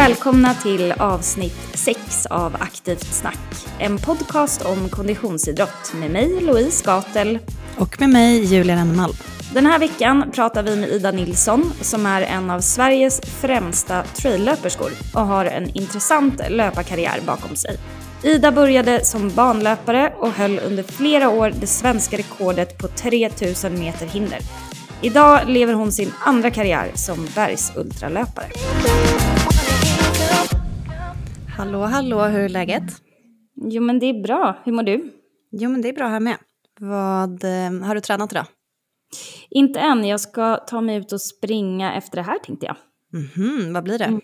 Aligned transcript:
Välkomna 0.00 0.54
till 0.54 0.92
avsnitt 0.92 1.58
6 1.74 2.26
av 2.26 2.56
Aktivt 2.60 3.14
snack. 3.14 3.66
En 3.78 3.98
podcast 3.98 4.64
om 4.64 4.88
konditionsidrott 4.88 5.94
med 5.94 6.10
mig, 6.10 6.40
Louise 6.40 6.84
Gatel. 6.84 7.38
Och 7.78 8.00
med 8.00 8.10
mig, 8.10 8.44
Julia 8.44 8.76
Rennemalm. 8.76 9.12
Den 9.54 9.66
här 9.66 9.78
veckan 9.78 10.30
pratar 10.32 10.62
vi 10.62 10.76
med 10.76 10.88
Ida 10.88 11.10
Nilsson 11.10 11.72
som 11.80 12.06
är 12.06 12.22
en 12.22 12.50
av 12.50 12.60
Sveriges 12.60 13.20
främsta 13.20 14.02
traillöperskor 14.02 14.90
och 15.14 15.26
har 15.26 15.44
en 15.44 15.76
intressant 15.76 16.40
löparkarriär 16.48 17.20
bakom 17.26 17.56
sig. 17.56 17.76
Ida 18.22 18.52
började 18.52 19.04
som 19.04 19.30
banlöpare 19.30 20.12
och 20.18 20.30
höll 20.32 20.58
under 20.58 20.82
flera 20.82 21.30
år 21.30 21.52
det 21.60 21.66
svenska 21.66 22.16
rekordet 22.16 22.78
på 22.78 22.88
3000 22.88 23.78
meter 23.78 24.06
hinder. 24.06 24.38
Idag 25.00 25.48
lever 25.48 25.72
hon 25.72 25.92
sin 25.92 26.12
andra 26.24 26.50
karriär 26.50 26.90
som 26.94 27.28
bergsultralöpare. 27.34 28.50
Hallå, 31.60 31.80
hallå, 31.80 32.22
hur 32.24 32.40
är 32.40 32.48
läget? 32.48 33.02
Jo 33.54 33.82
men 33.82 33.98
det 33.98 34.06
är 34.06 34.22
bra, 34.22 34.62
hur 34.64 34.72
mår 34.72 34.82
du? 34.82 35.12
Jo 35.50 35.70
men 35.70 35.82
det 35.82 35.88
är 35.88 35.92
bra 35.92 36.08
här 36.08 36.20
med. 36.20 36.36
Vad 36.80 37.44
eh, 37.44 37.72
har 37.86 37.94
du 37.94 38.00
tränat 38.00 38.32
idag? 38.32 38.46
Inte 39.50 39.80
än, 39.80 40.04
jag 40.04 40.20
ska 40.20 40.56
ta 40.56 40.80
mig 40.80 40.96
ut 40.96 41.12
och 41.12 41.20
springa 41.20 41.94
efter 41.94 42.16
det 42.16 42.22
här 42.22 42.38
tänkte 42.38 42.66
jag. 42.66 42.76
Mhm, 43.12 43.72
vad 43.72 43.84
blir 43.84 43.98
det? 43.98 44.04
Mm. 44.04 44.20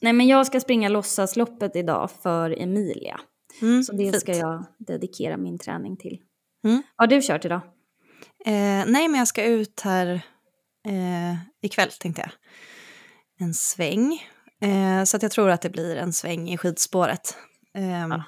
Nej 0.00 0.12
men 0.12 0.26
jag 0.26 0.46
ska 0.46 0.60
springa 0.60 0.88
låtsasloppet 0.88 1.76
idag 1.76 2.10
för 2.22 2.62
Emilia. 2.62 3.20
Mm, 3.62 3.82
Så 3.82 3.92
det 3.92 4.04
fint. 4.04 4.20
ska 4.20 4.36
jag 4.36 4.64
dedikera 4.78 5.36
min 5.36 5.58
träning 5.58 5.96
till. 5.96 6.18
Mm. 6.64 6.82
Har 6.96 7.06
du 7.06 7.20
kört 7.22 7.44
idag? 7.44 7.60
Eh, 8.46 8.84
nej, 8.86 9.08
men 9.08 9.14
jag 9.14 9.28
ska 9.28 9.44
ut 9.44 9.80
här 9.80 10.08
eh, 10.86 11.36
ikväll 11.62 11.90
tänkte 11.90 12.20
jag. 12.22 12.30
En 13.46 13.54
sväng. 13.54 14.20
Eh, 14.62 15.04
så 15.04 15.16
att 15.16 15.22
jag 15.22 15.32
tror 15.32 15.50
att 15.50 15.62
det 15.62 15.70
blir 15.70 15.96
en 15.96 16.12
sväng 16.12 16.50
i 16.50 16.56
skidspåret. 16.58 17.36
Ehm, 17.74 18.10
Ja. 18.10 18.24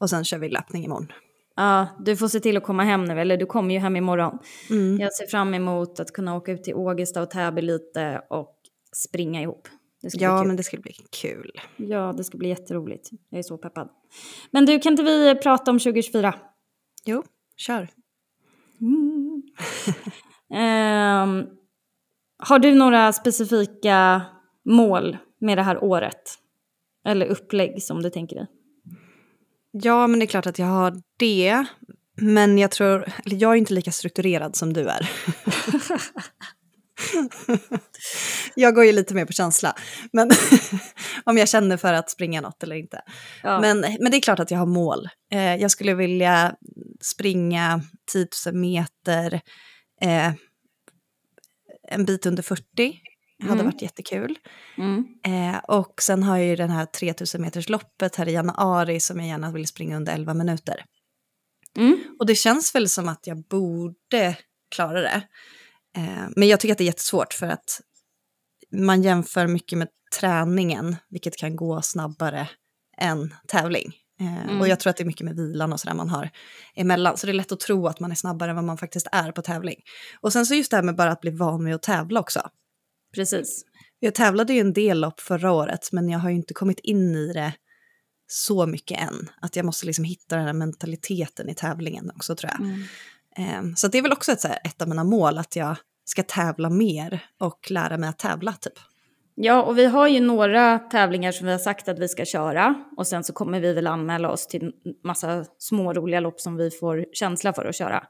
Och 0.00 0.10
sen 0.10 0.24
kör 0.24 0.38
vi 0.38 0.48
löpning 0.48 0.84
imorgon. 0.84 1.12
Ja, 1.56 1.86
du 2.00 2.16
får 2.16 2.28
se 2.28 2.40
till 2.40 2.56
att 2.56 2.62
komma 2.62 2.82
hem 2.84 3.04
nu, 3.04 3.20
eller 3.20 3.36
du 3.36 3.46
kommer 3.46 3.74
ju 3.74 3.80
hem 3.80 3.96
imorgon. 3.96 4.38
Mm. 4.70 4.98
Jag 5.00 5.12
ser 5.12 5.26
fram 5.26 5.54
emot 5.54 6.00
att 6.00 6.12
kunna 6.12 6.36
åka 6.36 6.52
ut 6.52 6.64
till 6.64 6.74
Ågesta 6.74 7.22
och 7.22 7.30
Täby 7.30 7.62
lite 7.62 8.22
och 8.30 8.56
springa 8.96 9.42
ihop. 9.42 9.68
Ja, 10.00 10.44
men 10.44 10.56
det 10.56 10.62
skulle 10.62 10.82
bli 10.82 10.92
kul. 11.22 11.50
Ja, 11.76 12.14
det 12.16 12.24
ska 12.24 12.38
bli 12.38 12.48
jätteroligt. 12.48 13.10
Jag 13.30 13.38
är 13.38 13.42
så 13.42 13.58
peppad. 13.58 13.88
Men 14.50 14.66
du, 14.66 14.78
kan 14.78 14.92
inte 14.92 15.02
vi 15.02 15.34
prata 15.34 15.70
om 15.70 15.78
2024? 15.78 16.34
Jo, 17.04 17.24
kör. 17.56 17.88
Ehm, 20.54 21.46
har 22.38 22.58
du 22.58 22.74
några 22.74 23.12
specifika 23.12 24.22
mål 24.64 25.16
med 25.40 25.58
det 25.58 25.62
här 25.62 25.84
året? 25.84 26.38
Eller 27.04 27.26
upplägg 27.26 27.82
som 27.82 28.02
du 28.02 28.10
tänker 28.10 28.36
dig? 28.36 28.46
Ja, 29.70 30.06
men 30.06 30.18
det 30.18 30.24
är 30.24 30.26
klart 30.26 30.46
att 30.46 30.58
jag 30.58 30.66
har 30.66 31.02
det. 31.16 31.64
Men 32.16 32.58
jag 32.58 32.70
tror, 32.70 33.12
eller 33.26 33.36
jag 33.36 33.52
är 33.52 33.56
inte 33.56 33.74
lika 33.74 33.92
strukturerad 33.92 34.56
som 34.56 34.72
du 34.72 34.88
är. 34.88 35.10
jag 38.54 38.74
går 38.74 38.84
ju 38.84 38.92
lite 38.92 39.14
mer 39.14 39.24
på 39.24 39.32
känsla. 39.32 39.74
Men 40.12 40.30
om 41.24 41.38
jag 41.38 41.48
känner 41.48 41.76
för 41.76 41.92
att 41.92 42.10
springa 42.10 42.40
något 42.40 42.62
eller 42.62 42.76
inte. 42.76 43.00
Ja. 43.42 43.60
Men, 43.60 43.80
men 43.80 44.10
det 44.10 44.16
är 44.16 44.20
klart 44.20 44.40
att 44.40 44.50
jag 44.50 44.58
har 44.58 44.66
mål. 44.66 45.08
Eh, 45.32 45.56
jag 45.56 45.70
skulle 45.70 45.94
vilja 45.94 46.54
springa 47.00 47.82
10 48.12 48.26
000 48.46 48.54
meter, 48.54 49.40
eh, 50.00 50.32
en 51.88 52.04
bit 52.04 52.26
under 52.26 52.42
40. 52.42 53.00
Hade 53.48 53.60
Mm. 53.60 53.66
varit 53.66 53.82
jättekul. 53.82 54.38
Mm. 54.78 55.04
Eh, 55.24 55.58
och 55.58 56.02
sen 56.02 56.22
har 56.22 56.36
jag 56.36 56.46
ju 56.46 56.56
den 56.56 56.70
här 56.70 56.86
3000 56.86 57.40
meters 57.42 57.68
loppet 57.68 58.16
här 58.16 58.28
i 58.28 58.32
januari 58.32 59.00
som 59.00 59.18
jag 59.18 59.28
gärna 59.28 59.52
vill 59.52 59.66
springa 59.66 59.96
under 59.96 60.12
11 60.14 60.34
minuter. 60.34 60.84
Mm. 61.78 61.98
Och 62.18 62.26
det 62.26 62.34
känns 62.34 62.74
väl 62.74 62.88
som 62.88 63.08
att 63.08 63.26
jag 63.26 63.42
borde 63.42 64.36
klara 64.74 65.00
det. 65.00 65.22
Eh, 65.96 66.28
men 66.36 66.48
jag 66.48 66.60
tycker 66.60 66.72
att 66.72 66.78
det 66.78 66.84
är 66.84 66.86
jättesvårt 66.86 67.32
för 67.34 67.46
att 67.48 67.80
man 68.72 69.02
jämför 69.02 69.46
mycket 69.46 69.78
med 69.78 69.88
träningen, 70.20 70.96
vilket 71.10 71.36
kan 71.36 71.56
gå 71.56 71.82
snabbare 71.82 72.48
än 72.98 73.34
tävling. 73.48 73.92
Eh, 74.20 74.42
Mm. 74.44 74.60
Och 74.60 74.68
jag 74.68 74.80
tror 74.80 74.90
att 74.90 74.96
det 74.96 75.02
är 75.02 75.06
mycket 75.06 75.24
med 75.24 75.36
vilan 75.36 75.72
och 75.72 75.80
sådär 75.80 75.94
man 75.94 76.08
har 76.08 76.30
emellan. 76.74 77.16
Så 77.16 77.26
det 77.26 77.32
är 77.32 77.34
lätt 77.34 77.52
att 77.52 77.60
tro 77.60 77.86
att 77.86 78.00
man 78.00 78.10
är 78.10 78.14
snabbare 78.14 78.50
än 78.50 78.56
vad 78.56 78.64
man 78.64 78.78
faktiskt 78.78 79.06
är 79.12 79.32
på 79.32 79.42
tävling. 79.42 79.76
Och 80.20 80.32
sen 80.32 80.46
så 80.46 80.54
just 80.54 80.70
det 80.70 80.76
här 80.76 80.82
med 80.84 80.96
bara 80.96 81.10
att 81.12 81.20
bli 81.20 81.30
van 81.30 81.64
med 81.64 81.74
att 81.74 81.82
tävla 81.82 82.20
också. 82.20 82.48
Precis. 83.14 83.64
Jag 83.98 84.14
tävlade 84.14 84.52
ju 84.52 84.60
en 84.60 84.72
del 84.72 85.00
lopp 85.00 85.20
förra 85.20 85.52
året, 85.52 85.88
men 85.92 86.08
jag 86.08 86.18
har 86.18 86.30
ju 86.30 86.36
inte 86.36 86.54
kommit 86.54 86.80
in 86.80 87.14
i 87.14 87.32
det 87.32 87.52
så 88.26 88.66
mycket 88.66 89.00
än. 89.00 89.28
Att 89.40 89.56
jag 89.56 89.66
måste 89.66 89.86
liksom 89.86 90.04
hitta 90.04 90.36
den 90.36 90.46
här 90.46 90.52
mentaliteten 90.52 91.48
i 91.48 91.54
tävlingen 91.54 92.10
också 92.16 92.36
tror 92.36 92.52
jag. 92.52 92.60
Mm. 92.60 92.82
Ehm, 93.36 93.76
så 93.76 93.88
det 93.88 93.98
är 93.98 94.02
väl 94.02 94.12
också 94.12 94.32
ett, 94.32 94.44
här, 94.44 94.58
ett 94.64 94.82
av 94.82 94.88
mina 94.88 95.04
mål, 95.04 95.38
att 95.38 95.56
jag 95.56 95.76
ska 96.04 96.22
tävla 96.22 96.70
mer 96.70 97.24
och 97.40 97.70
lära 97.70 97.98
mig 97.98 98.08
att 98.08 98.18
tävla 98.18 98.52
typ. 98.52 98.78
Ja, 99.34 99.62
och 99.62 99.78
vi 99.78 99.84
har 99.84 100.08
ju 100.08 100.20
några 100.20 100.78
tävlingar 100.78 101.32
som 101.32 101.46
vi 101.46 101.52
har 101.52 101.58
sagt 101.58 101.88
att 101.88 101.98
vi 101.98 102.08
ska 102.08 102.24
köra. 102.24 102.74
Och 102.96 103.06
sen 103.06 103.24
så 103.24 103.32
kommer 103.32 103.60
vi 103.60 103.72
väl 103.72 103.86
anmäla 103.86 104.30
oss 104.30 104.46
till 104.46 104.72
massa 105.04 105.44
små 105.58 105.92
roliga 105.92 106.20
lopp 106.20 106.40
som 106.40 106.56
vi 106.56 106.70
får 106.70 107.06
känsla 107.12 107.52
för 107.52 107.64
att 107.64 107.76
köra. 107.76 108.04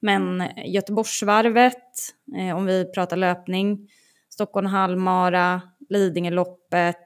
Men 0.00 0.48
Göteborgsvarvet, 0.66 1.82
eh, 2.38 2.56
om 2.56 2.66
vi 2.66 2.84
pratar 2.84 3.16
löpning, 3.16 3.88
Stockholm 4.28 4.66
halvmara, 4.66 5.62
Lidingöloppet, 5.88 6.96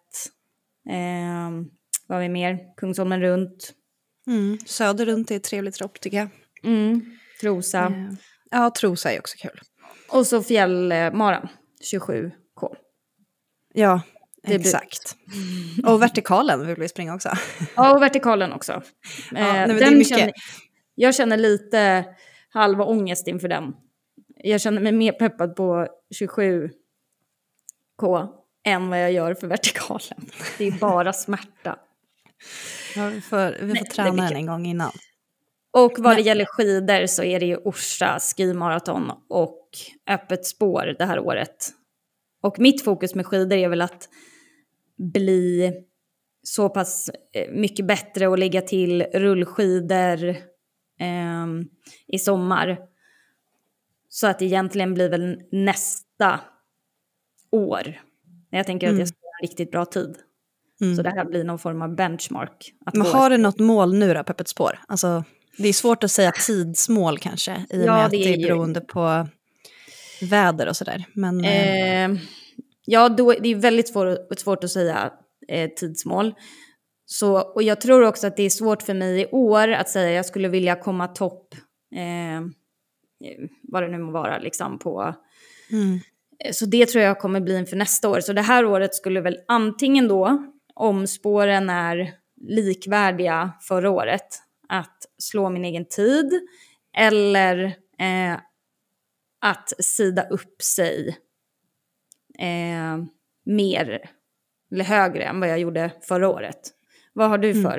eh, 0.90 1.50
vad 2.06 2.16
har 2.16 2.22
vi 2.22 2.28
mer? 2.28 2.58
Kungsholmen 2.76 3.20
runt, 3.20 3.72
Mm. 4.26 4.58
Söder 4.66 5.06
runt 5.06 5.30
är 5.30 5.36
ett 5.36 5.44
trevligt 5.44 5.80
lopp 5.80 6.00
tycker 6.00 6.16
jag. 6.16 6.28
mm, 6.64 7.16
Trosa 7.40 7.78
Ehm, 7.80 8.16
ja, 8.50 8.70
Trosa 8.80 9.12
är 9.12 9.18
också 9.18 9.36
kul. 9.38 9.60
och 10.12 10.26
så 10.26 10.42
fjällmaran, 10.42 11.48
27K. 11.92 12.76
Ja, 13.74 14.00
Det 14.42 14.54
exakt. 14.54 15.16
Och 15.86 16.02
vertikalen 16.02 16.66
vill 16.66 16.76
vi 16.76 16.88
springa 16.88 17.14
också. 17.14 17.30
Ja, 17.76 17.94
och 17.94 18.02
vertikalen 18.02 18.52
också. 18.52 18.72
Eh, 19.34 19.42
nej, 19.42 19.66
men 19.66 19.76
det 19.76 19.84
är 19.84 19.90
den 19.90 20.04
känner, 20.04 20.32
jag 20.94 21.14
känner 21.14 21.36
lite 21.36 22.04
halva 22.48 22.84
ångest 22.84 23.26
inför 23.28 23.48
den. 23.48 23.72
Jag 24.36 24.60
känner 24.60 24.80
mig 24.80 24.92
mer 24.92 25.12
peppad 25.12 25.56
på 25.56 25.86
27K 28.00 28.28
än 28.64 28.88
vad 28.88 29.02
jag 29.02 29.12
gör 29.12 29.34
för 29.34 29.46
vertikalen. 29.46 30.30
Det 30.58 30.66
är 30.66 30.78
bara 30.78 31.12
smärta. 31.12 31.78
Ja, 32.96 33.08
vi 33.08 33.20
får, 33.20 33.66
vi 33.66 33.72
Nej, 33.72 33.78
får 33.78 33.84
det 33.84 33.90
träna 33.90 34.22
den 34.22 34.36
en 34.36 34.46
gång 34.46 34.66
innan. 34.66 34.92
Och 35.72 35.92
vad 35.98 36.16
det 36.16 36.22
gäller 36.22 36.44
skidor 36.44 37.06
så 37.06 37.22
är 37.22 37.40
det 37.40 37.46
ju 37.46 37.56
Orsa 37.56 38.18
skimaraton 38.18 39.12
och 39.28 39.68
öppet 40.06 40.46
spår 40.46 40.94
det 40.98 41.04
här 41.04 41.18
året. 41.18 41.68
Och 42.42 42.58
mitt 42.58 42.84
fokus 42.84 43.14
med 43.14 43.26
skidor 43.26 43.56
är 43.56 43.68
väl 43.68 43.82
att 43.82 44.08
bli 44.96 45.72
så 46.42 46.68
pass 46.68 47.10
eh, 47.32 47.50
mycket 47.52 47.86
bättre 47.86 48.26
och 48.28 48.38
lägga 48.38 48.62
till 48.62 49.02
rullskidor 49.02 50.36
ehm, 50.98 51.64
i 52.06 52.18
sommar. 52.18 52.78
Så 54.08 54.26
att 54.26 54.38
det 54.38 54.44
egentligen 54.44 54.94
blir 54.94 55.08
väl 55.08 55.42
nästa 55.52 56.40
år. 57.52 58.00
Jag 58.50 58.66
tänker 58.66 58.86
att 58.86 58.90
Mm. 58.90 58.98
jag 59.00 59.08
ska 59.08 59.16
ha 59.16 59.38
en 59.42 59.48
riktigt 59.48 59.70
bra 59.70 59.84
tid. 59.84 60.16
Mm. 60.80 60.96
Så 60.96 61.02
det 61.02 61.10
här 61.10 61.24
blir 61.24 61.44
någon 61.44 61.58
form 61.58 61.82
av 61.82 61.94
benchmark. 61.96 62.72
Att 62.86 62.94
Men 62.94 63.06
har 63.06 63.30
du 63.30 63.36
något 63.36 63.58
mål 63.58 63.94
nu 63.94 64.14
då 64.14 64.24
på 64.24 64.30
öppet 64.32 64.48
spår? 64.48 64.78
Alltså, 64.88 65.24
det 65.58 65.68
är 65.68 65.72
svårt 65.72 66.04
att 66.04 66.10
säga 66.10 66.32
tidsmål 66.32 67.18
kanske, 67.18 67.64
i 67.70 67.80
och 67.82 67.84
Ja, 67.86 67.94
med 67.96 68.04
att 68.04 68.10
det 68.10 68.16
det 68.16 68.34
är 68.34 68.36
ju- 68.36 68.46
beroende 68.46 68.80
på 68.80 69.26
väder 70.30 70.68
och 70.68 70.76
sådär. 70.76 71.04
Men 71.14 71.44
eh, 71.44 72.04
Eh, 72.04 72.10
ja, 72.84 73.08
då, 73.08 73.32
det 73.32 73.48
är 73.48 73.54
väldigt 73.56 73.88
svår, 73.88 74.34
svårt 74.36 74.64
att 74.64 74.70
säga 74.70 75.12
eh, 75.48 75.70
tidsmål. 75.70 76.34
Så, 77.06 77.40
och 77.40 77.62
jag 77.62 77.80
tror 77.80 78.02
också 78.06 78.26
att 78.26 78.36
det 78.36 78.42
är 78.42 78.50
svårt 78.50 78.82
för 78.82 78.94
mig 78.94 79.20
i 79.20 79.26
år 79.26 79.68
att 79.68 79.88
säga 79.88 80.08
att 80.08 80.14
jag 80.16 80.26
skulle 80.26 80.48
vilja 80.48 80.76
komma 80.76 81.08
topp, 81.08 81.54
eh, 81.96 82.40
vad 83.62 83.82
det 83.82 83.88
nu 83.88 83.98
må 83.98 84.12
vara, 84.12 84.38
liksom 84.38 84.78
på... 84.78 85.14
mm, 85.72 85.98
Så 86.52 86.66
det 86.66 86.86
tror 86.86 87.04
jag 87.04 87.18
kommer 87.18 87.40
bli 87.40 87.56
inför 87.58 87.76
nästa 87.76 88.08
år. 88.08 88.20
Så 88.20 88.32
det 88.32 88.42
här 88.42 88.64
året 88.64 88.94
skulle 88.94 89.20
väl 89.20 89.38
antingen 89.48 90.08
då, 90.08 90.52
om 90.74 91.06
spåren 91.06 91.70
är 91.70 92.14
likvärdiga 92.40 93.52
förra 93.60 93.90
året, 93.90 94.26
att 94.68 94.96
slå 95.18 95.50
min 95.50 95.64
egen 95.64 95.84
tid 95.88 96.40
eller 96.96 97.64
eh, 97.98 98.40
att 99.40 99.84
sida 99.84 100.22
upp 100.30 100.62
sig 100.62 101.18
eh, 102.38 103.04
mer 103.46 104.10
eller 104.72 104.84
högre 104.84 105.24
än 105.24 105.40
vad 105.40 105.48
jag 105.48 105.58
gjorde 105.58 105.90
förra 106.02 106.28
året. 106.28 106.60
Vad 107.12 107.28
har 107.28 107.38
du 107.38 107.50
Mm. 107.50 107.62
för? 107.62 107.78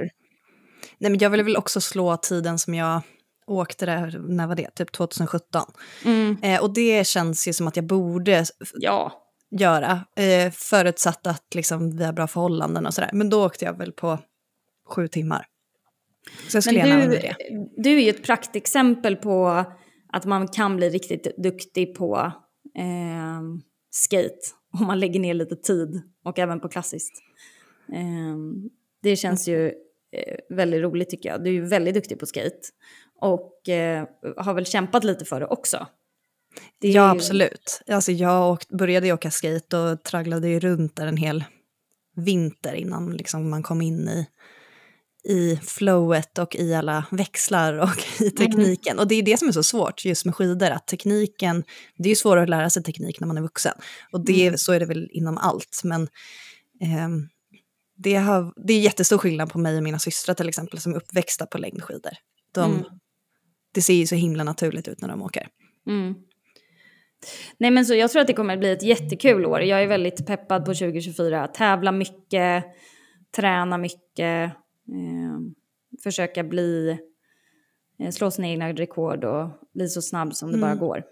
nej, 0.97 1.11
men 1.11 1.19
jag 1.19 1.29
vill 1.29 1.43
väl 1.43 1.57
också 1.57 1.81
slå 1.81 2.17
tiden 2.17 2.59
som 2.59 2.73
jag 2.73 3.01
åkte 3.51 3.85
där, 3.85 4.21
när 4.27 4.47
var 4.47 4.55
det? 4.55 4.75
Typ 4.75 4.91
2017. 4.91 5.65
Mm. 6.05 6.37
Eh, 6.41 6.61
och 6.61 6.73
det 6.73 7.07
känns 7.07 7.47
ju 7.47 7.53
som 7.53 7.67
att 7.67 7.75
jag 7.75 7.85
borde 7.85 8.45
Ja, 8.73 9.27
göra, 9.51 10.05
eh, 10.15 10.51
förutsatt 10.51 11.27
att 11.27 11.55
liksom, 11.55 11.97
vi 11.97 12.03
har 12.03 12.13
bra 12.13 12.27
förhållanden 12.27 12.85
och 12.85 12.93
sådär. 12.93 13.09
Men 13.13 13.29
då 13.29 13.45
åkte 13.45 13.65
jag 13.65 13.77
väl 13.77 13.91
på 13.91 14.19
sju 14.89 15.07
timmar. 15.07 15.45
Så 16.47 16.57
jag 16.57 16.63
skulle 16.63 16.85
Men 16.85 17.09
du, 17.09 17.15
det. 17.15 17.35
du 17.77 17.89
är 17.89 18.01
ju 18.01 18.09
ett 18.09 18.23
praktexempel 18.23 19.15
på 19.15 19.65
att 20.13 20.25
man 20.25 20.47
kan 20.47 20.77
bli 20.77 20.89
riktigt 20.89 21.37
duktig 21.37 21.95
på 21.95 22.31
eh, 22.77 23.41
skate 23.89 24.39
om 24.79 24.87
man 24.87 24.99
lägger 24.99 25.19
ner 25.19 25.33
lite 25.33 25.55
tid 25.55 26.01
och 26.25 26.39
även 26.39 26.59
på 26.59 26.69
klassiskt. 26.69 27.13
Eh, 27.93 28.37
det 29.03 29.15
känns 29.15 29.47
ju 29.47 29.67
eh, 30.11 30.37
väldigt 30.49 30.81
roligt 30.81 31.09
tycker 31.09 31.29
jag. 31.29 31.43
Du 31.43 31.49
är 31.49 31.53
ju 31.53 31.65
väldigt 31.65 31.93
duktig 31.93 32.19
på 32.19 32.25
skate 32.25 32.59
och 33.21 33.69
eh, 33.69 34.05
har 34.37 34.53
väl 34.53 34.65
kämpat 34.65 35.03
lite 35.03 35.25
för 35.25 35.39
det 35.39 35.45
också. 35.47 35.87
Det 36.81 36.87
Ja, 36.89 37.05
ju- 37.05 37.17
absolut. 37.17 37.81
Alltså, 37.87 38.11
jag 38.11 38.51
åkt, 38.51 38.69
började 38.69 39.07
ju 39.07 39.13
åka 39.13 39.31
skate 39.31 39.77
och 39.77 40.03
tragglade 40.03 40.49
ju 40.49 40.59
runt 40.59 40.95
där 40.95 41.07
en 41.07 41.17
hel 41.17 41.43
vinter 42.15 42.73
innan 42.73 43.11
liksom, 43.11 43.49
man 43.49 43.63
kom 43.63 43.81
in 43.81 44.07
i, 44.09 44.27
i 45.33 45.55
flowet 45.63 46.37
och 46.37 46.55
i 46.55 46.73
alla 46.73 47.05
växlar 47.11 47.73
och 47.73 48.03
i 48.21 48.29
tekniken. 48.31 48.99
Och 48.99 49.07
det 49.07 49.15
är 49.15 49.23
det 49.23 49.37
som 49.39 49.47
är 49.47 49.51
så 49.51 49.63
svårt 49.63 50.05
just 50.05 50.25
med 50.25 50.35
skidor, 50.35 50.69
att 50.69 50.87
tekniken, 50.87 51.63
det 51.97 52.03
är 52.03 52.09
ju 52.09 52.15
svårare 52.15 52.43
att 52.43 52.49
lära 52.49 52.69
sig 52.69 52.83
teknik 52.83 53.19
när 53.19 53.27
man 53.27 53.37
är 53.37 53.41
vuxen. 53.41 53.73
Och 54.11 54.25
det, 54.25 54.59
så 54.59 54.73
är 54.73 54.79
det 54.79 54.85
väl 54.85 55.09
inom 55.11 55.37
allt, 55.37 55.81
men 55.83 56.07
ehm, 56.81 57.29
det, 57.97 58.15
har, 58.15 58.53
det 58.67 58.73
är 58.73 58.79
jättestor 58.79 59.17
skillnad 59.17 59.49
på 59.51 59.59
mig 59.59 59.77
och 59.77 59.83
mina 59.83 59.99
systrar 59.99 60.35
till 60.35 60.49
exempel 60.49 60.79
som 60.79 60.91
är 60.91 60.97
uppväxta 60.97 61.45
på 61.45 61.57
längdskidor. 61.57 62.11
De, 62.53 62.71
Mm. 62.71 62.83
Det 63.73 63.81
ser 63.81 63.93
ju 63.93 64.07
så 64.07 64.15
himla 64.15 64.43
naturligt 64.43 64.87
ut 64.87 65.01
när 65.01 65.07
de 65.09 65.21
åker. 65.21 65.47
Mm. 65.87 66.15
Nej 67.57 67.71
men 67.71 67.85
så 67.85 67.95
jag 67.95 68.11
tror 68.11 68.21
att 68.21 68.27
det 68.27 68.33
kommer 68.33 68.53
att 68.53 68.59
bli 68.59 68.71
ett 68.71 68.83
jättekul 68.83 69.45
år. 69.45 69.61
Jag 69.61 69.83
är 69.83 69.87
väldigt 69.87 70.27
peppad 70.27 70.65
på 70.65 70.73
2024. 70.73 71.47
Tävla 71.47 71.91
mycket, 71.91 72.65
träna 73.35 73.77
mycket, 73.77 74.45
eh, 74.91 75.39
försöka 76.03 76.43
bli, 76.43 76.97
eh, 77.99 78.11
slå 78.11 78.31
sina 78.31 78.47
egna 78.47 78.73
rekord 78.73 79.23
och 79.23 79.49
bli 79.73 79.87
så 79.89 80.01
snabb 80.01 80.35
som 80.35 80.51
det 80.51 80.57
bara 80.57 80.75
går. 80.75 81.03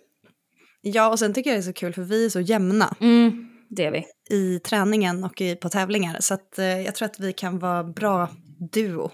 Ja, 0.81 1.09
och 1.09 1.19
sen 1.19 1.33
tycker 1.33 1.49
jag 1.49 1.57
det 1.57 1.61
är 1.61 1.71
så 1.71 1.73
kul 1.73 1.93
för 1.93 2.01
vi 2.01 2.25
är 2.25 2.29
så 2.29 2.39
jämna 2.39 2.95
Mm, 3.01 3.49
det 3.69 3.85
är 3.85 3.91
vi. 3.91 4.05
i 4.35 4.59
träningen 4.59 5.23
och 5.23 5.41
i, 5.41 5.55
på 5.55 5.69
tävlingar. 5.69 6.17
Så 6.19 6.33
att, 6.33 6.59
eh, 6.59 6.81
jag 6.81 6.95
tror 6.95 7.05
att 7.05 7.19
vi 7.19 7.33
kan 7.33 7.59
vara 7.59 7.83
bra 7.83 8.29
duo 8.73 9.11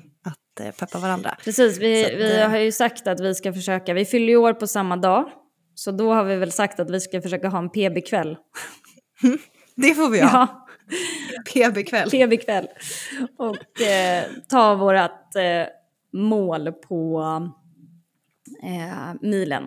att 0.56 0.66
eh, 0.66 0.72
peppa 0.72 1.00
varandra. 1.00 1.38
Precis, 1.44 1.78
vi, 1.78 2.06
att, 2.06 2.12
vi 2.12 2.42
har 2.42 2.57
ju 2.57 2.72
sagt 2.72 3.07
att 3.07 3.19
vi 3.19 3.36
ska 3.36 3.54
försöka, 3.54 3.94
vi 3.94 4.06
fyller 4.06 4.28
ju 4.28 4.38
år 4.38 4.54
på 4.54 4.68
samma 4.68 4.98
dag. 4.98 5.30
Så 5.75 5.92
då 5.92 6.13
har 6.13 6.24
vi 6.24 6.36
väl 6.36 6.52
sagt 6.52 6.80
att 6.80 6.90
vi 6.90 7.00
ska 7.00 7.22
försöka 7.22 7.48
ha 7.48 7.60
en 7.60 7.69
PB-kväll. 7.69 8.38
Det 9.75 9.94
får 9.94 10.10
vi 10.10 10.22
ha. 10.22 10.68
PB-kväll. 11.54 12.10
PB-kväll. 12.10 12.68
Och 13.38 13.81
eh, 13.81 14.24
ta 14.50 14.75
vårat 14.75 15.36
eh, 15.36 15.68
mål 16.13 16.72
på 16.72 17.22
eh, 18.63 19.13
milen. 19.22 19.63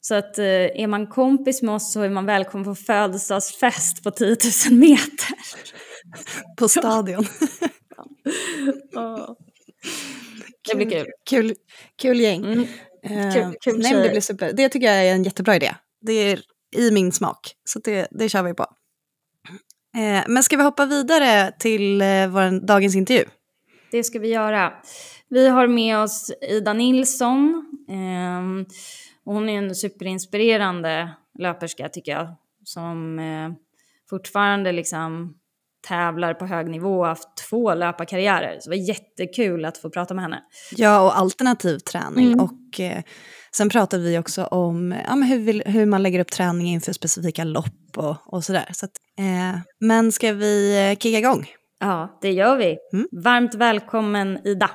Så 0.00 0.14
att 0.14 0.38
eh, 0.38 0.44
är 0.44 0.86
man 0.86 1.06
kompis 1.06 1.62
med 1.62 1.74
oss 1.74 1.92
så 1.92 2.00
är 2.00 2.10
man 2.10 2.26
välkommen 2.26 2.64
på 2.64 2.74
födelsedagsfest 2.74 4.02
på 4.02 4.10
10 4.10 4.36
000 4.70 4.78
meter. 4.78 5.34
På 6.56 6.68
stadion. 6.68 7.24
Det 10.68 10.76
blir 10.76 10.90
kul. 10.90 11.06
Kul, 11.30 11.54
kul 11.96 12.20
gäng. 12.20 12.44
Mm. 12.44 12.66
Eh, 13.02 13.34
Kul- 13.34 13.54
kul 13.60 13.78
nej, 13.78 13.94
det 13.94 14.10
blir 14.10 14.20
super. 14.20 14.52
Det 14.52 14.68
tycker 14.68 14.86
jag 14.86 15.06
är 15.06 15.12
en 15.14 15.22
jättebra 15.22 15.56
idé. 15.56 15.74
Det 16.00 16.12
är 16.12 16.40
i 16.76 16.90
min 16.90 17.12
smak. 17.12 17.52
Så 17.64 17.78
det, 17.78 18.08
det 18.10 18.28
kör 18.28 18.42
vi 18.42 18.54
på. 18.54 18.66
Eh, 19.96 20.24
men 20.28 20.42
ska 20.42 20.56
vi 20.56 20.62
hoppa 20.62 20.86
vidare 20.86 21.52
till 21.58 22.00
eh, 22.00 22.06
vår, 22.28 22.66
dagens 22.66 22.96
intervju? 22.96 23.24
Det 23.90 24.04
ska 24.04 24.18
vi 24.18 24.28
göra. 24.28 24.72
Vi 25.28 25.48
har 25.48 25.66
med 25.66 25.98
oss 25.98 26.30
Ida 26.50 26.72
Nilsson. 26.72 27.66
Ehm, 27.90 28.66
hon 29.24 29.48
är 29.48 29.58
en 29.58 29.74
superinspirerande 29.74 31.10
löperska 31.38 31.88
tycker 31.88 32.12
jag. 32.12 32.28
Som 32.64 33.18
eh, 33.18 33.50
fortfarande 34.10 34.72
liksom 34.72 35.34
tävlar 35.88 36.34
på 36.34 36.46
hög 36.46 36.70
nivå 36.70 36.98
och 36.98 37.06
haft 37.06 37.28
två 37.50 37.74
löparkarriärer. 37.74 38.58
Så 38.60 38.70
det 38.70 38.76
var 38.76 38.88
jättekul 38.88 39.64
att 39.64 39.78
få 39.78 39.90
prata 39.90 40.14
med 40.14 40.24
henne. 40.24 40.42
Ja, 40.76 41.00
och 41.00 41.18
alternativ 41.18 41.78
träning. 41.78 42.26
Mm. 42.26 42.40
Och 42.40 42.80
eh, 42.80 43.02
sen 43.56 43.68
pratade 43.68 44.02
vi 44.02 44.18
också 44.18 44.44
om 44.44 44.94
ja, 45.06 45.14
hur, 45.14 45.38
vill, 45.38 45.62
hur 45.66 45.86
man 45.86 46.02
lägger 46.02 46.20
upp 46.20 46.30
träning 46.30 46.66
inför 46.66 46.92
specifika 46.92 47.44
lopp 47.44 47.96
och, 47.96 48.34
och 48.34 48.44
sådär. 48.44 48.68
Så 48.72 48.84
att, 48.84 48.92
eh, 49.18 49.58
men 49.80 50.12
ska 50.12 50.32
vi 50.32 50.88
eh, 50.90 50.98
kicka 50.98 51.18
igång? 51.18 51.46
Ja, 51.80 52.18
det 52.22 52.32
gör 52.32 52.56
vi. 52.56 52.76
Mm. 52.92 53.08
Varmt 53.12 53.54
välkommen 53.54 54.46
Ida. 54.46 54.70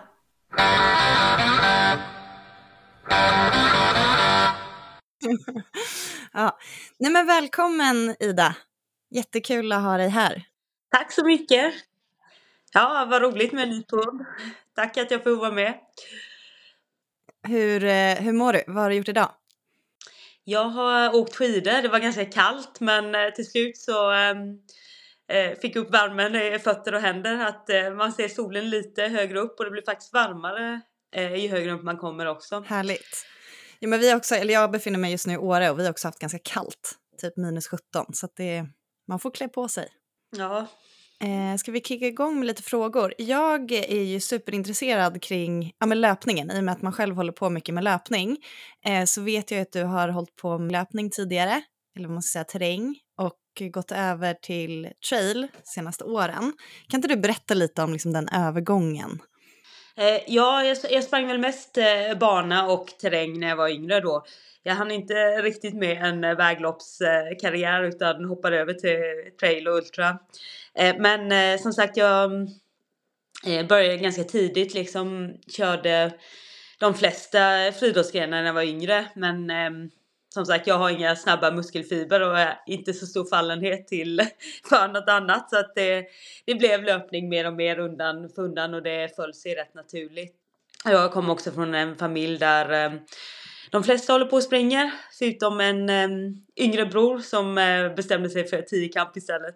Ja. 6.34 6.58
Nej, 7.00 7.12
men 7.12 7.28
välkommen 7.28 8.16
Ida. 8.20 8.56
Jättekul 9.16 9.72
att 9.72 9.82
ha 9.82 9.98
dig 9.98 10.10
här. 10.10 10.44
Tack 10.90 11.12
så 11.12 11.26
mycket. 11.26 11.74
Ja, 12.74 13.08
vad 13.10 13.22
roligt 13.22 13.52
med 13.52 13.64
en 13.64 13.70
ny 13.70 13.84
podd. 13.84 14.26
Tack 14.76 14.98
att 14.98 15.12
jag 15.12 15.24
får 15.24 15.36
vara 15.36 15.52
med. 15.52 15.74
Hur, 17.48 17.84
eh, 17.84 18.16
hur 18.16 18.34
mår 18.34 18.54
du? 18.54 18.64
Vad 18.68 18.84
har 18.84 18.90
du 18.90 18.96
gjort 18.96 19.10
idag? 19.10 19.32
Jag 20.44 20.64
har 20.64 21.16
åkt 21.16 21.36
skidor. 21.36 21.82
Det 21.82 21.88
var 21.88 22.00
ganska 22.00 22.26
kallt 22.26 22.80
men 22.80 23.16
eh, 23.16 23.30
till 23.36 23.46
slut 23.46 23.78
så 23.78 24.12
ehm, 24.12 24.60
eh, 25.28 25.60
fick 25.60 25.76
upp 25.76 25.94
värmen 25.94 26.36
i 26.36 26.60
fötter 26.60 26.94
och 26.94 27.02
händer. 27.02 27.46
Att 27.46 27.70
eh, 27.70 27.94
man 27.94 28.14
ser 28.14 28.28
solen 28.28 28.70
lite 28.70 29.02
högre 29.02 29.40
upp 29.40 29.60
och 29.60 29.66
det 29.66 29.72
blir 29.72 29.84
faktiskt 29.86 30.14
varmare 30.14 30.82
eh, 31.16 31.36
ju 31.36 31.50
högre 31.50 31.72
upp 31.72 31.84
man 31.84 31.98
kommer 31.98 32.26
också. 32.26 32.64
Härligt. 32.68 33.26
Ja, 33.80 33.88
men 33.88 34.00
vi 34.00 34.16
också, 34.16 34.36
eller 34.36 34.54
jag 34.54 34.72
befinner 34.72 35.00
mig 35.00 35.12
just 35.12 35.28
nu 35.28 35.34
i 35.34 35.38
Åre 35.38 35.70
och 35.70 35.80
vi 35.80 35.84
har 35.84 35.92
också 35.92 36.08
haft 36.08 36.20
ganska 36.20 36.40
kallt, 36.40 36.92
typ 37.22 37.38
minus 37.38 37.68
17. 37.68 38.06
Så 38.14 38.28
det, 38.36 38.66
man 39.08 39.20
får 39.20 39.32
klä 39.32 39.48
på 39.48 39.68
sig. 39.68 39.90
Ja, 40.38 40.68
Eh, 41.20 41.58
ska 41.58 41.72
vi 41.72 41.82
kicka 41.82 42.08
igång 42.08 42.40
med 42.40 42.48
lite 42.48 42.64
frågor? 42.64 43.14
Jag 43.18 43.72
är 43.72 44.02
ju 44.02 44.20
superintresserad 44.20 45.22
kring 45.22 45.74
ja, 45.80 45.86
med 45.86 45.98
löpningen. 45.98 46.52
I 46.52 46.60
och 46.60 46.64
med 46.64 46.72
att 46.72 46.82
man 46.82 46.94
själv 46.94 47.16
håller 47.16 47.32
på 47.32 47.50
mycket 47.50 47.76
med 47.76 47.84
löpning 47.84 48.38
eh, 48.86 49.06
så 49.06 49.22
vet 49.22 49.52
jag 49.52 49.62
att 49.62 49.72
du 49.72 49.84
har 49.84 50.10
hållit 50.10 50.36
på 50.36 50.58
med 50.58 50.72
löpning 50.72 51.10
tidigare, 51.10 51.62
eller 51.96 52.08
vad 52.08 52.14
man 52.14 52.22
ska 52.22 52.34
säga 52.34 52.44
terräng, 52.44 52.96
och 53.18 53.72
gått 53.72 53.92
över 53.92 54.34
till 54.34 54.90
trail 55.10 55.42
de 55.42 55.62
senaste 55.64 56.04
åren. 56.04 56.54
Kan 56.88 56.98
inte 56.98 57.08
du 57.08 57.16
berätta 57.16 57.54
lite 57.54 57.84
om 57.84 57.94
liksom, 57.94 58.14
den 58.14 58.30
övergången? 58.30 59.20
Eh, 59.98 60.22
ja, 60.28 60.64
jag, 60.64 60.78
jag 60.90 61.04
sprang 61.04 61.28
väl 61.28 61.38
mest 61.38 61.78
eh, 61.78 62.18
bana 62.20 62.68
och 62.68 62.88
terräng 63.02 63.40
när 63.40 63.48
jag 63.48 63.56
var 63.56 63.70
yngre 63.70 64.00
då. 64.00 64.26
Jag 64.64 64.76
hann 64.76 64.92
inte 64.92 65.14
riktigt 65.42 65.76
med 65.76 66.06
en 66.06 66.24
eh, 66.24 66.36
vägloppskarriär 66.36 67.84
eh, 67.84 67.90
utan 67.90 68.26
hoppade 68.26 68.60
över 68.60 68.74
till 68.74 68.98
trail 69.40 69.68
och 69.68 69.76
ultra. 69.76 70.20
Eh, 70.76 70.96
men 71.00 71.32
eh, 71.32 71.62
som 71.62 71.74
sagt, 71.74 71.98
jag 71.98 72.32
eh, 73.46 73.68
började 73.68 73.98
ganska 73.98 74.24
tidigt 74.24 74.74
liksom, 74.74 75.34
körde 75.48 76.12
de 76.80 76.94
flesta 76.94 77.72
friidrottsgrenar 77.72 78.38
när 78.38 78.46
jag 78.46 78.54
var 78.54 78.62
yngre. 78.62 79.06
Men 79.16 79.50
ehm, 79.50 79.90
som 80.36 80.46
sagt, 80.46 80.68
jag 80.68 80.78
har 80.78 80.90
inga 80.90 81.16
snabba 81.16 81.52
muskelfiber 81.52 82.22
och 82.22 82.40
är 82.40 82.60
inte 82.66 82.94
så 82.94 83.06
stor 83.06 83.26
fallenhet 83.26 83.88
till 83.88 84.22
för 84.70 84.88
något 84.88 85.10
annat. 85.10 85.50
Så 85.50 85.60
att 85.60 85.76
det, 85.76 86.06
det 86.46 86.56
blev 86.56 86.84
löpning 86.84 87.30
mer 87.30 87.48
och 87.48 87.54
mer 87.54 87.80
undan 87.80 88.30
för 88.30 88.42
undan 88.42 88.74
och 88.74 88.84
det 88.84 89.16
föll 89.16 89.34
sig 89.34 89.56
rätt 89.56 89.74
naturligt. 89.74 90.36
Jag 90.86 91.12
kommer 91.12 91.34
också 91.34 91.52
från 91.52 91.74
en 91.74 91.96
familj 91.96 92.38
där 92.38 92.86
eh, 92.86 93.00
de 93.72 93.84
flesta 93.84 94.14
håller 94.14 94.26
på 94.26 94.36
och 94.36 94.44
springer, 94.44 94.92
förutom 95.20 95.60
en 95.60 95.90
eh, 95.90 96.08
yngre 96.56 96.86
bror 96.86 97.20
som 97.20 97.58
eh, 97.58 97.96
bestämde 97.96 98.30
sig 98.30 98.48
för 98.48 98.62
tiokamp 98.62 99.18
istället. 99.18 99.56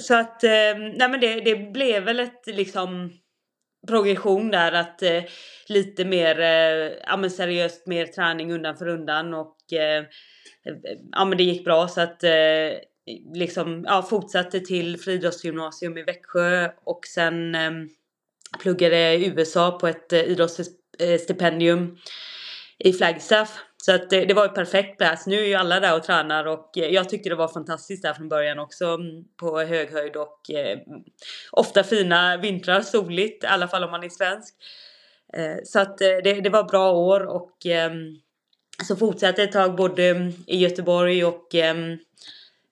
Så 0.00 0.14
att, 0.14 0.42
nej 0.42 1.08
men 1.08 1.20
det, 1.20 1.40
det 1.40 1.56
blev 1.56 2.02
väl 2.02 2.20
ett 2.20 2.46
liksom 2.46 3.12
progression 3.88 4.50
där 4.50 4.72
att 4.72 5.02
eh, 5.02 5.22
lite 5.66 6.04
mer 6.04 6.40
eh, 6.40 6.92
ja, 7.06 7.16
men 7.16 7.30
seriöst 7.30 7.86
mer 7.86 8.06
träning 8.06 8.52
undan 8.52 8.76
för 8.76 8.88
undan 8.88 9.34
och 9.34 9.72
eh, 9.72 9.98
eh, 9.98 10.74
ja 11.12 11.24
men 11.24 11.38
det 11.38 11.44
gick 11.44 11.64
bra 11.64 11.88
så 11.88 12.00
att 12.00 12.24
eh, 12.24 12.30
liksom 13.34 13.84
ja, 13.86 14.02
fortsatte 14.02 14.60
till 14.60 15.00
friidrottsgymnasium 15.00 15.98
i 15.98 16.02
Växjö 16.02 16.70
och 16.84 17.06
sen 17.06 17.54
eh, 17.54 17.70
pluggade 18.62 19.14
i 19.14 19.26
USA 19.26 19.78
på 19.78 19.88
ett 19.88 20.12
eh, 20.12 20.20
idrottsstipendium 20.20 21.96
i 22.78 22.92
Flagstaff. 22.92 23.58
Så 23.82 23.94
att 23.94 24.10
det, 24.10 24.24
det 24.24 24.34
var 24.34 24.44
ju 24.44 24.48
perfekt 24.48 24.98
plats. 24.98 25.26
Nu 25.26 25.36
är 25.36 25.46
ju 25.46 25.54
alla 25.54 25.80
där 25.80 25.96
och 25.96 26.02
tränar 26.02 26.44
och 26.44 26.78
eh, 26.78 26.88
jag 26.88 27.08
tyckte 27.08 27.28
det 27.28 27.34
var 27.34 27.48
fantastiskt 27.48 28.02
där 28.02 28.14
från 28.14 28.28
början 28.28 28.58
också 28.58 28.84
mm, 28.84 29.24
på 29.36 29.60
hög 29.60 29.92
höjd 29.92 30.16
och 30.16 30.50
eh, 30.50 30.78
ofta 31.52 31.82
fina 31.82 32.36
vintrar, 32.36 32.80
soligt, 32.80 33.44
i 33.44 33.46
alla 33.46 33.68
fall 33.68 33.84
om 33.84 33.90
man 33.90 34.04
är 34.04 34.08
svensk. 34.08 34.54
Eh, 35.32 35.56
så 35.64 35.80
att 35.80 36.00
eh, 36.00 36.16
det, 36.24 36.40
det 36.40 36.50
var 36.50 36.64
bra 36.64 36.92
år 36.92 37.26
och 37.26 37.66
eh, 37.66 37.90
så 38.84 38.96
fortsatte 38.96 39.42
ett 39.42 39.52
tag 39.52 39.76
både 39.76 40.08
mm, 40.08 40.32
i 40.46 40.56
Göteborg 40.56 41.24
och 41.24 41.54
ehm, 41.54 41.98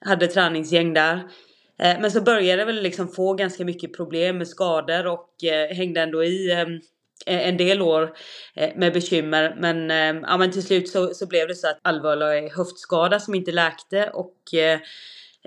hade 0.05 0.27
träningsgäng 0.27 0.95
där. 0.95 1.17
Eh, 1.79 2.01
men 2.01 2.11
så 2.11 2.21
började 2.21 2.63
jag 2.63 2.67
väl 2.67 2.83
liksom 2.83 3.09
få 3.09 3.35
ganska 3.35 3.65
mycket 3.65 3.97
problem 3.97 4.39
med 4.39 4.49
skador 4.49 5.07
och 5.07 5.45
eh, 5.45 5.77
hängde 5.77 6.01
ändå 6.01 6.25
i 6.25 6.53
ehm, 6.53 6.81
Eh, 7.26 7.49
en 7.49 7.56
del 7.56 7.83
år 7.83 8.16
eh, 8.54 8.71
med 8.76 8.92
bekymmer. 8.92 9.54
Men, 9.59 9.90
eh, 9.90 10.23
ja, 10.26 10.37
men 10.37 10.52
till 10.52 10.62
slut 10.62 10.88
så, 10.88 11.14
så 11.14 11.26
blev 11.26 11.49
det 11.49 11.54
så 11.54 11.68
att 11.68 11.78
allvarlig 11.83 12.50
höftskada 12.50 13.21
som 13.21 13.35
inte 13.35 13.52
läkte 13.52 14.11
och 14.11 14.37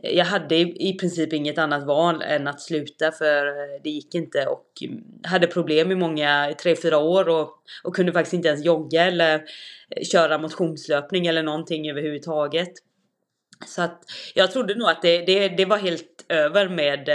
jag 0.01 0.25
hade 0.25 0.55
i 0.55 0.97
princip 0.99 1.33
inget 1.33 1.57
annat 1.57 1.83
val 1.83 2.21
än 2.21 2.47
att 2.47 2.61
sluta 2.61 3.11
för 3.11 3.45
det 3.83 3.89
gick 3.89 4.15
inte 4.15 4.45
och 4.45 4.65
mm, 4.81 5.03
hade 5.23 5.47
problem 5.47 5.91
i 5.91 5.95
många, 5.95 6.55
tre, 6.61 6.75
fyra 6.75 6.97
år 6.97 7.29
och, 7.29 7.49
och 7.83 7.95
kunde 7.95 8.11
faktiskt 8.11 8.33
inte 8.33 8.47
ens 8.47 8.65
jogga 8.65 9.05
eller 9.05 9.41
köra 10.11 10.37
motionslöpning 10.37 11.27
eller 11.27 11.43
någonting 11.43 11.89
överhuvudtaget. 11.89 12.71
Så 13.67 13.81
att 13.81 14.03
jag 14.33 14.51
trodde 14.51 14.75
nog 14.75 14.89
att 14.89 15.01
det, 15.01 15.21
det, 15.21 15.47
det 15.47 15.65
var 15.65 15.77
helt 15.77 16.25
över 16.29 16.69
med 16.69 17.09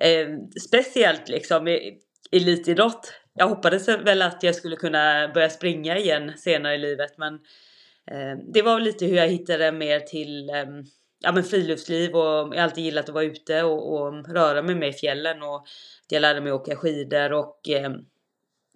eh, 0.00 0.28
speciellt 0.68 1.28
liksom 1.28 1.78
elitidrott. 2.30 3.12
Jag 3.38 3.48
hoppades 3.48 3.88
väl 3.88 4.22
att 4.22 4.42
jag 4.42 4.54
skulle 4.54 4.76
kunna 4.76 5.28
börja 5.34 5.50
springa 5.50 5.98
igen 5.98 6.32
senare 6.36 6.74
i 6.74 6.78
livet 6.78 7.18
men 7.18 7.34
eh, 8.10 8.38
det 8.52 8.62
var 8.62 8.80
lite 8.80 9.06
hur 9.06 9.16
jag 9.16 9.28
hittade 9.28 9.72
mer 9.72 10.00
till 10.00 10.50
eh, 10.50 10.64
ja, 11.20 11.32
men 11.32 11.44
friluftsliv 11.44 12.14
och 12.14 12.22
jag 12.22 12.46
har 12.46 12.56
alltid 12.56 12.84
gillat 12.84 13.08
att 13.08 13.14
vara 13.14 13.24
ute 13.24 13.62
och, 13.62 13.92
och 13.92 14.28
röra 14.28 14.62
mig 14.62 14.74
med 14.74 14.88
i 14.88 14.92
fjällen 14.92 15.42
och 15.42 15.66
jag 16.08 16.20
lärde 16.20 16.40
mig 16.40 16.52
åka 16.52 16.76
skidor 16.76 17.32
och 17.32 17.68
eh, 17.68 17.90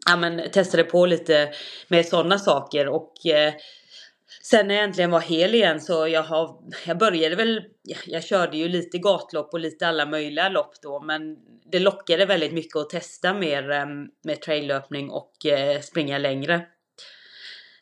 ja, 0.07 0.17
men 0.17 0.51
testade 0.51 0.85
på 0.85 1.07
lite 1.07 1.53
med 1.89 2.07
sådana 2.07 2.39
saker 2.39 2.89
och 2.89 3.27
eh, 3.27 3.53
Sen 4.43 4.69
när 4.69 4.75
jag 4.75 4.85
äntligen 4.85 5.11
var 5.11 5.21
hel 5.21 5.55
igen 5.55 5.81
så 5.81 6.09
jag 6.09 6.23
har, 6.23 6.59
jag 6.87 6.99
började 6.99 7.37
väl, 7.37 7.65
jag 8.07 8.25
körde 8.25 8.57
ju 8.57 8.69
lite 8.69 8.99
gatlopp 8.99 9.53
och 9.53 9.61
lite 9.61 9.87
alla 9.87 10.07
möjliga 10.07 10.49
lopp 10.49 10.75
då 10.83 11.01
men 11.01 11.37
det 11.73 11.79
lockade 11.79 12.27
väldigt 12.27 12.53
mycket 12.53 12.77
att 12.77 12.91
testa 12.91 13.35
mer 13.35 13.71
ehm, 13.71 14.09
med 14.25 14.41
traillöpning 14.41 15.11
och 15.11 15.47
eh, 15.47 15.81
springa 15.81 16.19
längre 16.19 16.67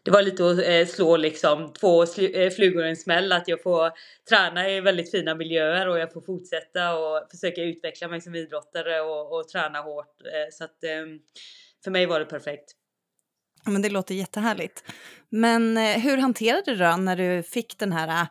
det 0.03 0.11
var 0.11 0.23
lite 0.23 0.51
att 0.51 0.59
eh, 0.67 0.87
slå 0.87 1.17
liksom 1.17 1.73
två 1.73 2.03
eh, 2.03 2.51
flugor 2.51 2.85
i 2.85 2.89
en 2.89 2.97
smäll 2.97 3.33
att 3.33 3.49
jag 3.49 3.63
får 3.63 3.93
träna 4.29 4.71
i 4.71 4.81
väldigt 4.81 5.11
fina 5.11 5.35
miljöer 5.35 5.89
och 5.89 5.99
jag 5.99 6.13
får 6.13 6.21
fortsätta 6.21 6.99
och 6.99 7.31
försöka 7.31 7.63
utveckla 7.63 8.09
mig 8.09 8.21
som 8.21 8.35
idrottare 8.35 9.01
och, 9.01 9.39
och 9.39 9.49
träna 9.49 9.81
hårt. 9.81 10.17
Så 10.53 10.65
att 10.65 10.85
ehm, 10.85 11.21
för 11.85 11.91
mig 11.91 12.07
var 12.07 12.21
det 12.21 12.27
perfekt. 12.27 12.80
Men 13.65 13.83
det 13.83 13.91
låter 13.91 14.15
jättehärligt. 14.15 14.85
Men 15.29 15.77
eh, 15.77 15.99
hur 15.99 16.17
hanterade 16.17 16.63
du 16.67 16.77
då 16.77 16.97
när 16.97 17.17
du 17.17 17.43
fick 17.43 17.79
den 17.79 17.93
här 17.93 18.27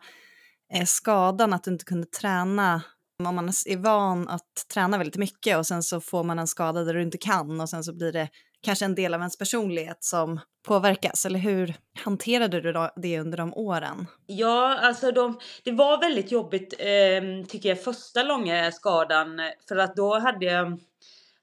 eh, 0.74 0.84
skadan 0.84 1.52
att 1.52 1.64
du 1.64 1.70
inte 1.70 1.84
kunde 1.84 2.06
träna 2.06 2.82
om 3.28 3.34
man 3.34 3.48
är 3.48 3.76
van 3.76 4.28
att 4.28 4.66
träna 4.74 4.98
väldigt 4.98 5.16
mycket 5.16 5.58
och 5.58 5.66
sen 5.66 5.82
så 5.82 6.00
får 6.00 6.24
man 6.24 6.38
en 6.38 6.46
skada 6.46 6.84
där 6.84 6.94
du 6.94 7.02
inte 7.02 7.18
kan 7.18 7.60
och 7.60 7.68
sen 7.68 7.84
så 7.84 7.92
blir 7.92 8.12
det 8.12 8.28
kanske 8.62 8.84
en 8.84 8.94
del 8.94 9.14
av 9.14 9.20
ens 9.20 9.38
personlighet 9.38 10.04
som 10.04 10.40
påverkas, 10.66 11.26
eller 11.26 11.38
hur 11.38 11.74
hanterade 12.04 12.60
du 12.60 12.72
det 12.96 13.20
under 13.20 13.38
de 13.38 13.54
åren? 13.54 14.06
Ja, 14.26 14.78
alltså 14.78 15.12
de, 15.12 15.40
det 15.64 15.72
var 15.72 16.00
väldigt 16.00 16.32
jobbigt 16.32 16.74
eh, 16.78 17.46
tycker 17.48 17.68
jag 17.68 17.84
första 17.84 18.22
långa 18.22 18.72
skadan 18.72 19.40
för 19.68 19.76
att 19.76 19.96
då 19.96 20.18
hade 20.18 20.46
jag 20.46 20.80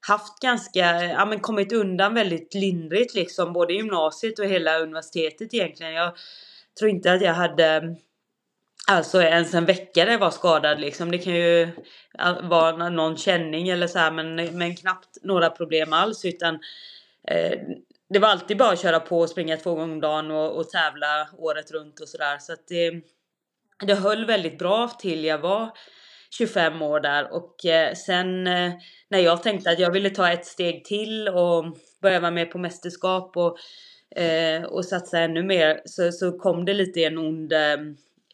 haft 0.07 0.39
ganska, 0.39 1.03
ja 1.03 1.25
men 1.25 1.39
kommit 1.39 1.73
undan 1.73 2.13
väldigt 2.13 2.53
lindrigt 2.53 3.13
liksom 3.13 3.53
både 3.53 3.73
gymnasiet 3.73 4.39
och 4.39 4.45
hela 4.45 4.79
universitetet 4.79 5.53
egentligen. 5.53 5.93
Jag 5.93 6.13
tror 6.79 6.89
inte 6.89 7.13
att 7.13 7.21
jag 7.21 7.33
hade 7.33 7.95
Alltså 8.89 9.21
ens 9.21 9.53
en 9.53 9.65
vecka 9.65 10.05
där 10.05 10.11
jag 10.11 10.19
var 10.19 10.31
skadad 10.31 10.79
liksom. 10.79 11.11
Det 11.11 11.17
kan 11.17 11.35
ju 11.35 11.69
vara 12.43 12.89
någon 12.89 13.17
känning 13.17 13.69
eller 13.69 13.87
så 13.87 13.99
här 13.99 14.11
men, 14.11 14.35
men 14.35 14.75
knappt 14.75 15.17
några 15.23 15.49
problem 15.49 15.93
alls 15.93 16.25
utan 16.25 16.55
eh, 17.27 17.59
det 18.09 18.19
var 18.19 18.29
alltid 18.29 18.57
bara 18.57 18.71
att 18.71 18.81
köra 18.81 18.99
på 18.99 19.19
och 19.19 19.29
springa 19.29 19.57
två 19.57 19.75
gånger 19.75 19.93
om 19.93 20.01
dagen 20.01 20.31
och, 20.31 20.57
och 20.57 20.69
tävla 20.69 21.27
året 21.37 21.71
runt 21.71 21.99
och 21.99 22.09
sådär. 22.09 22.37
Så 22.37 22.53
att 22.53 22.67
det, 22.67 23.01
det 23.85 23.95
höll 23.95 24.25
väldigt 24.25 24.59
bra 24.59 24.87
till 24.87 25.23
jag 25.23 25.37
var 25.37 25.69
25 26.29 26.81
år 26.81 26.99
där. 26.99 27.33
Och 27.33 27.65
eh, 27.65 27.93
sen 27.93 28.47
eh, 28.47 28.71
när 29.09 29.19
jag 29.19 29.43
tänkte 29.43 29.69
att 29.69 29.79
jag 29.79 29.91
ville 29.91 30.09
ta 30.09 30.31
ett 30.31 30.45
steg 30.45 30.85
till 30.85 31.27
och 31.27 31.77
börja 32.01 32.19
vara 32.19 32.31
med 32.31 32.51
på 32.51 32.57
mästerskap 32.57 33.37
och, 33.37 33.57
eh, 34.21 34.63
och 34.63 34.85
satsa 34.85 35.19
ännu 35.19 35.43
mer 35.43 35.81
så, 35.85 36.11
så 36.11 36.39
kom 36.39 36.65
det 36.65 36.73
lite 36.73 36.99
i 36.99 37.05
en 37.05 37.17
ond 37.17 37.53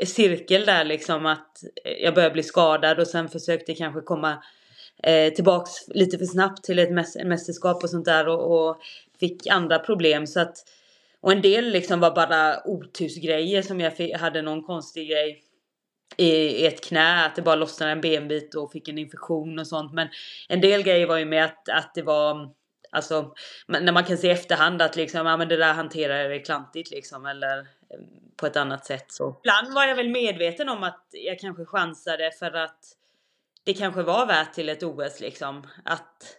cirkel 0.05 0.65
där 0.65 0.83
liksom 0.83 1.25
att 1.25 1.63
jag 2.01 2.13
började 2.13 2.33
bli 2.33 2.43
skadad 2.43 2.99
och 2.99 3.07
sen 3.07 3.29
försökte 3.29 3.73
kanske 3.73 4.01
komma 4.01 4.43
eh, 5.03 5.33
tillbaks 5.33 5.71
lite 5.87 6.17
för 6.17 6.25
snabbt 6.25 6.63
till 6.63 6.79
ett 6.79 6.91
mästerskap 7.25 7.83
och 7.83 7.89
sånt 7.89 8.05
där 8.05 8.27
och, 8.27 8.69
och 8.69 8.77
fick 9.19 9.47
andra 9.47 9.79
problem. 9.79 10.27
Så 10.27 10.39
att 10.39 10.57
och 11.21 11.31
en 11.31 11.41
del 11.41 11.69
liksom 11.69 11.99
var 11.99 12.15
bara 12.15 12.67
otursgrejer 12.67 13.61
som 13.61 13.79
jag 13.79 14.17
hade 14.19 14.41
någon 14.41 14.63
konstig 14.63 15.09
grej 15.09 15.43
i, 16.17 16.65
ett 16.65 16.83
knä, 16.83 17.25
att 17.25 17.35
det 17.35 17.41
bara 17.41 17.55
lossnade 17.55 17.91
en 17.91 18.01
benbit 18.01 18.55
och 18.55 18.71
fick 18.71 18.87
en 18.87 18.97
infektion 18.97 19.59
och 19.59 19.67
sånt. 19.67 19.93
Men 19.93 20.07
en 20.47 20.61
del 20.61 20.83
grejer 20.83 21.07
var 21.07 21.17
ju 21.17 21.25
med 21.25 21.45
att, 21.45 21.69
att 21.69 21.93
det 21.95 22.01
var 22.01 22.53
Alltså 22.93 23.33
när 23.67 23.91
man 23.91 24.03
kan 24.03 24.17
se 24.17 24.27
i 24.27 24.31
efterhand 24.31 24.81
att 24.81 24.95
liksom, 24.95 25.27
ja 25.27 25.37
men 25.37 25.47
det 25.47 25.57
där 25.57 25.73
hanterar 25.73 26.29
jag 26.29 26.45
klantigt 26.45 26.91
liksom 26.91 27.25
eller 27.25 27.57
mm, 27.57 27.67
på 28.35 28.45
ett 28.45 28.55
annat 28.55 28.85
sätt 28.85 29.05
så. 29.11 29.39
Ibland 29.43 29.73
var 29.73 29.85
jag 29.85 29.95
väl 29.95 30.09
medveten 30.09 30.69
om 30.69 30.83
att 30.83 31.07
jag 31.11 31.39
kanske 31.39 31.65
chansade 31.65 32.31
för 32.39 32.51
att 32.51 32.79
det 33.63 33.73
kanske 33.73 34.03
var 34.03 34.25
värt 34.25 34.53
till 34.53 34.69
ett 34.69 34.83
OS 34.83 35.19
liksom. 35.19 35.67
Att 35.85 36.37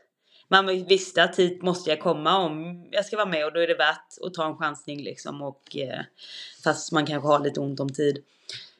man 0.49 0.66
visste 0.66 1.25
att 1.25 1.38
hit 1.38 1.62
måste 1.62 1.90
jag 1.90 2.00
komma 2.00 2.38
om 2.38 2.85
jag 2.90 3.07
ska 3.07 3.16
vara 3.16 3.28
med 3.28 3.47
och 3.47 3.52
då 3.52 3.61
är 3.61 3.66
det 3.66 3.75
värt 3.75 4.26
att 4.26 4.35
ta 4.35 4.47
en 4.47 4.57
chansning 4.57 5.02
liksom 5.02 5.43
och 5.43 5.76
eh, 5.76 6.00
fast 6.64 6.93
man 6.93 7.07
kanske 7.07 7.28
har 7.28 7.40
lite 7.40 7.61
ont 7.61 7.81
om 7.81 7.93
tid. 7.93 8.25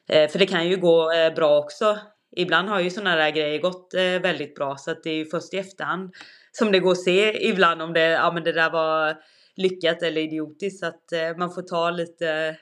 Eh, 0.09 0.29
för 0.29 0.39
det 0.39 0.45
kan 0.45 0.67
ju 0.67 0.77
gå 0.77 1.11
eh, 1.11 1.33
bra 1.33 1.57
också. 1.57 1.99
Ibland 2.37 2.69
har 2.69 2.79
ju 2.79 2.89
sådana 2.89 3.15
där 3.15 3.29
grejer 3.29 3.61
gått 3.61 3.93
eh, 3.93 4.01
väldigt 4.01 4.55
bra 4.55 4.77
så 4.77 4.91
att 4.91 5.03
det 5.03 5.09
är 5.09 5.15
ju 5.15 5.25
först 5.25 5.53
i 5.53 5.57
efterhand 5.57 6.13
som 6.51 6.71
det 6.71 6.79
går 6.79 6.91
att 6.91 7.03
se 7.03 7.47
ibland 7.49 7.81
om 7.81 7.93
det, 7.93 8.09
ja 8.09 8.31
men 8.33 8.43
det 8.43 8.51
där 8.51 8.69
var 8.69 9.17
lyckat 9.55 10.01
eller 10.01 10.21
idiotiskt 10.21 10.79
så 10.79 10.85
att 10.85 11.11
eh, 11.11 11.37
man 11.37 11.53
får 11.53 11.61
ta 11.61 11.89
lite 11.89 12.57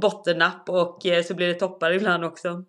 bottennapp 0.00 0.68
och 0.68 1.06
eh, 1.06 1.24
så 1.24 1.34
blir 1.34 1.46
det 1.48 1.54
toppar 1.54 1.92
ibland 1.92 2.24
också. 2.24 2.64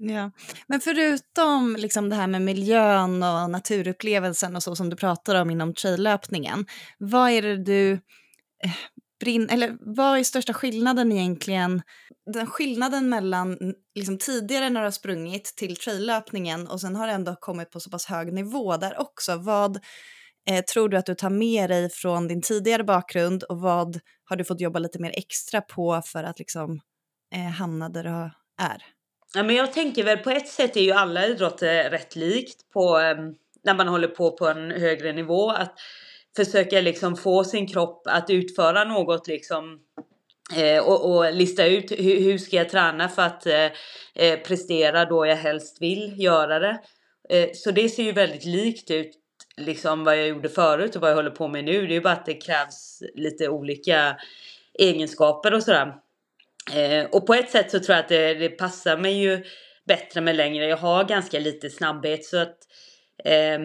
Ja, 0.00 0.30
men 0.66 0.80
förutom 0.80 1.76
liksom 1.78 2.08
det 2.08 2.16
här 2.16 2.26
med 2.26 2.42
miljön 2.42 3.22
och 3.22 3.50
naturupplevelsen 3.50 4.56
och 4.56 4.62
så 4.62 4.76
som 4.76 4.90
du 4.90 4.96
pratar 4.96 5.34
om 5.34 5.50
inom 5.50 5.74
traillöpningen, 5.74 6.66
vad 6.98 7.30
är 7.30 7.42
det 7.42 7.56
du 7.56 7.92
eh, 7.92 8.70
brinner, 9.20 9.54
eller 9.54 9.76
vad 9.80 10.18
är 10.18 10.24
största 10.24 10.52
skillnaden 10.52 11.12
egentligen, 11.12 11.82
den 12.34 12.46
skillnaden 12.46 13.08
mellan 13.08 13.58
liksom 13.94 14.18
tidigare 14.18 14.70
när 14.70 14.80
du 14.80 14.86
har 14.86 14.90
sprungit 14.90 15.44
till 15.44 15.76
traillöpningen 15.76 16.68
och 16.68 16.80
sen 16.80 16.96
har 16.96 17.06
det 17.06 17.12
ändå 17.12 17.36
kommit 17.36 17.70
på 17.70 17.80
så 17.80 17.90
pass 17.90 18.06
hög 18.06 18.32
nivå 18.32 18.76
där 18.76 19.00
också, 19.00 19.36
vad 19.36 19.76
eh, 20.50 20.64
tror 20.64 20.88
du 20.88 20.96
att 20.96 21.06
du 21.06 21.14
tar 21.14 21.30
med 21.30 21.70
dig 21.70 21.90
från 21.90 22.28
din 22.28 22.42
tidigare 22.42 22.84
bakgrund 22.84 23.42
och 23.42 23.60
vad 23.60 24.00
har 24.24 24.36
du 24.36 24.44
fått 24.44 24.60
jobba 24.60 24.78
lite 24.78 24.98
mer 24.98 25.12
extra 25.16 25.60
på 25.60 26.02
för 26.04 26.24
att 26.24 26.38
liksom 26.38 26.80
eh, 27.34 27.40
hamna 27.40 27.88
där 27.88 28.04
du 28.04 28.10
är? 28.64 28.82
Ja, 29.34 29.42
men 29.42 29.56
jag 29.56 29.72
tänker 29.72 30.04
väl 30.04 30.18
på 30.18 30.30
ett 30.30 30.48
sätt 30.48 30.76
är 30.76 30.80
ju 30.80 30.92
alla 30.92 31.26
idrotter 31.26 31.90
rätt 31.90 32.16
likt 32.16 32.70
på 32.72 32.98
eh, 32.98 33.16
när 33.64 33.74
man 33.74 33.88
håller 33.88 34.08
på 34.08 34.36
på 34.36 34.48
en 34.48 34.70
högre 34.70 35.12
nivå. 35.12 35.50
Att 35.50 35.74
försöka 36.36 36.80
liksom 36.80 37.16
få 37.16 37.44
sin 37.44 37.66
kropp 37.66 38.02
att 38.06 38.30
utföra 38.30 38.84
något 38.84 39.28
liksom 39.28 39.80
eh, 40.56 40.78
och, 40.78 41.16
och, 41.16 41.32
lista 41.34 41.66
ut 41.66 41.90
hur, 41.90 42.20
hur, 42.20 42.38
ska 42.38 42.56
jag 42.56 42.68
träna 42.68 43.08
för 43.08 43.22
att 43.22 43.46
eh, 43.46 43.70
eh, 44.14 44.38
prestera 44.38 45.04
då 45.04 45.26
jag 45.26 45.36
helst 45.36 45.82
vill 45.82 46.14
göra 46.16 46.58
det. 46.58 46.80
Eh, 47.28 47.48
så 47.54 47.70
det 47.70 47.88
ser 47.88 48.02
ju 48.02 48.12
väldigt 48.12 48.44
likt 48.44 48.90
ut 48.90 49.10
liksom 49.56 50.04
vad 50.04 50.18
jag 50.18 50.28
gjorde 50.28 50.48
förut 50.48 50.96
och 50.96 51.02
vad 51.02 51.10
jag 51.10 51.16
håller 51.16 51.30
på 51.30 51.48
med 51.48 51.64
nu. 51.64 51.86
Det 51.86 51.92
är 51.92 51.94
ju 51.94 52.00
bara 52.00 52.12
att 52.12 52.26
det 52.26 52.34
krävs 52.34 53.02
lite 53.14 53.48
olika 53.48 54.16
egenskaper 54.78 55.54
och 55.54 55.62
sådär. 55.62 55.94
Eh, 56.74 57.04
och 57.04 57.26
på 57.26 57.34
ett 57.34 57.50
sätt 57.50 57.70
så 57.70 57.80
tror 57.80 57.96
jag 57.96 58.02
att 58.02 58.08
det, 58.08 58.34
det, 58.34 58.48
passar 58.48 58.96
mig 58.96 59.20
ju 59.20 59.44
bättre 59.86 60.20
med 60.20 60.36
längre. 60.36 60.66
Jag 60.66 60.76
har 60.76 61.04
ganska 61.04 61.38
lite 61.38 61.70
snabbhet 61.70 62.24
så 62.24 62.38
att 62.38 62.56
eh, 63.24 63.58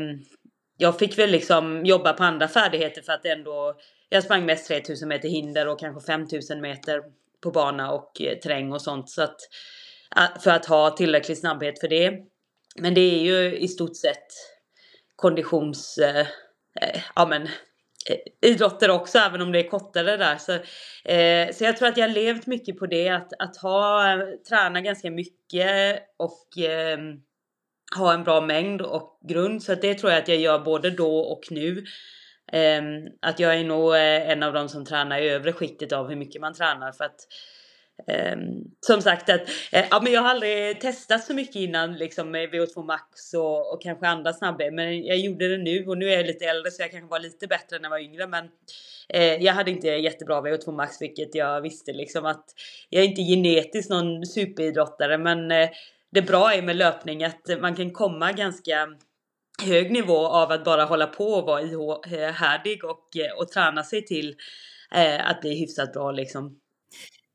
jag 0.78 1.00
fick 1.00 1.18
väl 1.18 1.30
liksom 1.30 1.86
jobba 1.86 2.14
på 2.14 2.24
andra 2.24 2.48
färdigheter 2.48 3.02
för 3.02 3.14
att 3.14 3.26
ändå 3.26 3.76
jag 4.10 4.24
sprang 4.24 4.46
mest 4.46 4.68
3000 4.68 5.10
meter 5.10 5.30
hinder 5.30 5.68
och 5.68 5.80
kanske 5.80 6.06
5000 6.06 6.62
meter 6.62 7.02
på 7.44 7.52
bana 7.52 7.92
och 7.92 8.22
eh, 8.22 8.38
terräng 8.38 8.74
och 8.74 8.82
sånt 8.82 9.10
så 9.10 9.22
att 9.22 9.38
för 10.44 10.52
att 10.52 10.66
ha 10.66 10.90
tillräcklig 10.90 11.38
snabbhet 11.38 11.80
för 11.80 11.88
det. 11.88 12.14
Men 12.76 12.94
det 12.94 13.02
är 13.02 13.20
ju 13.20 13.58
i 13.58 13.68
stort 13.68 13.96
sett 13.96 14.28
konditions, 15.16 15.98
eh, 15.98 16.28
eh 16.82 17.02
ja 17.16 17.26
men 17.26 17.42
eh, 18.10 18.50
idrotter 18.50 18.90
också, 18.90 19.18
även 19.18 19.42
om 19.42 19.52
det 19.52 19.60
är 19.60 19.70
kortare 19.70 20.18
där. 20.18 20.38
Så, 20.38 20.52
eh, 21.12 21.54
så 21.54 21.64
jag 21.64 21.78
tror 21.78 21.88
att 21.88 21.98
jag 21.98 22.08
har 22.08 22.14
levt 22.14 22.48
mycket 22.48 22.80
på 22.80 22.86
det, 22.86 23.10
att, 23.10 23.34
att 23.40 23.58
ha, 23.58 24.12
eh, 24.12 24.28
träna 24.50 24.82
ganska 24.82 25.12
mycket 25.12 26.00
och 26.18 26.64
eh, 26.64 26.98
ha 27.96 28.14
en 28.14 28.24
bra 28.24 28.42
mängd 28.42 28.82
och 28.82 29.20
grund. 29.30 29.64
Så 29.64 29.76
det 29.76 29.96
tror 29.96 30.12
jag 30.12 30.22
att 30.22 30.28
jag 30.28 30.38
gör 30.38 30.60
både 30.60 30.90
då 30.90 31.20
och 31.20 31.42
nu. 31.50 31.86
Ehm, 32.52 33.08
att 33.22 33.40
jag 33.40 33.60
är 33.60 33.64
nog 33.64 33.96
eh, 33.96 34.30
en 34.30 34.44
av 34.44 34.54
de 34.54 34.70
som 34.70 34.86
tränar 34.86 35.20
i 35.20 35.30
övre 35.30 35.54
skiktet 35.54 35.92
av 35.92 36.10
hur 36.10 36.16
mycket 36.16 36.42
man 36.42 36.54
tränar. 36.54 36.92
För 36.92 37.04
att 37.04 37.28
Um, 38.08 38.72
som 38.80 39.02
sagt 39.02 39.30
att 39.30 39.42
uh, 39.42 39.84
ja, 39.92 40.02
men 40.04 40.14
jag 40.14 40.22
har 40.22 40.30
aldrig 40.30 40.82
testat 40.82 41.24
så 41.24 41.34
mycket 41.34 41.56
innan 41.56 41.94
liksom 41.94 42.32
med 42.32 42.50
VO2 42.50 42.86
Max 42.86 43.34
och, 43.34 43.74
och 43.74 43.82
kanske 43.82 44.08
andra 44.08 44.34
snabbare 44.34 44.72
men 44.72 45.04
jag 45.04 45.18
gjorde 45.18 45.48
det 45.48 45.64
nu 45.64 45.86
och 45.88 45.98
nu 45.98 46.10
är 46.10 46.18
jag 46.18 46.26
lite 46.26 46.46
äldre 46.46 46.72
så 46.72 46.82
jag 46.82 46.92
kanske 46.92 47.10
var 47.10 47.20
lite 47.20 47.48
bättre 47.48 47.78
när 47.78 47.84
jag 47.84 47.90
var 47.90 48.00
yngre 48.00 48.28
men 48.28 48.46
uh, 49.16 49.44
jag 49.44 49.54
hade 49.54 49.72
inte 49.72 49.88
jättebra 49.88 50.42
VO2 50.42 50.72
Max 50.72 51.02
vilket 51.02 51.36
jag 51.36 51.62
visste 51.62 51.94
liksom 51.94 52.26
att 52.26 52.46
jag 52.90 53.04
är 53.04 53.08
inte 53.08 53.22
genetiskt 53.22 53.90
någon 53.90 54.26
superidrottare 54.26 55.18
men 55.18 55.52
det 56.14 56.22
bra 56.22 56.54
är 56.54 56.62
med 56.62 56.76
löpning 56.76 57.24
att 57.24 57.50
man 57.62 57.76
kan 57.76 57.92
komma 57.92 58.32
ganska 58.32 58.88
hög 59.64 59.92
nivå 59.92 60.28
av 60.28 60.52
att 60.52 60.66
bara 60.66 60.84
hålla 60.84 61.08
på 61.08 61.28
och 61.28 61.46
vara 61.46 61.62
ihärdig 61.62 62.84
eh, 62.84 62.90
och, 62.90 63.18
eh, 63.18 63.38
och 63.38 63.48
träna 63.48 63.84
sig 63.84 64.06
till 64.06 64.36
eh, 64.96 65.30
att 65.30 65.42
bli 65.42 65.60
hyfsat 65.60 65.94
bra 65.94 66.12
liksom. 66.12 66.60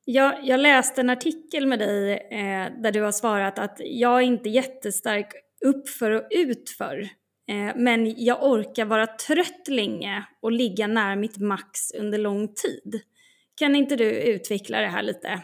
Jag, 0.05 0.41
jag 0.43 0.61
läste 0.61 1.01
en 1.01 1.11
artikel 1.11 1.67
med 1.67 1.79
dig 1.79 2.13
eh, 2.13 2.83
där 2.83 2.93
du 2.93 3.03
har 3.03 3.13
svarat 3.13 3.59
att 3.59 3.77
jag 3.79 4.19
är 4.19 4.23
inte 4.23 4.49
jättestark 4.49 5.33
uppför 5.65 6.11
och 6.11 6.27
utför. 6.31 6.99
Eh, 7.51 7.77
men 7.77 8.25
jag 8.25 8.43
orkar 8.43 8.85
vara 8.85 9.07
trött 9.07 9.69
länge 9.69 10.25
och 10.43 10.53
ligga 10.53 10.87
nära 10.87 11.17
mitt 11.17 11.39
max 11.39 11.93
under 11.99 12.19
lång 12.19 12.55
tid. 12.55 13.01
Kan 13.57 13.77
inte 13.77 13.97
du 13.97 14.11
utveckla 14.11 14.81
det 14.81 14.87
här 14.87 15.03
lite? 15.03 15.43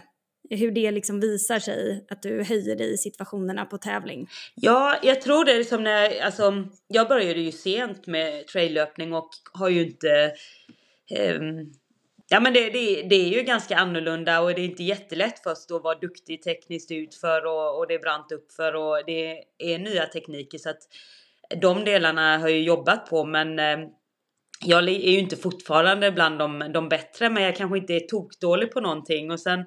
Hur 0.50 0.70
det 0.70 0.90
liksom 0.90 1.20
visar 1.20 1.58
sig 1.58 2.06
att 2.10 2.22
du 2.22 2.42
höjer 2.42 2.76
dig 2.76 2.94
i 2.94 2.96
situationerna 2.96 3.64
på 3.64 3.78
tävling? 3.78 4.28
Ja, 4.54 4.98
jag 5.02 5.20
tror 5.20 5.44
det 5.44 5.52
är 5.52 5.64
som 5.64 5.84
när, 5.84 6.20
alltså, 6.20 6.64
jag 6.88 7.08
började 7.08 7.40
ju 7.40 7.52
sent 7.52 8.06
med 8.06 8.46
traillöpning 8.46 9.12
och 9.12 9.28
har 9.52 9.68
ju 9.68 9.86
inte 9.86 10.32
eh, 11.10 11.40
Ja 12.28 12.40
men 12.40 12.52
det, 12.52 12.70
det, 12.70 13.02
det, 13.02 13.14
är 13.14 13.28
ju 13.28 13.42
ganska 13.42 13.76
annorlunda 13.76 14.40
och 14.40 14.54
det 14.54 14.60
är 14.60 14.64
inte 14.64 14.82
jättelätt 14.82 15.40
först 15.42 15.70
att 15.70 15.82
vara 15.82 15.98
duktig 15.98 16.42
tekniskt 16.42 16.90
utför 16.90 17.46
och, 17.46 17.78
och 17.78 17.88
det 17.88 17.94
är 17.94 17.98
brant 17.98 18.32
uppför 18.32 18.74
och 18.74 19.02
det 19.06 19.44
är 19.58 19.78
nya 19.78 20.06
tekniker 20.06 20.58
så 20.58 20.70
att 20.70 20.82
de 21.60 21.84
delarna 21.84 22.38
har 22.38 22.48
jag 22.48 22.60
jobbat 22.60 23.06
på 23.06 23.24
men 23.24 23.58
eh, 23.58 23.78
jag 24.64 24.88
är 24.88 25.10
ju 25.10 25.18
inte 25.18 25.36
fortfarande 25.36 26.12
bland 26.12 26.38
de, 26.38 26.70
de 26.74 26.88
bättre 26.88 27.30
men 27.30 27.42
jag 27.42 27.56
kanske 27.56 27.78
inte 27.78 27.94
är 27.94 28.00
tokdålig 28.00 28.72
på 28.72 28.80
någonting 28.80 29.30
och 29.30 29.40
sen 29.40 29.64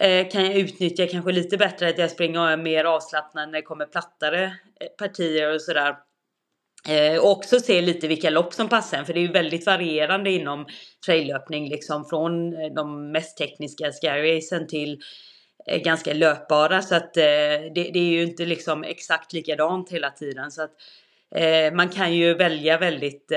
Eh, 0.00 0.28
kan 0.28 0.44
jag 0.44 0.54
utnyttja 0.54 1.06
kanske 1.06 1.32
lite 1.32 1.56
bättre 1.56 1.88
att 1.88 1.98
jag 1.98 2.10
springer 2.10 2.56
mer 2.56 2.84
avslappnad 2.84 3.48
när 3.48 3.58
det 3.58 3.62
kommer 3.62 3.86
plattare 3.86 4.44
eh, 4.44 4.86
partier 4.98 5.54
och 5.54 5.62
sådär. 5.62 5.96
Eh, 6.88 7.18
och 7.18 7.30
också 7.30 7.60
se 7.60 7.80
lite 7.80 8.08
vilka 8.08 8.30
lopp 8.30 8.54
som 8.54 8.68
passar 8.68 8.98
en, 8.98 9.06
för 9.06 9.12
det 9.12 9.20
är 9.20 9.26
ju 9.26 9.32
väldigt 9.32 9.66
varierande 9.66 10.30
inom 10.30 10.66
traillöpning, 11.06 11.68
liksom 11.68 12.04
från 12.04 12.50
de 12.74 13.12
mest 13.12 13.38
tekniska 13.38 13.92
skyracen 13.92 14.66
till 14.66 14.98
ganska 15.84 16.14
löpbara. 16.14 16.82
Så 16.82 16.94
att 16.94 17.14
det, 17.14 17.72
det, 17.74 17.98
är 17.98 18.12
ju 18.12 18.22
inte 18.22 18.46
liksom 18.46 18.84
exakt 18.84 19.32
likadant 19.32 19.90
hela 19.90 20.10
tiden. 20.10 20.50
Så 20.50 20.62
att 20.62 20.72
man 21.72 21.88
kan 21.88 22.14
ju 22.14 22.34
välja 22.34 22.78
väldigt 22.78 23.32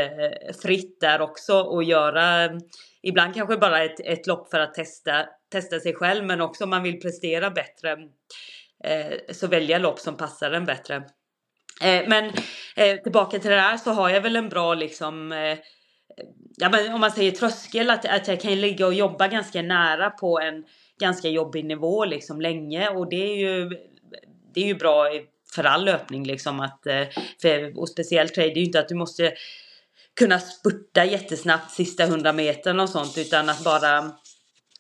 fritt 0.64 1.00
där 1.02 1.22
också 1.22 1.62
och 1.62 1.84
göra 1.84 2.50
ibland 3.08 3.34
kanske 3.34 3.58
bara 3.58 3.84
ett, 3.84 4.00
ett 4.00 4.28
lopp 4.28 4.50
för 4.50 4.60
att 4.60 4.74
testa, 4.74 5.26
testa 5.52 5.80
sig 5.80 5.94
själv, 5.94 6.26
men 6.26 6.42
också 6.42 6.64
om 6.64 6.70
man 6.70 6.84
vill 6.84 7.00
prestera 7.00 7.50
bättre 7.50 7.92
eh, 8.84 9.34
så 9.34 9.48
välja 9.48 9.78
lopp 9.78 10.00
som 10.00 10.18
passar 10.18 10.52
en 10.52 10.66
bättre. 10.66 10.96
Eh, 11.82 12.08
men 12.08 12.26
eh, 12.76 12.98
tillbaka 13.04 13.40
till 13.40 13.50
det 13.50 13.56
där 13.56 13.78
så 13.78 13.92
har 13.92 14.10
jag 14.10 14.22
väl 14.22 14.36
en 14.36 14.50
bra 14.50 14.74
liksom 14.74 15.32
eh, 15.32 15.58
ja, 16.58 16.70
men 16.70 16.94
om 16.94 17.02
man 17.02 17.12
säger 17.12 17.32
tröskel, 17.32 17.90
att, 17.90 18.06
att 18.06 18.28
jag 18.28 18.42
kan 18.42 18.62
ligga 18.62 18.88
och 18.88 18.94
jobba 18.94 19.28
ganska 19.28 19.62
nära 19.62 20.10
på 20.10 20.40
en 20.40 20.66
ganska 21.00 21.30
jobbig 21.30 21.66
nivå 21.66 22.06
liksom 22.06 22.42
länge 22.42 22.90
och 22.90 23.10
det 23.10 23.32
är 23.32 23.36
ju, 23.36 23.70
det 24.54 24.62
är 24.62 24.68
ju 24.68 24.76
bra 24.76 25.10
för 25.56 25.64
all 25.64 25.86
löpning 25.86 26.24
liksom 26.24 26.60
att, 26.60 26.88
eh, 26.88 27.08
för, 27.42 27.80
och 27.80 27.90
speciellt 27.90 28.34
trade, 28.34 28.50
det 28.50 28.54
är 28.54 28.60
ju 28.60 28.66
inte 28.66 28.80
att 28.80 28.90
du 28.90 28.96
måste 28.96 29.34
kunna 30.18 30.40
spurta 30.40 31.06
jättesnabbt 31.06 31.72
sista 31.72 32.06
hundra 32.06 32.34
metern 32.34 32.80
och 32.80 32.90
sånt 32.90 33.18
utan 33.18 33.50
att 33.50 33.64
bara 33.64 33.98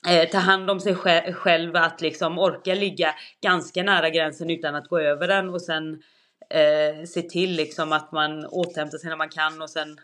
eh, 0.08 0.30
ta 0.30 0.38
hand 0.38 0.70
om 0.70 0.80
sig 0.80 0.96
själv, 1.34 1.76
att 1.76 2.02
liksom 2.02 2.40
orka 2.40 2.74
ligga 2.76 3.16
ganska 3.42 3.84
nära 3.84 4.10
gränsen 4.10 4.50
utan 4.50 4.76
att 4.76 4.88
gå 4.88 5.00
över 5.00 5.28
den 5.28 5.50
och 5.50 5.62
sen 5.62 6.02
eh, 6.50 7.06
se 7.06 7.22
till 7.22 7.56
liksom 7.56 7.92
att 7.92 8.12
man 8.12 8.46
återhämtar 8.46 8.98
sig 8.98 9.10
när 9.10 9.18
man 9.18 9.30
kan 9.30 9.62
och 9.62 9.70
sen 9.70 9.98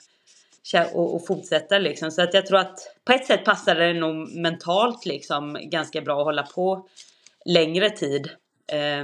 och, 0.93 1.15
och 1.15 1.27
fortsätta 1.27 1.79
liksom. 1.79 2.11
Så 2.11 2.21
att 2.21 2.33
jag 2.33 2.45
tror 2.45 2.59
att 2.59 2.79
på 3.05 3.13
ett 3.13 3.25
sätt 3.25 3.45
passar 3.45 3.75
det 3.75 3.93
nog 3.93 4.35
mentalt 4.35 5.05
liksom 5.05 5.57
ganska 5.61 6.01
bra 6.01 6.19
att 6.19 6.25
hålla 6.25 6.43
på 6.43 6.87
längre 7.45 7.89
tid 7.89 8.29
eh, 8.71 9.03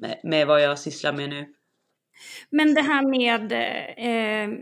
med, 0.00 0.20
med 0.22 0.46
vad 0.46 0.62
jag 0.62 0.78
sysslar 0.78 1.12
med 1.12 1.28
nu. 1.28 1.54
Men 2.50 2.74
det 2.74 2.82
här 2.82 3.02
med, 3.02 3.52
eh, 3.52 4.58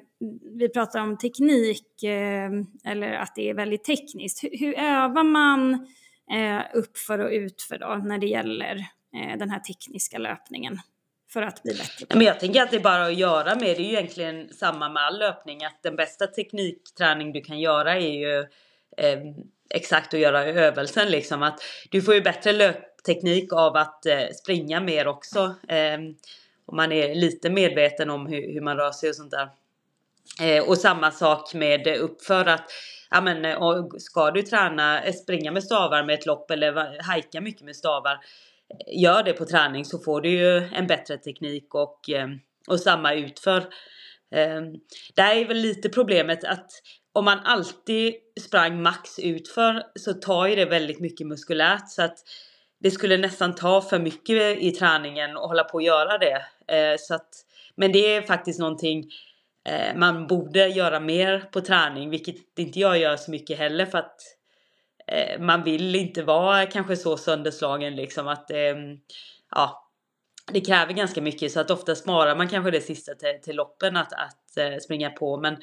vi 0.59 0.69
pratar 0.69 1.01
om 1.01 1.19
teknik, 1.19 2.03
eh, 2.03 2.51
eller 2.93 3.13
att 3.13 3.35
det 3.35 3.51
är 3.51 3.55
väldigt 3.55 3.85
tekniskt. 3.85 4.45
Hur, 4.45 4.59
hur 4.59 4.79
övar 4.79 5.25
man 5.25 5.75
eh, 6.33 6.61
uppför 6.75 7.19
och 7.19 7.31
utför 7.31 7.79
då 7.79 8.01
när 8.05 8.19
det 8.19 8.27
gäller 8.27 8.77
eh, 9.15 9.39
den 9.39 9.51
här 9.51 9.61
tekniska 9.61 10.19
löpningen? 10.19 10.79
för 11.33 11.43
att 11.43 11.63
bli 11.63 11.75
bättre? 11.75 12.07
Men 12.09 12.27
jag 12.27 12.41
tänker 12.41 12.63
att 12.63 12.71
det 12.71 12.77
är 12.77 12.81
bara 12.81 13.07
att 13.07 13.19
göra 13.19 13.55
med. 13.55 13.77
Det 13.77 13.77
är 13.77 13.81
ju 13.81 13.89
egentligen 13.89 14.53
samma 14.53 14.89
med 14.89 15.03
all 15.03 15.19
löpning. 15.19 15.65
Att 15.65 15.83
den 15.83 15.97
bästa 15.97 16.27
teknikträning 16.27 17.33
du 17.33 17.41
kan 17.41 17.61
göra 17.61 17.95
är 17.95 18.11
ju 18.11 18.39
eh, 18.97 19.19
exakt 19.75 20.15
att 20.15 20.21
göra 20.21 20.45
övelsen 20.45 21.11
liksom. 21.11 21.43
Att 21.43 21.61
du 21.91 22.03
får 22.03 22.15
ju 22.15 22.21
bättre 22.21 22.53
löpteknik 22.53 23.53
av 23.53 23.77
att 23.77 24.07
eh, 24.07 24.27
springa 24.43 24.81
mer 24.81 25.07
också. 25.07 25.55
Ehm, 25.69 26.15
om 26.69 26.77
man 26.77 26.93
är 26.93 27.15
lite 27.15 27.51
medveten 27.51 28.11
om 28.11 28.27
hur, 28.27 28.53
hur 28.53 28.61
man 28.61 28.77
rör 28.77 28.93
sig 28.93 29.09
och 29.09 29.17
sånt 29.17 29.31
där. 29.31 29.49
Eh, 30.43 30.69
och 30.69 30.79
samma 30.79 31.11
sak 31.11 31.55
med 31.55 31.87
eh, 31.87 32.05
uppför 32.05 32.47
att 32.47 32.71
ja 33.11 33.21
men 33.21 33.45
eh, 33.45 33.87
ska 33.99 34.31
du 34.31 34.43
träna, 34.43 35.03
eh, 35.03 35.13
springa 35.13 35.53
med 35.53 35.65
stavar 35.65 36.05
med 36.05 36.15
ett 36.15 36.27
lopp 36.27 36.51
eller 36.51 37.03
hajka 37.03 37.41
mycket 37.41 37.63
med 37.63 37.77
stavar 37.77 38.21
gör 38.87 39.23
det 39.23 39.33
på 39.33 39.45
träning 39.45 39.85
så 39.85 39.99
får 39.99 40.21
du 40.21 40.31
ju 40.31 40.57
en 40.57 40.87
bättre 40.87 41.19
teknik 41.19 41.75
och, 41.75 42.01
och 42.69 42.81
samma 42.81 43.15
utför. 43.15 43.59
Eh, 44.35 44.63
det 45.15 45.23
här 45.23 45.37
är 45.37 45.49
väl 45.49 45.57
lite 45.57 45.89
problemet 45.89 46.45
att 46.45 46.71
om 47.13 47.25
man 47.25 47.39
alltid 47.39 48.15
sprang 48.41 48.83
max 48.83 49.19
utför 49.19 49.83
så 49.95 50.15
tar 50.15 50.47
ju 50.47 50.57
det 50.57 50.65
väldigt 50.65 51.01
mycket 51.01 51.27
muskulärt 51.27 51.89
så 51.89 52.03
att 52.03 52.19
det 52.81 52.91
skulle 52.91 53.17
nästan 53.17 53.55
ta 53.55 53.81
för 53.81 53.99
mycket 53.99 54.59
i 54.59 54.71
träningen 54.71 55.37
och 55.37 55.49
hålla 55.49 55.65
på 55.65 55.79
att 55.79 55.85
göra 55.85 56.19
det. 56.19 56.45
Eh, 56.69 56.97
så 56.99 57.15
att, 57.15 57.29
men 57.75 57.93
det 57.93 58.15
är 58.15 58.23
faktiskt 58.23 58.61
någonting 58.61 59.05
eh, 59.69 59.97
man 59.97 60.27
borde 60.27 60.69
göra 60.69 61.01
mer 61.01 61.49
på 61.53 61.61
träning, 61.61 62.11
vilket 62.11 62.59
inte 62.59 62.81
jag 62.81 62.99
gör 62.99 63.17
så 63.17 63.31
mycket 63.31 63.59
heller 63.59 63.87
för 63.87 63.99
att 63.99 64.21
eh, 65.07 65.41
man 65.41 65.65
vill 65.65 65.95
inte 65.95 66.23
vara 66.23 66.67
kanske 66.67 66.97
så 66.97 67.17
sönderslagen 67.17 67.97
liksom 67.97 68.29
att 68.29 68.51
eh, 68.51 68.77
ja, 69.51 69.89
det 70.53 70.61
kräver 70.61 70.93
ganska 70.93 71.23
mycket 71.23 71.53
så 71.53 71.61
att 71.61 71.71
ofta 71.71 71.95
sparar 71.95 72.37
man 72.37 72.49
kanske 72.49 72.71
det 72.71 72.81
sista 72.81 73.15
till, 73.15 73.41
till 73.43 73.57
loppen 73.57 73.97
att, 73.97 74.13
att 74.13 74.57
eh, 74.57 74.79
springa 74.79 75.11
på. 75.11 75.37
Men 75.37 75.57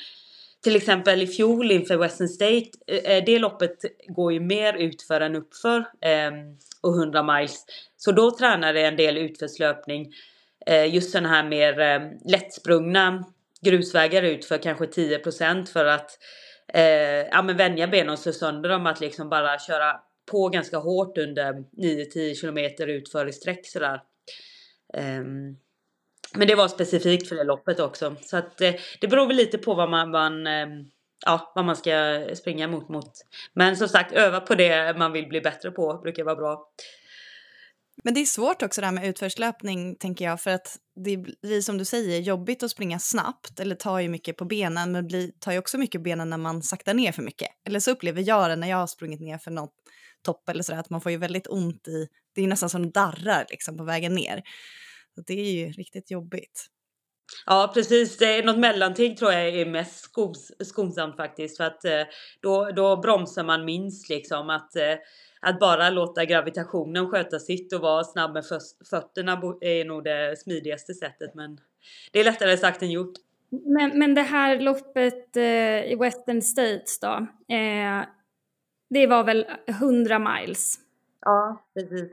till 0.63 0.75
exempel 0.75 1.21
i 1.21 1.27
fjol 1.27 1.71
inför 1.71 1.97
Western 1.97 2.27
State, 2.27 2.69
eh, 2.87 2.97
eh, 2.97 3.23
det 3.25 3.39
loppet 3.39 3.77
går 4.07 4.33
ju 4.33 4.39
mer 4.39 4.73
utför 4.73 5.21
än 5.21 5.35
uppför 5.35 5.85
ehm, 6.01 6.57
och 6.81 6.95
100 6.95 7.23
miles. 7.23 7.65
Så 7.97 8.11
då 8.11 8.37
tränade 8.37 8.79
jag 8.79 8.87
en 8.87 8.97
del 8.97 9.17
utförslöpning. 9.17 10.13
Eh, 10.65 10.93
just 10.95 11.11
sådana 11.11 11.29
här 11.29 11.43
mer 11.43 11.79
eh, 11.79 12.01
lättsprungna 12.25 13.25
grusvägar 13.61 14.23
utför 14.23 14.57
kanske 14.57 14.85
10% 14.85 15.65
för 15.65 15.85
att 15.85 16.11
eh, 16.73 16.83
ja, 17.31 17.41
men 17.41 17.57
vänja 17.57 17.87
benen 17.87 18.09
och 18.09 18.19
slå 18.19 18.31
sönder 18.31 18.69
dem 18.69 18.85
att 18.85 18.99
liksom 18.99 19.29
bara 19.29 19.59
köra 19.59 19.99
på 20.31 20.49
ganska 20.49 20.77
hårt 20.77 21.17
under 21.17 21.53
9-10 21.53 22.35
kilometer 22.35 22.87
utför 22.87 23.27
i 23.27 23.33
sträck 23.33 23.67
sådär. 23.67 24.01
Um, 24.93 25.57
men 26.33 26.47
det 26.47 26.55
var 26.55 26.67
specifikt 26.67 27.29
för 27.29 27.35
det 27.35 27.43
loppet 27.43 27.79
också. 27.79 28.15
Så 28.21 28.37
att 28.37 28.61
eh, 28.61 28.73
det 29.01 29.07
beror 29.07 29.27
väl 29.27 29.35
lite 29.35 29.57
på 29.57 29.73
vad 29.73 29.89
man, 29.89 30.11
man 30.11 30.47
eh, 30.47 30.67
ja, 31.25 31.51
vad 31.55 31.65
man 31.65 31.75
ska 31.75 32.25
springa 32.33 32.67
mot, 32.67 32.89
mot. 32.89 33.11
Men 33.53 33.77
som 33.77 33.87
sagt, 33.87 34.13
öva 34.13 34.39
på 34.39 34.55
det 34.55 34.97
man 34.97 35.11
vill 35.11 35.27
bli 35.27 35.41
bättre 35.41 35.71
på 35.71 35.99
brukar 36.03 36.23
vara 36.23 36.35
bra. 36.35 36.69
Men 38.05 38.13
det 38.13 38.19
är 38.19 38.25
svårt 38.25 38.61
också 38.61 38.81
det 38.81 38.87
här 38.87 38.93
med 38.93 39.07
utförslöpning 39.07 39.95
tänker 39.95 40.25
jag 40.25 40.41
för 40.41 40.51
att 40.51 40.77
det 40.95 41.17
blir 41.17 41.61
som 41.61 41.77
du 41.77 41.85
säger 41.85 42.19
jobbigt 42.19 42.63
att 42.63 42.71
springa 42.71 42.99
snabbt 42.99 43.59
eller 43.59 43.75
tar 43.75 43.99
ju 43.99 44.09
mycket 44.09 44.37
på 44.37 44.45
benen 44.45 44.91
men 44.91 45.07
blir, 45.07 45.31
tar 45.39 45.51
ju 45.51 45.57
också 45.57 45.77
mycket 45.77 45.99
på 45.99 46.03
benen 46.03 46.29
när 46.29 46.37
man 46.37 46.63
saktar 46.63 46.93
ner 46.93 47.11
för 47.11 47.21
mycket. 47.21 47.47
Eller 47.67 47.79
så 47.79 47.91
upplever 47.91 48.21
jag 48.27 48.49
det 48.49 48.55
när 48.55 48.69
jag 48.69 48.77
har 48.77 48.87
sprungit 48.87 49.21
ner 49.21 49.37
för 49.37 49.51
något 49.51 49.73
topp 50.21 50.49
eller 50.49 50.63
sådär 50.63 50.79
att 50.79 50.89
man 50.89 51.01
får 51.01 51.11
ju 51.11 51.17
väldigt 51.17 51.47
ont 51.47 51.87
i, 51.87 52.07
det 52.35 52.41
är 52.41 52.47
nästan 52.47 52.69
som 52.69 52.91
darrar 52.91 53.45
liksom 53.49 53.77
på 53.77 53.83
vägen 53.83 54.15
ner. 54.15 54.43
Så 55.15 55.21
det 55.21 55.33
är 55.33 55.51
ju 55.51 55.71
riktigt 55.71 56.11
jobbigt. 56.11 56.67
Ja 57.45 57.71
precis, 57.73 58.17
det 58.17 58.37
är 58.37 58.43
något 58.43 58.57
mellanting 58.57 59.15
tror 59.15 59.31
jag 59.31 59.49
är 59.49 59.65
mest 59.65 59.99
skons 59.99 60.51
skonsamt 60.59 61.15
faktiskt 61.15 61.57
för 61.57 61.63
att 61.63 61.85
eh, 61.85 62.01
då, 62.41 62.71
då 62.71 62.97
bromsar 62.97 63.43
man 63.43 63.65
minst 63.65 64.09
liksom 64.09 64.49
att 64.49 64.75
eh, 64.75 64.95
att 65.39 65.59
bara 65.59 65.89
låta 65.89 66.25
gravitationen 66.25 67.09
sköta 67.09 67.39
sitt 67.39 67.73
och 67.73 67.81
vara 67.81 68.03
snabb 68.03 68.33
med 68.33 68.43
fötterna 68.89 69.31
är 69.61 69.85
nog 69.85 70.03
det 70.03 70.39
smidigaste 70.39 70.93
sättet 70.93 71.35
men 71.35 71.57
det 72.11 72.19
är 72.19 72.23
lättare 72.23 72.57
sagt 72.57 72.81
än 72.81 72.91
gjort. 72.91 73.13
Men, 73.49 73.99
men 73.99 74.15
det 74.15 74.21
här 74.21 74.59
loppet 74.59 75.37
eh, 75.37 75.91
i 75.91 75.95
Western 75.99 76.41
States 76.41 76.99
då, 76.99 77.27
eh, 77.55 78.05
det 78.89 79.07
var 79.07 79.23
väl 79.23 79.45
100 79.67 80.19
miles? 80.19 80.79
Ja, 81.21 81.65
precis. 81.73 82.11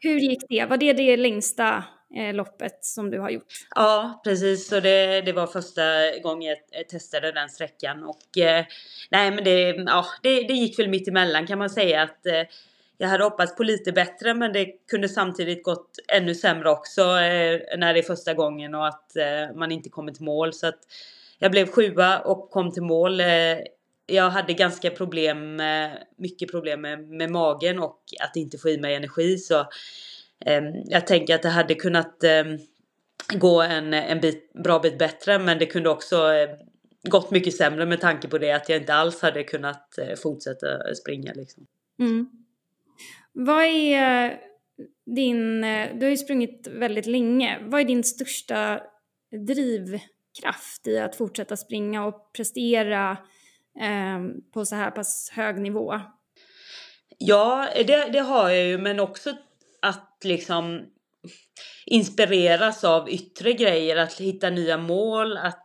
Hur 0.00 0.18
gick 0.18 0.48
det? 0.48 0.64
Var 0.64 0.76
det 0.76 0.92
det 0.92 1.16
längsta 1.16 1.84
eh, 2.16 2.34
loppet 2.34 2.84
som 2.84 3.10
du 3.10 3.20
har 3.20 3.30
gjort? 3.30 3.52
Ja, 3.74 4.20
precis. 4.24 4.68
Så 4.68 4.80
det, 4.80 5.20
det 5.20 5.32
var 5.32 5.46
första 5.46 5.82
gången 6.22 6.48
jag 6.48 6.80
eh, 6.80 6.86
testade 6.86 7.32
den 7.32 7.48
sträckan. 7.48 8.04
Och 8.04 8.38
eh, 8.38 8.64
nej, 9.10 9.30
men 9.30 9.44
det, 9.44 9.70
ja, 9.70 10.06
det, 10.22 10.42
det 10.42 10.54
gick 10.54 10.78
väl 10.78 10.88
mitt 10.88 11.08
emellan 11.08 11.46
kan 11.46 11.58
man 11.58 11.70
säga. 11.70 12.02
att 12.02 12.26
eh, 12.26 12.42
jag 12.98 13.08
hade 13.08 13.24
hoppats 13.24 13.56
på 13.56 13.62
lite 13.62 13.92
bättre 13.92 14.34
men 14.34 14.52
det 14.52 14.66
kunde 14.90 15.08
samtidigt 15.08 15.64
gått 15.64 15.90
ännu 16.08 16.34
sämre 16.34 16.70
också 16.70 17.02
eh, 17.02 17.78
när 17.78 17.94
det 17.94 18.00
är 18.00 18.02
första 18.02 18.34
gången 18.34 18.74
och 18.74 18.86
att 18.86 19.16
eh, 19.16 19.56
man 19.56 19.72
inte 19.72 19.88
kommer 19.88 20.12
till 20.12 20.24
mål. 20.24 20.52
Så 20.52 20.66
att 20.66 20.78
jag 21.38 21.50
blev 21.50 21.70
sjua 21.70 22.18
och 22.18 22.50
kom 22.50 22.72
till 22.72 22.82
mål. 22.82 23.20
Eh, 23.20 23.58
jag 24.06 24.30
hade 24.30 24.52
ganska 24.52 24.90
problem, 24.90 25.60
eh, 25.60 25.90
mycket 26.16 26.50
problem 26.50 26.80
med, 26.80 27.08
med 27.08 27.30
magen 27.30 27.78
och 27.78 28.02
att 28.20 28.36
inte 28.36 28.58
få 28.58 28.68
i 28.68 28.78
mig 28.78 28.94
energi. 28.94 29.38
Så 29.38 29.66
jag 30.84 31.06
tänker 31.06 31.34
att 31.34 31.42
det 31.42 31.48
hade 31.48 31.74
kunnat 31.74 32.24
ehm, 32.24 32.58
gå 33.34 33.62
en, 33.62 33.94
en 33.94 34.20
bit, 34.20 34.52
bra 34.52 34.78
bit 34.78 34.98
bättre 34.98 35.38
men 35.38 35.58
det 35.58 35.66
kunde 35.66 35.90
också 35.90 36.32
eh, 36.32 36.48
gått 37.10 37.30
mycket 37.30 37.56
sämre 37.56 37.86
med 37.86 38.00
tanke 38.00 38.28
på 38.28 38.38
det 38.38 38.52
att 38.52 38.68
jag 38.68 38.78
inte 38.78 38.94
alls 38.94 39.22
hade 39.22 39.44
kunnat 39.44 39.98
eh, 39.98 40.16
fortsätta 40.22 40.94
springa. 40.94 41.32
Liksom. 41.34 41.66
Mm. 42.00 42.28
Vad 43.32 43.64
är 43.64 44.40
din, 45.06 45.60
du 45.94 46.06
har 46.06 46.10
ju 46.10 46.16
sprungit 46.16 46.68
väldigt 46.70 47.06
länge, 47.06 47.58
vad 47.62 47.80
är 47.80 47.84
din 47.84 48.04
största 48.04 48.80
drivkraft 49.46 50.86
i 50.86 50.98
att 50.98 51.16
fortsätta 51.16 51.56
springa 51.56 52.06
och 52.06 52.32
prestera 52.32 53.10
eh, 53.80 54.40
på 54.52 54.64
så 54.64 54.76
här 54.76 54.90
pass 54.90 55.30
hög 55.34 55.60
nivå? 55.60 56.00
Ja, 57.18 57.68
det, 57.74 58.08
det 58.12 58.18
har 58.18 58.50
jag 58.50 58.66
ju 58.66 58.78
men 58.78 59.00
också 59.00 59.34
att 59.82 60.18
liksom 60.24 60.86
inspireras 61.86 62.84
av 62.84 63.10
yttre 63.10 63.52
grejer, 63.52 63.96
att 63.96 64.20
hitta 64.20 64.50
nya 64.50 64.78
mål, 64.78 65.36
att, 65.36 65.64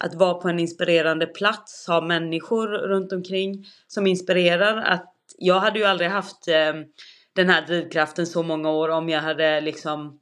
att 0.00 0.14
vara 0.14 0.34
på 0.34 0.48
en 0.48 0.58
inspirerande 0.58 1.26
plats, 1.26 1.86
ha 1.86 2.00
människor 2.00 2.68
runt 2.68 3.12
omkring 3.12 3.64
som 3.86 4.06
inspirerar. 4.06 4.76
Att 4.76 5.14
jag 5.38 5.60
hade 5.60 5.78
ju 5.78 5.84
aldrig 5.84 6.10
haft 6.10 6.48
eh, 6.48 6.74
den 7.34 7.48
här 7.48 7.66
drivkraften 7.66 8.26
så 8.26 8.42
många 8.42 8.70
år 8.70 8.88
om 8.88 9.08
jag 9.08 9.20
hade 9.20 9.60
liksom 9.60 10.20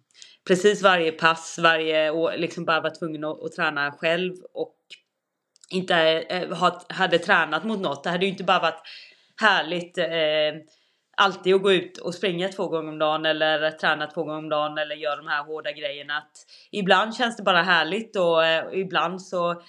precis 0.48 0.82
varje 0.82 1.12
pass, 1.12 1.58
varje 1.62 2.10
år 2.10 2.34
liksom 2.36 2.64
bara 2.64 2.80
varit 2.80 2.98
tvungen 2.98 3.24
att, 3.24 3.44
att 3.44 3.52
träna 3.52 3.92
själv 3.92 4.34
och 4.54 4.76
inte 5.70 5.96
eh, 6.28 6.72
hade 6.88 7.18
tränat 7.18 7.64
mot 7.64 7.80
något. 7.80 8.04
Det 8.04 8.10
hade 8.10 8.24
ju 8.24 8.30
inte 8.30 8.44
bara 8.44 8.60
varit 8.60 8.82
härligt 9.40 9.98
eh, 9.98 10.77
alltid 11.18 11.54
att 11.54 11.62
gå 11.62 11.72
ut 11.72 11.98
och 11.98 12.14
springa 12.14 12.48
två 12.48 12.68
gånger 12.68 12.88
om 12.88 12.98
dagen 12.98 13.26
eller 13.26 13.70
träna 13.70 14.06
två 14.06 14.24
gånger 14.24 14.38
om 14.38 14.48
dagen 14.48 14.78
eller 14.78 14.94
göra 14.94 15.16
de 15.16 15.26
här 15.26 15.44
hårda 15.44 15.72
grejerna. 15.72 16.16
Att 16.16 16.32
ibland 16.70 17.16
känns 17.16 17.36
det 17.36 17.42
bara 17.42 17.62
härligt 17.62 18.16
och, 18.16 18.66
och 18.66 18.76
ibland 18.76 19.22
så 19.22 19.62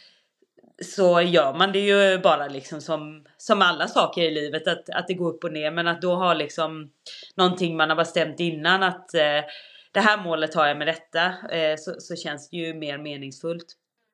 så 0.81 1.21
gör 1.21 1.53
man 1.53 1.71
det 1.71 1.79
ju 1.79 2.19
bara 2.19 2.47
liksom 2.47 2.81
som, 2.81 3.25
som 3.37 3.61
alla 3.61 3.87
saker 3.87 4.21
i 4.21 4.31
livet 4.31 4.67
att, 4.67 4.89
att 4.89 5.07
det 5.07 5.13
går 5.13 5.29
upp 5.29 5.43
och 5.43 5.53
ner 5.53 5.71
men 5.71 5.87
att 5.87 6.01
då 6.01 6.15
ha 6.15 6.33
liksom 6.33 6.91
någonting 7.35 7.77
man 7.77 7.89
har 7.89 7.97
bestämt 7.97 8.39
innan 8.39 8.83
att 8.83 9.13
eh, 9.13 9.41
det 9.91 9.99
här 9.99 10.23
målet 10.23 10.55
har 10.55 10.67
jag 10.67 10.77
med 10.77 10.87
detta 10.87 11.25
eh, 11.51 11.75
så, 11.77 11.95
så 11.97 12.15
känns 12.15 12.49
det 12.49 12.57
ju 12.57 12.73
mer 12.73 12.97
meningsfullt. 12.97 13.65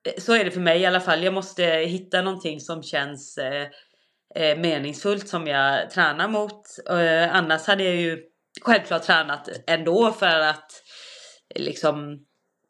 Eh, 0.08 0.22
så 0.22 0.34
är 0.34 0.46
det 0.46 0.52
för 0.52 0.60
mig 0.60 0.82
i 0.82 0.86
alla 0.86 1.00
fall. 1.00 1.24
Jag 1.24 1.34
måste 1.34 1.64
hitta 1.64 2.22
någonting 2.22 2.60
som 2.60 2.84
känns 2.84 3.38
eh, 3.38 3.68
eh, 4.36 4.58
meningsfullt 4.58 5.30
som 5.30 5.48
jag 5.48 5.92
tränar 5.92 6.28
mot. 6.28 6.62
Eh, 6.90 7.36
annars 7.36 7.68
hade 7.68 7.84
jag 7.84 7.96
ju 7.96 8.24
självklart 8.62 9.04
tränat 9.04 9.50
ändå 9.68 10.12
för 10.12 10.40
att 10.40 10.72
liksom 11.56 12.26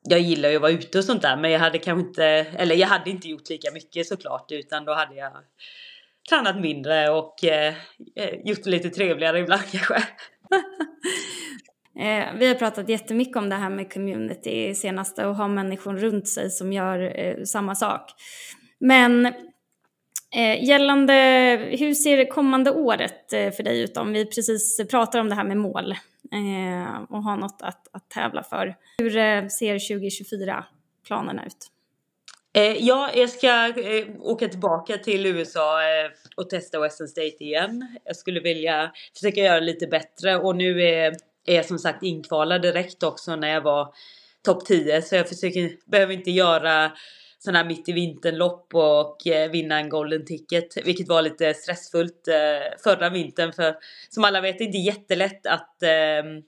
jag 0.08 0.20
gillar 0.20 0.50
ju 0.50 0.56
att 0.56 0.62
vara 0.62 0.72
ute 0.72 0.98
och 0.98 1.04
sånt 1.04 1.22
där 1.22 1.38
men 1.38 1.52
jag 1.52 1.60
hade 1.60 1.78
kanske 1.78 2.08
inte, 2.08 2.26
eller 2.58 2.76
jag 2.76 2.88
hade 2.88 3.10
inte 3.10 3.28
gjort 3.28 3.50
lika 3.50 3.72
mycket 3.72 4.08
såklart 4.08 4.52
utan 4.52 4.86
då 4.86 4.94
hade 4.94 5.16
jag 5.16 5.32
tränat 6.30 6.62
mindre 6.62 7.10
och 7.10 7.44
eh, 7.44 7.74
eh 8.16 8.36
gjort 8.44 8.64
det 8.64 8.70
lite 8.70 8.90
trevligare 8.90 9.40
ibland 9.40 9.62
kanske. 9.72 9.96
eh, 12.00 12.26
vi 12.38 12.48
har 12.48 12.56
pratat 12.56 12.90
jättemycket 12.90 13.38
om 13.38 13.50
det 13.50 13.56
här 13.56 13.70
med 13.70 13.94
community 13.94 14.76
senaste 14.76 15.26
och 15.26 15.36
ha 15.36 15.48
människor 15.48 15.94
runt 15.94 16.28
sig 16.28 16.50
som 16.50 16.74
gör 16.74 17.20
eh, 17.20 17.44
samma 17.44 17.76
sak. 17.76 18.12
Men 18.80 19.34
Eh, 20.34 20.64
gällande, 20.64 21.14
hur 21.80 21.94
ser 21.94 22.18
det 22.18 22.26
kommande 22.26 22.72
året 22.72 23.34
eh, 23.34 23.52
för 23.52 23.64
dig 23.64 23.82
ut 23.82 23.98
om 23.98 24.14
vi 24.14 24.26
precis 24.26 24.82
pratar 24.90 25.20
om 25.20 25.30
det 25.30 25.36
här 25.36 25.44
med 25.44 25.58
mål 25.58 25.92
eh, 26.32 27.02
och 27.10 27.24
har 27.24 27.38
något 27.38 27.62
att, 27.62 27.88
att 27.92 28.10
tävla 28.10 28.44
för. 28.44 28.76
Hur 28.98 29.18
eh, 29.18 29.48
ser 29.48 29.76
2024-planerna 29.78 31.46
ut? 31.46 31.72
Eh, 32.56 32.78
ja, 32.80 33.10
jag 33.16 33.30
ska 33.30 33.68
eh, 33.68 34.08
åka 34.20 34.48
tillbaka 34.48 34.98
till 34.98 35.26
USA 35.26 35.82
eh, 35.82 36.12
och 36.36 36.50
testa 36.50 36.80
Western 36.80 37.08
State 37.08 37.44
igen. 37.44 37.98
Jag 38.04 38.16
skulle 38.16 38.40
vilja 38.40 38.92
försöka 39.14 39.42
göra 39.42 39.60
lite 39.60 39.88
bättre 39.88 40.38
och 40.38 40.56
nu 40.56 40.82
är, 40.82 41.16
är 41.46 41.56
jag 41.56 41.66
som 41.66 41.80
sagt 41.80 42.04
inkvalad 42.04 42.62
direkt 42.62 43.04
också 43.04 43.36
när 43.36 43.50
jag 43.50 43.62
var 43.62 43.94
topp 44.46 44.66
10 44.66 45.02
så 45.02 45.16
jag 45.16 45.30
försöker, 45.30 45.72
behöver 45.86 46.14
inte 46.14 46.32
göra 46.32 46.92
sådana 47.46 47.60
här 47.60 47.66
mitt 47.66 47.90
i 47.90 47.92
vintern-lopp 47.92 48.74
och 48.74 49.28
eh, 49.28 49.52
vinna 49.52 49.80
en 49.80 49.90
golden 49.90 50.26
ticket. 50.26 50.88
Vilket 50.88 51.08
var 51.08 51.22
lite 51.22 51.54
stressfullt 51.54 52.28
eh, 52.28 52.78
förra 52.84 53.10
vintern 53.10 53.54
för 53.54 53.76
som 54.10 54.24
alla 54.24 54.42
vet 54.42 54.56
är 54.56 54.60
det 54.60 54.66
inte 54.66 54.78
jättelätt 54.78 55.48
att, 55.48 55.84
ehm, 55.84 56.42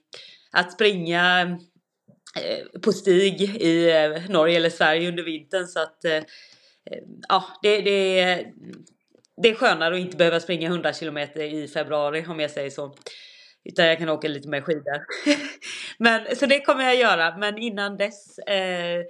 att 0.50 0.72
springa 0.72 1.58
eh, 2.44 2.80
på 2.80 2.92
stig 2.92 3.40
i 3.42 3.90
eh, 3.90 4.30
Norge 4.30 4.56
eller 4.56 4.70
Sverige 4.70 5.08
under 5.08 5.22
vintern 5.22 5.66
så 5.66 5.80
att 5.80 6.04
eh, 6.04 6.22
ja, 7.28 7.44
det, 7.62 7.80
det, 7.80 8.46
det 9.42 9.48
är 9.48 9.54
skönare 9.54 9.94
att 9.94 10.00
inte 10.00 10.16
behöva 10.16 10.40
springa 10.40 10.68
100 10.68 10.92
km 10.92 11.18
i 11.18 11.68
februari 11.74 12.24
om 12.28 12.40
jag 12.40 12.50
säger 12.50 12.70
så. 12.70 12.94
Utan 13.64 13.86
jag 13.86 13.98
kan 13.98 14.08
åka 14.08 14.28
lite 14.28 14.48
mer 14.48 14.60
skidor. 14.60 15.04
men, 15.98 16.36
så 16.36 16.46
det 16.46 16.60
kommer 16.60 16.84
jag 16.84 16.96
göra. 16.96 17.36
Men 17.36 17.58
innan 17.58 17.96
dess 17.96 18.38
eh, 18.38 19.02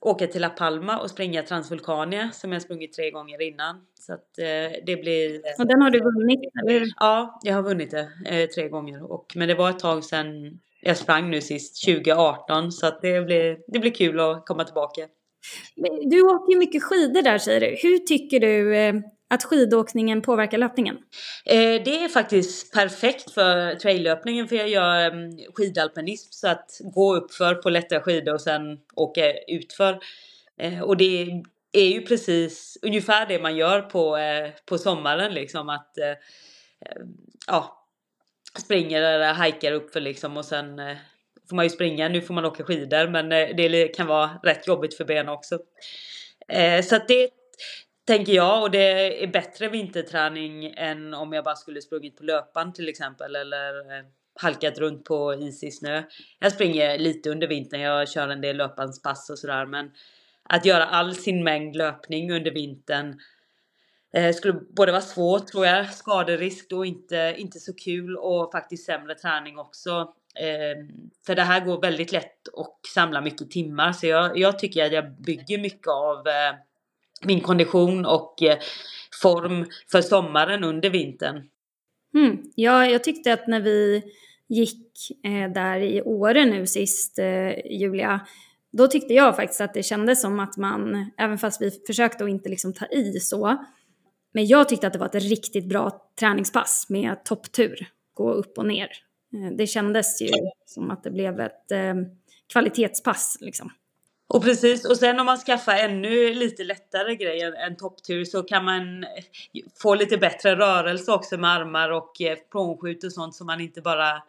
åka 0.00 0.26
till 0.26 0.40
La 0.40 0.48
Palma 0.48 0.98
och 0.98 1.10
springa 1.10 1.42
Transvulkania 1.42 2.30
som 2.32 2.52
jag 2.52 2.62
sprungit 2.62 2.92
tre 2.92 3.10
gånger 3.10 3.42
innan. 3.42 3.80
Så 3.94 4.12
att 4.12 4.38
eh, 4.38 4.84
det 4.86 4.96
blir... 5.02 5.34
Eh, 5.34 5.40
och 5.58 5.66
den 5.66 5.82
har 5.82 5.90
du 5.90 6.00
vunnit, 6.00 6.40
eller 6.62 6.88
Ja, 6.96 7.40
jag 7.42 7.54
har 7.54 7.62
vunnit 7.62 7.90
det 7.90 8.10
eh, 8.26 8.48
tre 8.48 8.68
gånger. 8.68 9.12
Och, 9.12 9.32
men 9.34 9.48
det 9.48 9.54
var 9.54 9.70
ett 9.70 9.78
tag 9.78 10.04
sedan 10.04 10.60
jag 10.80 10.96
sprang 10.96 11.30
nu 11.30 11.40
sist, 11.40 11.84
2018. 11.84 12.72
Så 12.72 12.86
att 12.86 13.02
det 13.02 13.20
blir, 13.20 13.58
det 13.66 13.78
blir 13.78 13.90
kul 13.90 14.20
att 14.20 14.46
komma 14.46 14.64
tillbaka. 14.64 15.08
Du 16.10 16.22
åker 16.22 16.52
ju 16.52 16.58
mycket 16.58 16.82
skidor 16.82 17.22
där 17.22 17.38
säger 17.38 17.60
du. 17.60 17.76
Hur 17.82 17.98
tycker 17.98 18.40
du 18.40 18.76
eh, 18.76 18.94
att 19.30 19.44
skidåkningen 19.44 20.22
påverkar 20.22 20.58
löpningen? 20.58 20.96
Eh, 21.44 21.82
det 21.84 22.04
är 22.04 22.08
faktiskt 22.08 22.72
perfekt 22.72 23.30
för 23.30 23.74
traillöpningen 23.74 24.48
för 24.48 24.56
jag 24.56 24.68
gör 24.68 25.14
um, 25.14 25.38
skidalpinism 25.54 26.28
så 26.30 26.48
att 26.48 26.80
gå 26.80 27.16
uppför 27.16 27.54
på 27.54 27.70
lätta 27.70 28.00
skidor 28.00 28.34
och 28.34 28.40
sen 28.40 28.78
åka 28.94 29.32
utför. 29.32 29.98
Eh, 30.60 30.80
och 30.80 30.96
det 30.96 31.42
är 31.72 31.88
ju 31.88 32.02
precis 32.02 32.78
ungefär 32.82 33.26
det 33.26 33.38
man 33.38 33.56
gör 33.56 33.80
på, 33.80 34.16
eh, 34.16 34.50
på 34.66 34.78
sommaren 34.78 35.34
liksom 35.34 35.68
att 35.68 35.98
eh, 35.98 36.08
eh 36.08 37.02
ja, 37.46 37.86
springer 38.58 39.02
eller 39.02 39.32
hajkar 39.32 39.72
uppför 39.72 40.00
liksom 40.00 40.36
och 40.36 40.44
sen 40.44 40.78
eh, 40.78 40.96
får 41.48 41.56
man 41.56 41.64
ju 41.64 41.70
springa. 41.70 42.08
Nu 42.08 42.20
får 42.20 42.34
man 42.34 42.44
åka 42.44 42.64
skidor 42.64 43.08
men 43.08 43.32
eh, 43.32 43.56
det 43.56 43.88
kan 43.88 44.06
vara 44.06 44.30
rätt 44.42 44.66
jobbigt 44.66 44.96
för 44.96 45.04
benen 45.04 45.28
också. 45.28 45.58
Eh, 46.48 46.82
så 46.82 46.96
att 46.96 47.08
det 47.08 47.30
Tänker 48.08 48.32
jag 48.32 48.62
och 48.62 48.70
det 48.70 49.22
är 49.22 49.26
bättre 49.26 49.68
vinterträning 49.68 50.74
än 50.76 51.14
om 51.14 51.32
jag 51.32 51.44
bara 51.44 51.56
skulle 51.56 51.82
sprungit 51.82 52.16
på 52.16 52.24
löpan 52.24 52.72
till 52.72 52.88
exempel 52.88 53.36
eller 53.36 53.98
eh, 53.98 54.04
halkat 54.40 54.78
runt 54.78 55.04
på 55.04 55.34
isig 55.34 55.74
snö. 55.74 56.02
Jag 56.38 56.52
springer 56.52 56.98
lite 56.98 57.30
under 57.30 57.46
vintern, 57.46 57.80
jag 57.80 58.08
kör 58.08 58.28
en 58.28 58.40
del 58.40 58.56
löpanspass 58.56 59.30
och 59.30 59.38
sådär 59.38 59.66
men 59.66 59.90
att 60.42 60.64
göra 60.64 60.84
all 60.84 61.14
sin 61.14 61.44
mängd 61.44 61.76
löpning 61.76 62.32
under 62.32 62.50
vintern 62.50 63.20
eh, 64.12 64.34
skulle 64.34 64.52
både 64.52 64.92
vara 64.92 65.02
svårt 65.02 65.46
tror 65.46 65.66
jag, 65.66 65.92
skaderisk 65.92 66.72
och 66.72 66.86
inte, 66.86 67.34
inte 67.38 67.58
så 67.58 67.74
kul 67.74 68.16
och 68.16 68.52
faktiskt 68.52 68.86
sämre 68.86 69.14
träning 69.14 69.58
också. 69.58 70.14
Eh, 70.40 70.86
för 71.26 71.34
det 71.34 71.42
här 71.42 71.64
går 71.64 71.80
väldigt 71.80 72.12
lätt 72.12 72.48
och 72.52 72.80
samla 72.94 73.20
mycket 73.20 73.50
timmar 73.50 73.92
så 73.92 74.06
jag, 74.06 74.38
jag 74.38 74.58
tycker 74.58 74.84
att 74.84 74.92
jag 74.92 75.12
bygger 75.12 75.58
mycket 75.58 75.88
av 75.88 76.28
eh, 76.28 76.54
min 77.24 77.40
kondition 77.40 78.06
och 78.06 78.42
eh, 78.42 78.58
form 79.22 79.66
för 79.90 80.00
sommaren 80.00 80.64
under 80.64 80.90
vintern. 80.90 81.48
Mm. 82.14 82.38
Ja, 82.54 82.86
jag 82.86 83.04
tyckte 83.04 83.32
att 83.32 83.46
när 83.46 83.60
vi 83.60 84.02
gick 84.48 85.10
eh, 85.24 85.52
där 85.52 85.80
i 85.80 86.02
Åre 86.02 86.44
nu 86.44 86.66
sist, 86.66 87.18
eh, 87.18 87.66
Julia, 87.66 88.20
då 88.70 88.86
tyckte 88.86 89.14
jag 89.14 89.36
faktiskt 89.36 89.60
att 89.60 89.74
det 89.74 89.82
kändes 89.82 90.20
som 90.20 90.40
att 90.40 90.56
man, 90.56 91.10
även 91.18 91.38
fast 91.38 91.62
vi 91.62 91.70
försökte 91.86 92.24
att 92.24 92.30
inte 92.30 92.48
liksom 92.48 92.72
ta 92.72 92.86
i 92.86 93.20
så, 93.20 93.56
men 94.32 94.46
jag 94.46 94.68
tyckte 94.68 94.86
att 94.86 94.92
det 94.92 94.98
var 94.98 95.06
ett 95.06 95.14
riktigt 95.14 95.68
bra 95.68 96.10
träningspass 96.20 96.86
med 96.88 97.24
topptur, 97.24 97.88
gå 98.14 98.32
upp 98.32 98.58
och 98.58 98.66
ner. 98.66 98.88
Eh, 99.34 99.56
det 99.56 99.66
kändes 99.66 100.22
ju 100.22 100.28
som 100.66 100.90
att 100.90 101.02
det 101.02 101.10
blev 101.10 101.40
ett 101.40 101.70
eh, 101.70 101.94
kvalitetspass 102.52 103.38
liksom. 103.40 103.70
Och 104.28 104.42
precis, 104.42 104.84
och 104.84 104.96
sen 104.96 105.20
om 105.20 105.26
man 105.26 105.38
skaffar 105.38 105.76
ännu 105.76 106.34
lite 106.34 106.64
lättare 106.64 107.16
grejer 107.16 107.52
än 107.52 107.76
topptur 107.76 108.24
så 108.24 108.42
kan 108.42 108.64
man 108.64 109.06
få 109.82 109.94
lite 109.94 110.18
bättre 110.18 110.56
rörelse 110.56 111.12
också 111.12 111.36
med 111.36 111.50
armar 111.50 111.90
och 111.90 112.20
eh, 112.20 112.38
frånskjut 112.52 113.04
och 113.04 113.12
sånt 113.12 113.34
så 113.34 113.44
man 113.44 113.60
inte 113.60 113.80
bara 113.80 114.22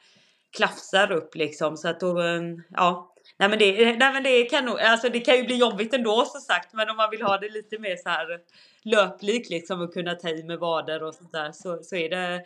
klafsar 0.57 1.11
upp 1.11 1.35
liksom. 1.35 1.77
Så 1.77 1.87
att 1.87 1.99
då, 1.99 2.19
ehm, 2.19 2.63
ja. 2.69 3.13
Nej 3.37 3.49
men, 3.49 3.59
det, 3.59 3.97
nej 3.97 4.13
men 4.13 4.23
det 4.23 4.43
kan 4.43 4.65
nog, 4.65 4.79
alltså 4.79 5.09
det 5.09 5.19
kan 5.19 5.37
ju 5.37 5.43
bli 5.43 5.55
jobbigt 5.55 5.93
ändå 5.93 6.25
som 6.25 6.41
sagt 6.41 6.73
men 6.73 6.89
om 6.89 6.97
man 6.97 7.09
vill 7.09 7.21
ha 7.21 7.37
det 7.37 7.49
lite 7.49 7.79
mer 7.79 7.95
så 7.95 8.09
här 8.09 8.39
löplikt 8.83 9.49
liksom 9.49 9.81
och 9.81 9.93
kunna 9.93 10.15
ta 10.15 10.29
i 10.29 10.43
med 10.43 10.59
vader 10.59 11.03
och 11.03 11.15
sånt 11.15 11.31
där 11.31 11.51
så, 11.51 11.79
så 11.83 11.95
är 11.95 12.09
det 12.09 12.43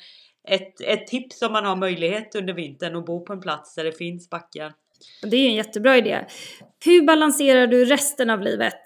ett, 0.47 0.81
ett 0.81 1.07
tips 1.07 1.41
om 1.41 1.51
man 1.51 1.65
har 1.65 1.75
möjlighet 1.75 2.35
under 2.35 2.53
vintern 2.53 2.95
att 2.95 3.05
bo 3.05 3.25
på 3.25 3.33
en 3.33 3.41
plats 3.41 3.75
där 3.75 3.83
det 3.83 3.91
finns 3.91 4.29
backar. 4.29 4.73
Det 5.21 5.37
är 5.37 5.47
en 5.47 5.55
jättebra 5.55 5.97
idé. 5.97 6.25
Hur 6.85 7.01
balanserar 7.01 7.67
du 7.67 7.85
resten 7.85 8.29
av 8.29 8.41
livet 8.41 8.81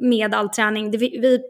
med 0.00 0.34
all 0.34 0.48
träning? 0.48 0.90
Vi, 0.90 0.98
vi 0.98 1.40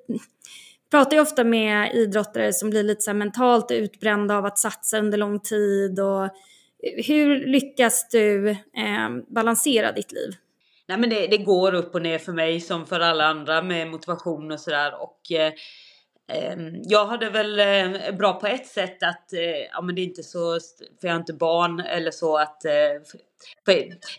pratar 0.90 1.16
ju 1.16 1.22
ofta 1.22 1.44
med 1.44 1.94
idrottare 1.94 2.52
som 2.52 2.70
blir 2.70 2.82
lite 2.82 3.00
så 3.00 3.14
mentalt 3.14 3.70
utbrända 3.70 4.36
av 4.36 4.44
att 4.44 4.58
satsa 4.58 4.98
under 4.98 5.18
lång 5.18 5.40
tid. 5.40 6.00
Och 6.00 6.28
hur 7.06 7.46
lyckas 7.46 8.08
du 8.08 8.50
eh, 8.50 9.10
balansera 9.28 9.92
ditt 9.92 10.12
liv? 10.12 10.30
Nej 10.88 10.98
men 10.98 11.10
det, 11.10 11.26
det, 11.26 11.38
går 11.38 11.74
upp 11.74 11.94
och 11.94 12.02
ner 12.02 12.18
för 12.18 12.32
mig 12.32 12.60
som 12.60 12.86
för 12.86 13.00
alla 13.00 13.26
andra 13.26 13.62
med 13.62 13.88
motivation 13.88 14.52
och 14.52 14.60
sådär. 14.60 15.02
Och 15.02 15.32
eh, 15.32 15.52
Ehm, 16.32 16.82
jag 16.84 17.06
hade 17.06 17.30
väl 17.30 17.60
eh, 17.60 18.14
bra 18.14 18.32
på 18.40 18.46
ett 18.46 18.66
sätt 18.66 19.02
att, 19.02 19.32
eh, 19.32 19.40
ja 19.72 19.80
men 19.82 19.94
det 19.94 20.00
är 20.00 20.04
inte 20.04 20.22
så, 20.22 20.58
för 21.00 21.08
jag 21.08 21.12
har 21.12 21.20
inte 21.20 21.32
barn 21.32 21.80
eller 21.80 22.10
så 22.10 22.36
att, 22.38 22.64
eh, 22.64 22.72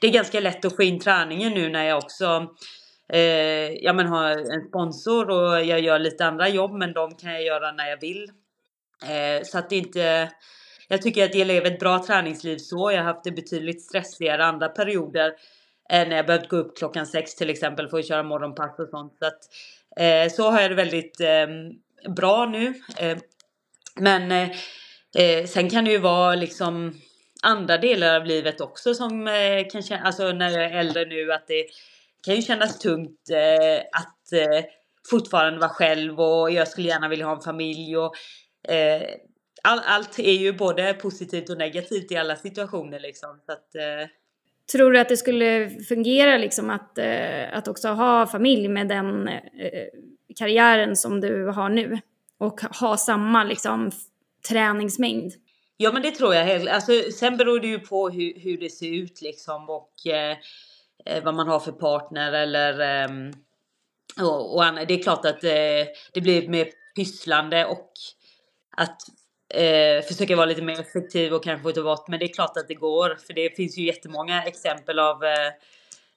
det 0.01 0.07
är 0.07 0.11
ganska 0.11 0.39
lätt 0.39 0.65
att 0.65 0.75
få 0.75 0.83
in 0.83 0.99
träningen 0.99 1.53
nu 1.53 1.69
när 1.69 1.83
jag 1.83 1.97
också 1.97 2.47
ja 3.81 3.93
men 3.93 4.07
har 4.07 4.53
en 4.53 4.67
sponsor 4.67 5.29
och 5.29 5.65
jag 5.65 5.79
gör 5.79 5.99
lite 5.99 6.25
andra 6.25 6.49
jobb 6.49 6.71
men 6.71 6.93
de 6.93 7.15
kan 7.15 7.31
jag 7.31 7.43
göra 7.43 7.71
när 7.71 7.89
jag 7.89 8.01
vill. 8.01 8.31
Så 9.43 9.57
att 9.57 9.69
det 9.69 9.75
inte, 9.75 10.31
jag 10.87 11.01
tycker 11.01 11.25
att 11.25 11.35
jag 11.35 11.47
lever 11.47 11.71
ett 11.71 11.79
bra 11.79 12.05
träningsliv 12.05 12.57
så. 12.57 12.91
Jag 12.91 12.97
har 12.97 13.13
haft 13.13 13.23
det 13.23 13.31
betydligt 13.31 13.81
stressigare 13.81 14.45
andra 14.45 14.69
perioder 14.69 15.33
när 15.89 16.15
jag 16.15 16.25
behövt 16.25 16.49
gå 16.49 16.57
upp 16.57 16.77
klockan 16.77 17.05
sex 17.05 17.35
till 17.35 17.49
exempel 17.49 17.89
för 17.89 17.99
att 17.99 18.07
köra 18.07 18.23
morgonpass 18.23 18.79
och 18.79 18.89
sånt. 18.89 19.13
Så, 19.19 19.25
att, 19.25 20.31
så 20.31 20.51
har 20.51 20.61
jag 20.61 20.71
det 20.71 20.75
väldigt 20.75 21.21
ehm, 21.21 21.71
bra 22.09 22.45
nu. 22.45 22.73
Eh, 22.97 23.17
men 23.95 24.31
eh, 24.31 24.49
eh, 25.15 25.45
sen 25.45 25.69
kan 25.69 25.85
det 25.85 25.91
ju 25.91 25.97
vara 25.97 26.35
liksom 26.35 26.93
andra 27.43 27.77
delar 27.77 28.15
av 28.15 28.25
livet 28.25 28.61
också 28.61 28.93
som 28.93 29.27
eh, 29.27 29.67
kan 29.71 29.81
kännas, 29.81 30.05
alltså 30.05 30.31
när 30.31 30.49
jag 30.49 30.63
är 30.63 30.79
äldre 30.79 31.05
nu 31.05 31.33
att 31.33 31.47
det 31.47 31.65
kan 32.25 32.35
ju 32.35 32.41
kännas 32.41 32.79
tungt 32.79 33.29
eh, 33.31 33.79
att 33.91 34.17
fortfarande 35.09 35.59
vara 35.59 35.69
själv 35.69 36.19
och 36.19 36.51
jag 36.51 36.67
skulle 36.67 36.87
gärna 36.87 37.09
vilja 37.09 37.25
ha 37.25 37.35
en 37.35 37.41
familj 37.41 37.97
och 37.97 38.13
all, 39.63 39.81
allt 39.85 40.19
är 40.19 40.31
ju 40.31 40.53
både 40.53 40.93
positivt 40.93 41.49
och 41.49 41.57
negativt 41.57 42.11
i 42.11 42.17
alla 42.17 42.35
situationer 42.35 42.99
liksom. 42.99 43.39
Så 43.45 43.51
att, 43.51 43.67
Tror 44.71 44.91
du 44.91 44.99
att 44.99 45.09
det 45.09 45.17
skulle 45.17 45.69
fungera 45.69 46.37
liksom 46.37 46.69
att, 46.69 46.99
att 47.51 47.67
också 47.67 47.87
ha 47.87 48.27
familj 48.27 48.67
med 48.67 48.87
den 48.87 49.29
karriären 50.35 50.95
som 50.95 51.21
du 51.21 51.45
har 51.45 51.69
nu 51.69 51.99
och 52.37 52.61
ha 52.61 52.97
samma 52.97 53.43
liksom 53.43 53.91
träningsmängd? 54.49 55.33
Ja 55.77 55.91
men 55.91 56.01
det 56.01 56.11
tror 56.11 56.35
jag. 56.35 56.67
Alltså, 56.67 56.91
sen 57.19 57.37
beror 57.37 57.59
det 57.59 57.67
ju 57.67 57.79
på 57.79 58.09
hur, 58.09 58.39
hur 58.39 58.57
det 58.57 58.69
ser 58.69 58.93
ut 58.93 59.21
liksom 59.21 59.69
och 59.69 60.07
eh, 60.07 60.37
eh 61.05 61.23
vad 61.23 61.35
man 61.35 61.47
har 61.47 61.59
för 61.59 61.71
partner 61.71 62.33
eller 62.33 62.79
eh, 62.79 63.09
och, 64.19 64.55
och 64.55 64.63
Det 64.87 64.93
är 64.93 65.03
klart 65.03 65.25
att 65.25 65.43
eh, 65.43 65.87
det 66.13 66.21
blir 66.21 66.47
mer 66.47 66.67
pysslande 66.95 67.65
och 67.65 67.91
att 68.77 69.01
eh, 69.53 70.05
försöka 70.07 70.35
vara 70.35 70.45
lite 70.45 70.61
mer 70.61 70.79
effektiv 70.79 71.33
och 71.33 71.43
kanske 71.43 71.63
få 71.63 71.71
ta 71.71 71.83
bort. 71.83 72.07
Men 72.07 72.19
det 72.19 72.25
är 72.25 72.33
klart 72.33 72.57
att 72.57 72.67
det 72.67 72.75
går 72.75 73.17
för 73.27 73.33
det 73.33 73.55
finns 73.55 73.77
ju 73.77 73.85
jättemånga 73.85 74.43
exempel 74.43 74.99
av 74.99 75.23
eh, 75.23 75.51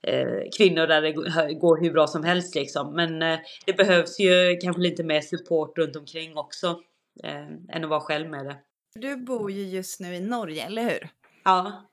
eh, 0.06 0.50
kvinnor 0.56 0.86
där 0.86 1.02
det 1.02 1.12
går 1.54 1.80
hur 1.80 1.92
bra 1.92 2.06
som 2.06 2.24
helst 2.24 2.54
liksom. 2.54 2.94
Men 2.94 3.22
eh, 3.22 3.38
det 3.66 3.72
behövs 3.72 4.20
ju 4.20 4.58
kanske 4.62 4.82
lite 4.82 5.04
mer 5.04 5.20
support 5.20 5.78
runt 5.78 5.96
omkring 5.96 6.36
också 6.36 6.80
eh, 7.24 7.76
än 7.76 7.84
att 7.84 7.90
vara 7.90 8.00
själv 8.00 8.30
med 8.30 8.46
det. 8.46 8.56
Du 8.94 9.16
bor 9.16 9.50
ju 9.50 9.62
just 9.62 10.00
nu 10.00 10.14
i 10.14 10.20
Norge, 10.20 10.66
eller 10.66 10.82
hur? 10.82 11.08
Ja. 11.44 11.84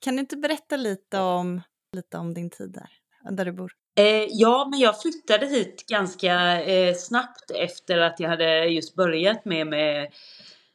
Kan 0.00 0.16
du 0.16 0.20
inte 0.20 0.36
berätta 0.36 0.76
lite 0.76 1.18
om, 1.18 1.60
lite 1.92 2.18
om 2.18 2.34
din 2.34 2.50
tid 2.50 2.70
där, 2.70 2.90
där 3.30 3.44
du 3.44 3.52
bor? 3.52 3.72
Eh, 3.94 4.26
ja, 4.30 4.68
men 4.70 4.80
jag 4.80 5.00
flyttade 5.00 5.46
hit 5.46 5.84
ganska 5.88 6.62
eh, 6.62 6.94
snabbt 6.94 7.50
efter 7.50 7.98
att 7.98 8.20
jag 8.20 8.28
hade 8.28 8.64
just 8.64 8.94
börjat 8.94 9.44
med, 9.44 9.66
med 9.66 10.12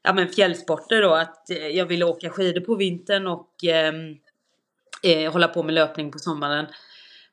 ja, 0.03 0.13
men 0.13 0.29
fjällsporter 0.29 1.01
då. 1.01 1.13
Att 1.13 1.49
eh, 1.49 1.67
jag 1.67 1.85
ville 1.85 2.05
åka 2.05 2.29
skidor 2.29 2.61
på 2.61 2.75
vintern 2.75 3.27
och 3.27 3.63
ehm, 3.63 4.15
eh, 5.03 5.31
hålla 5.31 5.47
på 5.47 5.63
med 5.63 5.75
löpning 5.75 6.11
på 6.11 6.19
sommaren. 6.19 6.65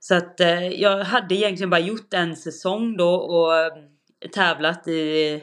Så 0.00 0.14
att 0.14 0.40
eh, 0.40 0.68
jag 0.68 1.04
hade 1.04 1.34
egentligen 1.34 1.70
bara 1.70 1.80
gjort 1.80 2.14
en 2.14 2.36
säsong 2.36 2.96
då 2.96 3.14
och 3.14 3.56
eh, 3.56 3.72
tävlat 4.32 4.88
i, 4.88 5.42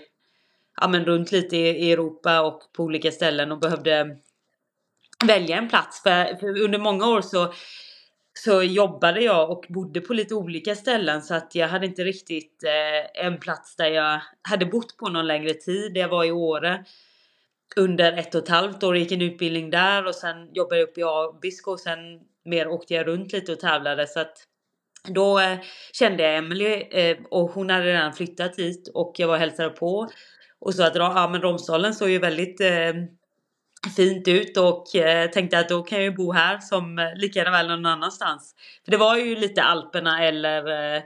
ja 0.82 0.88
men 0.88 1.06
runt 1.06 1.32
lite 1.32 1.58
i 1.58 1.92
Europa 1.92 2.42
och 2.42 2.62
på 2.74 2.84
olika 2.84 3.12
ställen 3.12 3.52
och 3.52 3.60
behövde 3.60 4.18
välja 5.26 5.58
en 5.58 5.70
plats. 5.70 6.04
För, 6.04 6.36
för 6.36 6.62
under 6.62 6.80
många 6.80 7.08
år 7.08 7.22
så, 7.22 7.54
så 8.34 8.64
jobbade 8.64 9.22
jag 9.22 9.52
och 9.52 9.66
bodde 9.70 10.02
på 10.02 10.14
lite 10.14 10.36
olika 10.36 10.76
ställen 10.76 11.22
så 11.22 11.36
att 11.36 11.56
jag 11.56 11.68
hade 11.68 11.86
inte 11.86 12.04
riktigt 12.04 12.64
eh, 12.64 13.26
en 13.26 13.40
plats 13.40 13.76
där 13.76 13.90
jag 13.90 14.22
hade 14.42 14.66
bott 14.66 14.98
på 14.98 15.10
någon 15.10 15.28
längre 15.28 15.54
tid. 15.54 15.98
Jag 15.98 16.10
var 16.10 16.24
i 16.24 16.32
Åre 16.32 16.86
under 17.76 18.14
ett 18.14 18.36
och 18.36 18.44
ett 18.44 18.50
halvt 18.50 18.84
år, 18.84 18.98
gick 18.98 19.12
en 19.12 19.22
utbildning 19.22 19.70
där 19.70 20.08
och 20.08 20.16
sen 20.16 20.54
jobbade 20.54 20.80
jag 20.80 20.90
uppe 20.90 21.00
i 21.00 21.04
Abisko 21.04 21.72
och 21.72 21.80
sen 21.80 22.00
mer 22.46 22.68
åkte 22.68 22.94
jag 22.94 23.08
runt 23.08 23.34
lite 23.34 23.52
och 23.52 23.60
tävlade 23.60 24.08
så 24.08 24.20
att 24.20 24.38
då 25.08 25.40
eh, 25.40 25.58
kände 25.94 26.24
jag 26.24 26.38
Emily 26.38 26.74
eh, 26.74 27.18
och 27.30 27.52
hon 27.52 27.70
hade 27.70 27.86
redan 27.86 28.14
flyttat 28.14 28.56
hit 28.56 28.92
och 28.94 29.14
jag 29.18 29.28
var 29.28 29.34
och 29.34 29.40
hälsade 29.40 29.70
på 29.70 30.10
och 30.60 30.74
så 30.74 30.84
att 30.84 30.96
ja, 30.96 31.30
men 31.32 31.42
Romsdalen 31.42 31.94
såg 31.94 32.10
ju 32.10 32.20
väldigt 32.20 32.62
eh, 32.62 32.94
fint 33.96 34.28
ut 34.28 34.58
och 34.58 34.96
eh, 34.96 35.30
tänkte 35.30 35.60
att 35.60 35.70
då 35.70 35.84
kan 35.84 35.98
jag 35.98 36.06
ju 36.06 36.16
bo 36.16 36.32
här 36.32 36.60
som 36.60 37.00
eh, 37.00 37.16
lika 37.16 37.40
gärna 37.40 37.52
väl 37.52 37.68
någon 37.68 37.86
annanstans. 37.86 38.56
För 38.86 38.92
det 38.92 38.98
var 38.98 39.18
ju 39.18 39.36
lite 39.36 39.64
Alperna 39.64 40.24
eller 40.26 40.96
eh, 40.96 41.02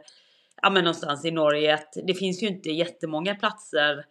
ja 0.61 0.69
men 0.69 0.83
någonstans 0.83 1.25
i 1.25 1.31
Norge 1.31 1.73
att 1.73 1.93
det 2.07 2.13
finns 2.13 2.43
ju 2.43 2.47
inte 2.47 2.69
jättemånga 2.69 3.35
platser 3.35 4.05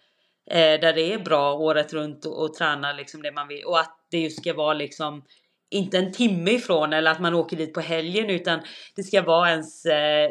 Eh, 0.51 0.81
där 0.81 0.93
det 0.93 1.13
är 1.13 1.19
bra 1.19 1.55
året 1.55 1.93
runt 1.93 2.27
och, 2.27 2.43
och 2.43 2.55
träna 2.55 2.93
liksom 2.93 3.23
det 3.23 3.33
man 3.33 3.49
vill 3.49 3.65
och 3.65 3.81
att 3.81 3.99
det 4.11 4.19
just 4.19 4.41
ska 4.41 4.55
vara 4.55 4.75
liksom 4.75 5.25
inte 5.71 5.99
en 5.99 6.13
timme 6.13 6.51
ifrån 6.51 6.93
eller 6.93 7.11
att 7.11 7.21
man 7.21 7.35
åker 7.35 7.57
dit 7.57 7.75
på 7.75 7.81
helgen 7.81 8.31
utan 8.31 8.61
det 8.97 9.03
ska 9.03 9.23
vara 9.23 9.51
ens 9.51 9.87
eh, 9.87 10.31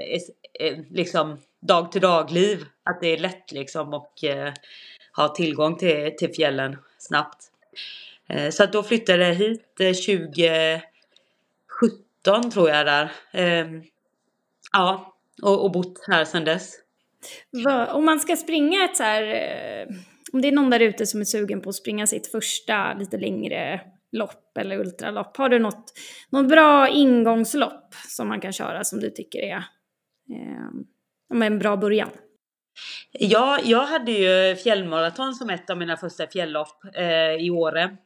eh, 0.60 0.78
liksom 0.90 1.38
dag 1.62 1.92
till 1.92 2.02
dag 2.02 2.32
liv. 2.32 2.66
Att 2.84 3.02
det 3.02 3.08
är 3.08 3.18
lätt 3.18 3.52
liksom 3.52 3.94
och 3.94 4.24
eh, 4.24 4.54
ha 5.16 5.28
tillgång 5.28 5.78
till, 5.78 6.16
till 6.18 6.34
fjällen 6.34 6.78
snabbt. 6.98 7.44
Eh, 8.28 8.50
så 8.50 8.64
att 8.64 8.74
då 8.74 8.84
flyttade 8.84 9.28
jag 9.28 9.36
hit 9.36 9.80
eh, 9.80 9.94
2017 9.94 12.52
tror 12.54 12.70
jag 12.70 12.86
där. 12.86 13.12
Ehm, 13.32 13.84
ja, 14.72 15.16
och, 15.42 15.64
och 15.64 15.72
bott 15.72 16.06
här 16.08 16.26
sedan 16.26 16.46
dess. 16.46 16.83
Om 17.90 18.06
man 18.06 18.20
ska 18.20 18.36
springa 18.36 18.86
ett 18.86 18.98
så 18.98 19.04
här, 19.04 19.24
eh, 19.24 19.96
om 20.34 20.42
det 20.42 20.48
är 20.48 20.52
någon 20.52 20.70
där 20.70 20.80
ute 20.80 21.06
som 21.06 21.22
är 21.22 21.26
sugen 21.26 21.62
på 21.62 21.70
att 21.70 21.76
springa 21.76 22.08
sitt 22.08 22.28
första 22.28 22.94
lite 22.94 23.18
längre 23.18 23.82
lopp 24.12 24.58
eller 24.60 24.78
ultralopp, 24.78 25.38
har 25.38 25.50
du 25.50 25.60
något, 25.60 25.94
något 26.30 26.50
bra 26.50 26.90
ingångslopp 26.90 27.94
som 28.08 28.28
man 28.28 28.42
kan 28.42 28.54
köra 28.54 28.84
som 28.84 29.00
du 29.00 29.10
tycker 29.10 29.40
är 29.40 29.64
eh, 30.30 31.46
en 31.48 31.60
bra 31.60 31.78
början? 31.78 32.10
Ja, 33.12 33.60
jag 33.64 33.86
hade 33.86 34.12
ju 34.12 34.56
fjällmaraton 34.56 35.34
som 35.34 35.50
ett 35.50 35.70
av 35.70 35.78
mina 35.78 35.98
första 35.98 36.28
fjälllopp 36.28 36.84
eh, 36.96 37.46
i 37.46 37.50
Åre. 37.50 37.98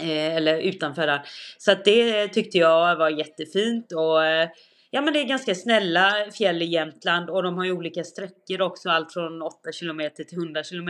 Eh, 0.00 0.36
eller 0.36 0.58
utanför 0.58 1.06
där. 1.06 1.22
Så 1.58 1.72
att 1.72 1.84
det 1.84 2.28
tyckte 2.28 2.58
jag 2.58 2.96
var 2.96 3.10
jättefint 3.10 3.92
och 3.92 4.24
eh, 4.24 4.48
ja 4.92 5.00
men 5.00 5.12
det 5.12 5.20
är 5.20 5.24
ganska 5.24 5.54
snälla 5.54 6.12
fjäll 6.32 6.62
i 6.62 6.64
Jämtland 6.64 7.30
och 7.30 7.42
de 7.42 7.56
har 7.56 7.64
ju 7.64 7.72
olika 7.72 8.04
sträckor 8.04 8.60
också, 8.60 8.90
allt 8.90 9.12
från 9.12 9.42
8 9.42 9.56
km 9.80 10.00
till 10.16 10.38
100 10.38 10.62
km. 10.62 10.88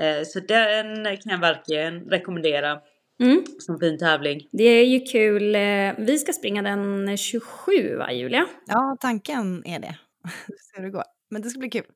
Eh, 0.00 0.24
så 0.26 0.40
den 0.40 1.04
kan 1.04 1.32
jag 1.32 1.38
verkligen 1.38 2.00
rekommendera. 2.00 2.78
Mm. 3.20 3.44
Som 3.58 3.78
fin 3.78 3.98
tävling. 3.98 4.48
Det 4.52 4.64
är 4.64 4.84
ju 4.84 5.00
kul. 5.00 5.54
Eh, 5.54 5.94
vi 5.98 6.18
ska 6.18 6.32
springa 6.32 6.62
den 6.62 7.16
27 7.16 7.96
va, 7.96 8.12
Julia? 8.12 8.46
Ja, 8.66 8.96
tanken 9.00 9.66
är 9.66 9.78
det. 9.78 9.98
Se 10.48 10.76
hur 10.76 10.84
det 10.84 10.90
går. 10.90 11.04
Men 11.30 11.42
det 11.42 11.50
ska 11.50 11.58
bli 11.58 11.70
kul. 11.70 11.86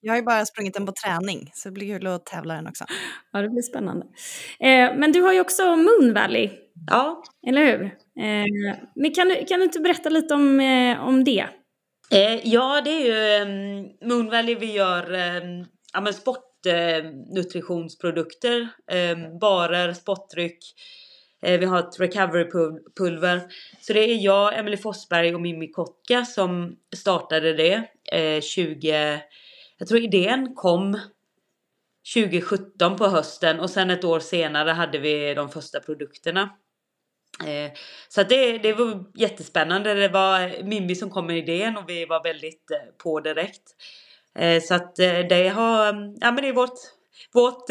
Jag 0.00 0.12
har 0.12 0.16
ju 0.18 0.24
bara 0.24 0.46
sprungit 0.46 0.74
den 0.74 0.86
på 0.86 0.92
träning, 0.92 1.50
så 1.54 1.68
det 1.68 1.72
blir 1.72 1.98
kul 1.98 2.06
att 2.06 2.26
tävla 2.26 2.54
den 2.54 2.66
också. 2.66 2.84
Ja, 3.32 3.42
det 3.42 3.48
blir 3.48 3.62
spännande. 3.62 4.06
Eh, 4.60 4.96
men 4.96 5.12
du 5.12 5.20
har 5.20 5.32
ju 5.32 5.40
också 5.40 5.76
Moon 5.76 6.14
Valley. 6.14 6.50
Ja. 6.86 7.22
Eller 7.46 7.66
hur? 7.66 7.82
Eh, 8.24 8.44
men 8.94 9.14
kan 9.14 9.28
du, 9.28 9.44
kan 9.44 9.58
du 9.58 9.64
inte 9.64 9.80
berätta 9.80 10.08
lite 10.08 10.34
om, 10.34 10.60
eh, 10.60 11.04
om 11.04 11.24
det? 11.24 11.46
Eh, 12.10 12.48
ja, 12.48 12.80
det 12.84 12.90
är 12.90 13.06
ju 13.06 13.42
um, 13.42 13.90
Moon 14.08 14.30
Valley 14.30 14.54
vi 14.54 14.72
gör 14.72 15.12
um, 15.12 15.66
ja, 15.92 16.00
men 16.00 16.14
sportnutritionsprodukter, 16.14 18.68
um, 19.14 19.38
barer, 19.38 19.92
sportdryck. 19.92 20.58
Eh, 21.42 21.60
vi 21.60 21.66
har 21.66 21.78
ett 21.78 22.00
recoverypulver. 22.00 23.40
Så 23.80 23.92
det 23.92 24.10
är 24.10 24.24
jag, 24.24 24.58
Emelie 24.58 24.78
Forsberg 24.78 25.34
och 25.34 25.40
Mimmi 25.40 25.68
Kotka 25.68 26.24
som 26.24 26.76
startade 26.96 27.52
det 27.52 27.84
20 28.42 29.20
jag 29.78 29.88
tror 29.88 30.00
idén 30.00 30.54
kom 30.54 31.00
2017 32.14 32.96
på 32.96 33.06
hösten 33.06 33.60
och 33.60 33.70
sen 33.70 33.90
ett 33.90 34.04
år 34.04 34.20
senare 34.20 34.70
hade 34.70 34.98
vi 34.98 35.34
de 35.34 35.48
första 35.48 35.80
produkterna. 35.80 36.50
Eh, 37.46 37.72
så 38.08 38.22
det, 38.22 38.58
det 38.58 38.72
var 38.72 39.04
jättespännande. 39.14 39.94
Det 39.94 40.08
var 40.08 40.62
Mimmi 40.64 40.94
som 40.94 41.10
kom 41.10 41.26
med 41.26 41.38
idén 41.38 41.76
och 41.76 41.88
vi 41.88 42.04
var 42.04 42.22
väldigt 42.22 42.70
eh, 42.70 42.94
på 43.02 43.20
direkt. 43.20 43.62
Eh, 44.38 44.62
så 44.62 44.74
att 44.74 44.96
det 45.28 45.52
har, 45.54 45.88
mm, 45.88 46.16
ja 46.20 46.32
men 46.32 46.42
det 46.42 46.48
är 46.48 46.52
vårt, 46.52 46.78
vårt 47.32 47.64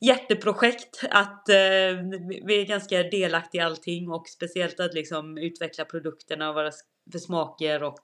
jätteprojekt 0.00 1.04
att 1.10 1.44
vi 2.46 2.60
är 2.60 2.66
ganska 2.66 3.02
delaktiga 3.02 3.62
i 3.62 3.64
allting 3.64 4.10
och 4.10 4.28
speciellt 4.28 4.80
att 4.80 4.94
liksom 4.94 5.38
utveckla 5.38 5.84
produkterna 5.84 6.48
och 6.48 6.54
våra 6.54 6.70
för 7.12 7.18
smaker 7.18 7.82
och 7.82 7.98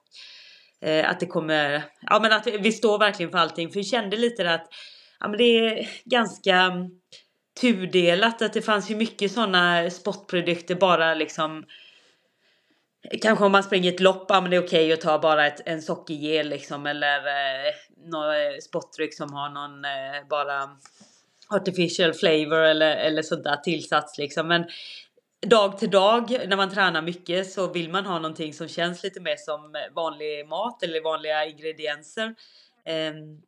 att 1.05 1.19
det 1.19 1.25
kommer, 1.25 1.83
ja 2.01 2.19
men 2.21 2.31
att 2.31 2.47
vi 2.47 2.71
står 2.71 2.99
verkligen 2.99 3.31
för 3.31 3.37
allting. 3.37 3.69
För 3.69 3.75
vi 3.75 3.83
kände 3.83 4.17
lite 4.17 4.53
att 4.53 4.67
ja, 5.19 5.27
men 5.27 5.37
det 5.37 5.43
är 5.43 5.89
ganska 6.05 6.55
mm, 6.55 6.89
tudelat. 7.61 8.41
Att 8.41 8.53
det 8.53 8.61
fanns 8.61 8.91
ju 8.91 8.95
mycket 8.95 9.31
sådana 9.31 9.89
sportprodukter 9.89 10.75
bara 10.75 11.13
liksom 11.13 11.65
Kanske 13.21 13.45
om 13.45 13.51
man 13.51 13.63
springer 13.63 13.93
ett 13.93 13.99
lopp, 13.99 14.25
ja 14.29 14.41
men 14.41 14.51
det 14.51 14.57
är 14.57 14.65
okej 14.65 14.85
okay 14.85 14.93
att 14.93 15.01
ta 15.01 15.19
bara 15.19 15.47
ett, 15.47 15.61
en 15.65 15.81
sockergel 15.81 16.49
liksom 16.49 16.85
eller 16.85 17.17
eh, 17.17 17.73
någon 17.97 18.29
eh, 18.29 18.57
sportdryck 18.61 19.13
som 19.13 19.33
har 19.33 19.49
någon 19.49 19.85
eh, 19.85 20.27
bara 20.29 20.69
artificial 21.49 22.13
flavor 22.13 22.61
eller, 22.61 22.95
eller 22.95 23.21
sådär 23.21 23.43
där 23.43 23.57
tillsats 23.57 24.17
liksom. 24.17 24.47
Men 24.47 24.65
dag 25.47 25.77
till 25.77 25.89
dag 25.89 26.37
när 26.47 26.57
man 26.57 26.69
tränar 26.69 27.01
mycket 27.01 27.51
så 27.51 27.67
vill 27.67 27.89
man 27.89 28.05
ha 28.05 28.15
någonting 28.19 28.53
som 28.53 28.67
känns 28.67 29.03
lite 29.03 29.21
mer 29.21 29.35
som 29.35 29.75
vanlig 29.95 30.47
mat 30.47 30.83
eller 30.83 31.01
vanliga 31.01 31.45
ingredienser. 31.45 32.35
Um, 32.85 33.41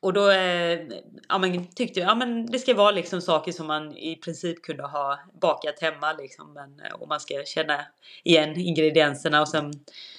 och 0.00 0.12
då 0.12 0.30
eh, 0.30 0.80
ja, 1.28 1.38
men, 1.38 1.66
tyckte 1.66 2.00
jag 2.00 2.20
ja, 2.20 2.26
det 2.48 2.58
ska 2.58 2.74
vara 2.74 2.90
liksom 2.90 3.20
saker 3.20 3.52
som 3.52 3.66
man 3.66 3.96
i 3.96 4.16
princip 4.16 4.62
kunde 4.62 4.82
ha 4.82 5.18
bakat 5.40 5.80
hemma. 5.80 6.12
Liksom, 6.12 6.52
men, 6.52 6.80
eh, 6.80 6.92
och 6.92 7.08
man 7.08 7.20
ska 7.20 7.42
känna 7.44 7.80
igen 8.24 8.56
ingredienserna 8.56 9.40
och 9.40 9.48
sen 9.48 9.72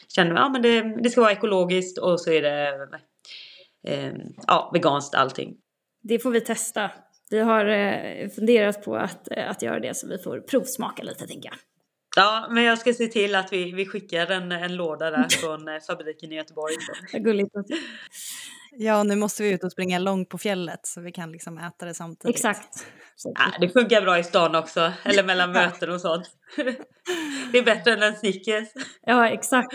känner 0.07 0.33
man 0.33 0.43
ja, 0.43 0.49
men 0.49 0.61
det, 0.61 1.01
det 1.03 1.09
ska 1.09 1.21
vara 1.21 1.31
ekologiskt 1.31 1.97
och 1.97 2.21
så 2.21 2.31
är 2.31 2.41
det 2.41 2.89
eh, 3.87 4.13
ja, 4.47 4.71
veganskt 4.73 5.15
allting. 5.15 5.55
Det 6.03 6.19
får 6.19 6.31
vi 6.31 6.41
testa 6.41 6.91
vi 7.33 7.39
har 7.39 7.65
eh, 7.65 8.29
funderat 8.29 8.83
på 8.83 8.95
att, 8.95 9.31
eh, 9.31 9.49
att 9.49 9.61
göra 9.61 9.79
det 9.79 9.97
så 9.97 10.07
vi 10.07 10.17
får 10.17 10.39
provsmaka 10.39 11.03
lite 11.03 11.27
tänker 11.27 11.49
jag. 11.49 11.57
Ja, 12.15 12.47
men 12.51 12.63
jag 12.63 12.79
ska 12.79 12.93
se 12.93 13.07
till 13.07 13.35
att 13.35 13.53
vi, 13.53 13.71
vi 13.71 13.85
skickar 13.85 14.31
en, 14.31 14.51
en 14.51 14.75
låda 14.75 15.11
där 15.11 15.27
från 15.41 15.67
eh, 15.67 15.79
fabriken 15.87 16.31
i 16.31 16.35
Göteborg. 16.35 16.73
Gulligt. 17.13 17.51
Ja, 18.77 19.03
nu 19.03 19.15
måste 19.15 19.43
vi 19.43 19.51
ut 19.51 19.63
och 19.63 19.71
springa 19.71 19.99
långt 19.99 20.29
på 20.29 20.37
fjället 20.37 20.79
så 20.83 21.01
vi 21.01 21.11
kan 21.11 21.31
liksom 21.31 21.57
äta 21.57 21.85
det 21.85 21.93
samtidigt. 21.93 22.35
Exakt. 22.35 22.85
Ja, 23.23 23.53
det 23.59 23.69
funkar 23.69 24.01
bra 24.01 24.19
i 24.19 24.23
stan 24.23 24.55
också, 24.55 24.91
eller 25.03 25.23
mellan 25.23 25.51
möten 25.51 25.91
och 25.91 26.01
sånt. 26.01 26.29
Det 27.51 27.57
är 27.57 27.63
bättre 27.63 27.93
än 27.93 28.03
en 28.03 28.15
Snickers. 28.15 28.67
Ja, 29.01 29.29
exakt. 29.29 29.73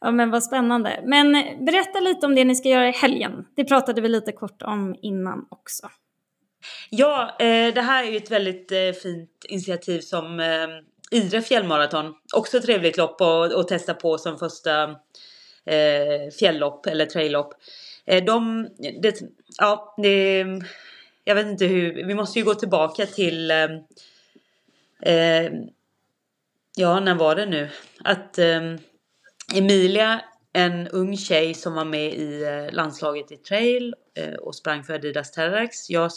Ja, 0.00 0.10
men 0.10 0.30
vad 0.30 0.44
spännande. 0.44 1.02
Men 1.06 1.32
berätta 1.66 2.00
lite 2.00 2.26
om 2.26 2.34
det 2.34 2.44
ni 2.44 2.54
ska 2.54 2.68
göra 2.68 2.88
i 2.88 2.92
helgen. 2.92 3.32
Det 3.56 3.64
pratade 3.64 4.00
vi 4.00 4.08
lite 4.08 4.32
kort 4.32 4.62
om 4.62 4.96
innan 5.02 5.46
också. 5.50 5.88
Ja, 6.90 7.36
eh, 7.38 7.74
det 7.74 7.82
här 7.82 8.04
är 8.04 8.10
ju 8.10 8.16
ett 8.16 8.30
väldigt 8.30 8.72
eh, 8.72 8.92
fint 9.02 9.30
initiativ 9.48 10.00
som 10.00 10.40
eh, 10.40 10.68
Idre 11.12 11.42
fjällmaraton. 11.42 12.14
Också 12.36 12.56
ett 12.56 12.64
trevligt 12.64 12.96
lopp 12.96 13.20
att 13.20 13.68
testa 13.68 13.94
på 13.94 14.18
som 14.18 14.38
första 14.38 14.96
eh, 15.64 16.30
fjälllopp 16.38 16.86
eller 16.86 17.06
traillopp. 17.06 17.54
Eh, 18.06 18.24
de, 18.24 18.68
det, 19.02 19.20
ja, 19.58 19.94
det, 19.96 20.44
jag 21.24 21.34
vet 21.34 21.46
inte 21.46 21.66
hur, 21.66 22.06
vi 22.06 22.14
måste 22.14 22.38
ju 22.38 22.44
gå 22.44 22.54
tillbaka 22.54 23.06
till 23.06 23.50
eh, 23.50 23.68
Ja, 26.76 27.00
när 27.00 27.14
var 27.14 27.36
det 27.36 27.46
nu? 27.46 27.68
Att 28.04 28.38
eh, 28.38 28.74
Emilia 29.54 30.20
en 30.52 30.88
ung 30.88 31.16
tjej 31.16 31.54
som 31.54 31.74
var 31.74 31.84
med 31.84 32.14
i 32.14 32.42
eh, 32.42 32.72
landslaget 32.72 33.32
i 33.32 33.36
trail 33.36 33.94
eh, 34.14 34.34
och 34.34 34.54
sprang 34.54 34.84
för 34.84 34.94
Adidas 34.94 35.32
Terrax. 35.32 35.90
Jag 35.90 36.10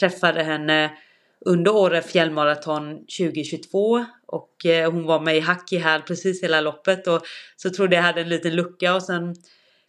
träffade 0.00 0.42
henne 0.42 0.98
under 1.44 1.74
året 1.74 2.06
fjällmaraton 2.06 2.98
2022 2.98 4.04
och 4.26 4.66
eh, 4.66 4.92
hon 4.92 5.04
var 5.04 5.20
med 5.20 5.36
i 5.36 5.40
Hacki 5.40 5.78
här 5.78 6.00
precis 6.00 6.42
hela 6.42 6.60
loppet 6.60 7.06
och 7.06 7.22
så 7.56 7.70
trodde 7.70 7.96
jag 7.96 8.02
hade 8.02 8.20
en 8.20 8.28
liten 8.28 8.56
lucka 8.56 8.94
och 8.94 9.02
sen 9.02 9.34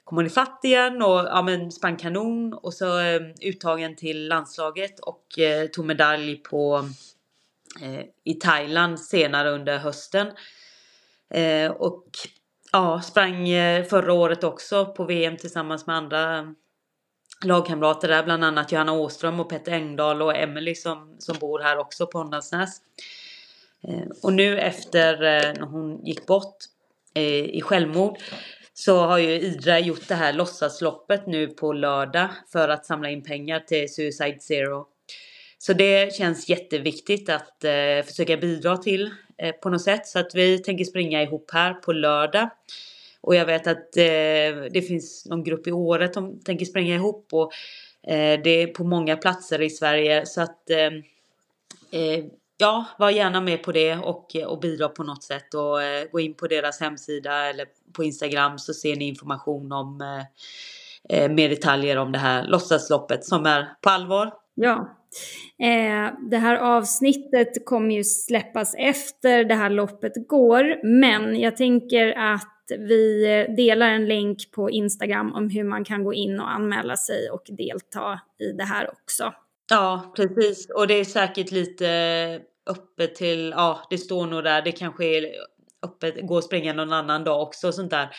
kom 0.03 0.15
hon 0.17 0.25
ifatt 0.25 0.59
igen 0.63 1.01
och 1.01 1.19
ja, 1.19 1.41
men 1.41 1.71
sprang 1.71 1.97
kanon 1.97 2.53
och 2.53 2.73
så 2.73 2.99
eh, 2.99 3.21
uttagen 3.41 3.95
till 3.95 4.27
landslaget 4.27 4.99
och 4.99 5.39
eh, 5.39 5.67
tog 5.67 5.85
medalj 5.85 6.35
på 6.35 6.89
i 8.23 8.33
Thailand 8.33 8.99
senare 8.99 9.49
under 9.49 9.77
hösten. 9.77 10.27
och 11.77 12.05
ja, 12.75 13.01
sprang 13.01 13.49
eh, 13.49 13.85
förra 13.85 14.13
året 14.13 14.43
också 14.43 14.85
på 14.85 15.03
VM 15.03 15.37
tillsammans 15.37 15.87
med 15.87 15.95
andra 15.95 16.53
lagkamrater 17.45 18.07
där, 18.07 18.23
bland 18.23 18.43
annat 18.43 18.71
Johanna 18.71 18.91
Åström 18.91 19.39
och 19.39 19.49
Petter 19.49 19.71
Engdahl 19.71 20.21
och 20.21 20.37
Emily 20.37 20.75
som, 20.75 21.15
som 21.19 21.37
bor 21.39 21.59
här 21.59 21.77
också 21.77 22.07
på 22.07 22.17
Håndalsnäs. 22.17 22.81
Eh, 23.87 24.07
och 24.23 24.33
nu 24.33 24.59
efter 24.59 25.13
eh, 25.13 25.53
när 25.59 25.65
hon 25.65 26.05
gick 26.05 26.25
bort 26.25 26.57
eh, 27.13 27.45
i 27.45 27.61
självmord 27.61 28.17
så 28.73 28.97
har 28.97 29.17
ju 29.17 29.31
Idra 29.31 29.79
gjort 29.79 30.07
det 30.07 30.15
här 30.15 30.33
låtsasloppet 30.33 31.27
nu 31.27 31.47
på 31.47 31.73
lördag 31.73 32.29
för 32.51 32.69
att 32.69 32.85
samla 32.85 33.09
in 33.09 33.23
pengar 33.23 33.59
till 33.59 33.93
Suicide 33.93 34.39
Zero. 34.39 34.85
Så 35.57 35.73
det 35.73 36.15
känns 36.15 36.49
jätteviktigt 36.49 37.29
att 37.29 37.63
eh, 37.63 38.05
försöka 38.05 38.37
bidra 38.37 38.77
till 38.77 39.11
eh, 39.37 39.51
på 39.51 39.69
något 39.69 39.81
sätt. 39.81 40.07
Så 40.07 40.19
att 40.19 40.35
vi 40.35 40.59
tänker 40.59 40.85
springa 40.85 41.23
ihop 41.23 41.51
här 41.53 41.73
på 41.73 41.93
lördag. 41.93 42.49
Och 43.25 43.35
jag 43.35 43.45
vet 43.45 43.67
att 43.67 43.97
eh, 43.97 44.71
det 44.71 44.87
finns 44.87 45.25
någon 45.25 45.43
grupp 45.43 45.67
i 45.67 45.71
året 45.71 46.13
som 46.13 46.39
tänker 46.39 46.65
spränga 46.65 46.95
ihop. 46.95 47.27
Och 47.31 47.51
eh, 48.11 48.41
det 48.43 48.49
är 48.49 48.67
på 48.67 48.83
många 48.83 49.17
platser 49.17 49.61
i 49.61 49.69
Sverige. 49.69 50.25
Så 50.25 50.41
att 50.41 50.69
eh, 50.69 50.93
eh, 52.01 52.25
ja, 52.57 52.85
var 52.99 53.09
gärna 53.09 53.41
med 53.41 53.63
på 53.63 53.71
det 53.71 53.95
och, 53.95 54.35
och 54.47 54.59
bidra 54.59 54.89
på 54.89 55.03
något 55.03 55.23
sätt. 55.23 55.53
Och 55.53 55.83
eh, 55.83 56.07
gå 56.11 56.19
in 56.19 56.33
på 56.33 56.47
deras 56.47 56.79
hemsida 56.79 57.45
eller 57.45 57.65
på 57.93 58.03
Instagram 58.03 58.59
så 58.59 58.73
ser 58.73 58.95
ni 58.95 59.07
information 59.07 59.71
om 59.71 60.01
eh, 60.01 61.23
eh, 61.23 61.31
mer 61.31 61.49
detaljer 61.49 61.97
om 61.97 62.11
det 62.11 62.19
här 62.19 62.47
låtsasloppet 62.47 63.25
som 63.25 63.45
är 63.45 63.67
på 63.81 63.89
allvar. 63.89 64.33
Ja, 64.55 64.95
Eh, 65.59 66.13
det 66.29 66.37
här 66.37 66.55
avsnittet 66.55 67.65
kommer 67.65 67.95
ju 67.95 68.03
släppas 68.03 68.75
efter 68.77 69.43
det 69.43 69.55
här 69.55 69.69
loppet 69.69 70.27
går, 70.27 70.85
men 71.01 71.39
jag 71.39 71.57
tänker 71.57 72.33
att 72.33 72.54
vi 72.69 73.25
delar 73.57 73.89
en 73.89 74.05
länk 74.05 74.51
på 74.51 74.69
Instagram 74.69 75.33
om 75.33 75.49
hur 75.49 75.63
man 75.63 75.83
kan 75.83 76.03
gå 76.03 76.13
in 76.13 76.39
och 76.39 76.51
anmäla 76.51 76.97
sig 76.97 77.29
och 77.29 77.43
delta 77.47 78.19
i 78.39 78.51
det 78.51 78.63
här 78.63 78.91
också. 78.91 79.33
Ja, 79.69 80.13
precis. 80.15 80.69
Och 80.75 80.87
det 80.87 80.93
är 80.93 81.03
säkert 81.03 81.51
lite 81.51 82.41
öppet 82.69 83.15
till, 83.15 83.53
ja, 83.55 83.87
det 83.89 83.97
står 83.97 84.25
nog 84.25 84.43
där, 84.43 84.61
det 84.61 84.71
kanske 84.71 85.05
är 85.05 85.31
öppet, 85.85 86.27
gå 86.27 86.35
och 86.35 86.43
springa 86.43 86.73
någon 86.73 86.93
annan 86.93 87.23
dag 87.23 87.41
också 87.41 87.67
och 87.67 87.75
sånt 87.75 87.91
där. 87.91 88.09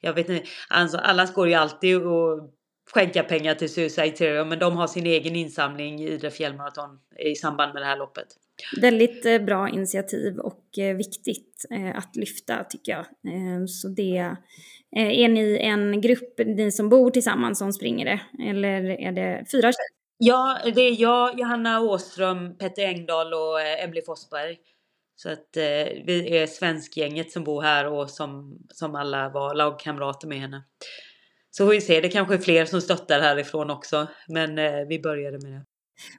Jag 0.00 0.12
vet 0.12 0.28
inte, 0.28 0.48
alltså 0.68 0.98
alla 0.98 1.26
går 1.26 1.48
ju 1.48 1.54
alltid 1.54 1.96
och 1.96 2.50
skänka 2.94 3.22
pengar 3.22 3.54
till 3.54 3.72
Suicide 3.72 4.16
Terror, 4.16 4.44
men 4.44 4.58
de 4.58 4.76
har 4.76 4.86
sin 4.86 5.06
egen 5.06 5.36
insamling 5.36 6.00
i 6.00 6.08
Idre 6.08 6.30
fjällmaraton 6.30 6.98
i 7.18 7.34
samband 7.34 7.74
med 7.74 7.82
det 7.82 7.86
här 7.86 7.96
loppet. 7.96 8.26
Väldigt 8.80 9.26
eh, 9.26 9.38
bra 9.38 9.68
initiativ 9.68 10.38
och 10.38 10.78
eh, 10.78 10.96
viktigt 10.96 11.66
eh, 11.70 11.96
att 11.96 12.16
lyfta 12.16 12.64
tycker 12.64 12.92
jag. 12.92 13.06
Så 13.68 13.88
det, 13.88 14.36
är 14.96 15.28
ni 15.28 15.58
en 15.60 16.00
grupp, 16.00 16.38
ni 16.38 16.72
som 16.72 16.88
bor 16.88 17.10
tillsammans 17.10 17.58
som 17.58 17.72
springer 17.72 18.04
det? 18.04 18.44
Eller 18.50 18.90
är 18.90 19.12
det 19.12 19.44
fyra 19.52 19.72
tjejer? 19.72 19.96
Ja, 20.18 20.58
det 20.74 20.80
är 20.80 21.00
jag, 21.00 21.38
Johanna 21.38 21.80
Åström, 21.80 22.58
Petter 22.58 22.82
Engdahl 22.82 23.34
och 23.34 23.60
Emily 23.60 24.02
Forsberg. 24.02 24.58
Så 25.16 25.32
att 25.32 25.56
eh, 25.56 26.02
vi 26.04 26.38
är 26.38 26.46
svenskgänget 26.46 27.32
som 27.32 27.44
bor 27.44 27.62
här 27.62 27.86
och 27.86 28.10
som, 28.10 28.58
som 28.68 28.94
alla 28.94 29.28
var 29.28 29.54
lagkamrater 29.54 30.28
med 30.28 30.38
henne. 30.38 30.62
Så 31.50 31.64
får 31.64 31.72
vi 31.72 31.80
se, 31.80 32.00
det 32.00 32.08
kanske 32.08 32.34
är 32.34 32.38
fler 32.38 32.64
som 32.64 32.80
stöttar 32.80 33.20
härifrån 33.20 33.70
också. 33.70 34.06
Men 34.28 34.58
eh, 34.58 34.86
vi 34.88 35.00
började 35.00 35.38
med 35.38 35.52
det. 35.52 35.64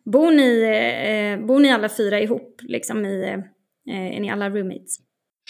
Bor 0.04 0.32
ni, 0.32 0.62
eh, 0.62 1.46
bor 1.46 1.60
ni 1.60 1.72
alla 1.72 1.90
fyra 1.90 2.20
ihop? 2.20 2.62
Liksom 2.64 3.06
i, 3.06 3.24
eh, 3.90 4.16
är 4.16 4.20
ni 4.20 4.30
alla 4.30 4.50
roommates? 4.50 5.00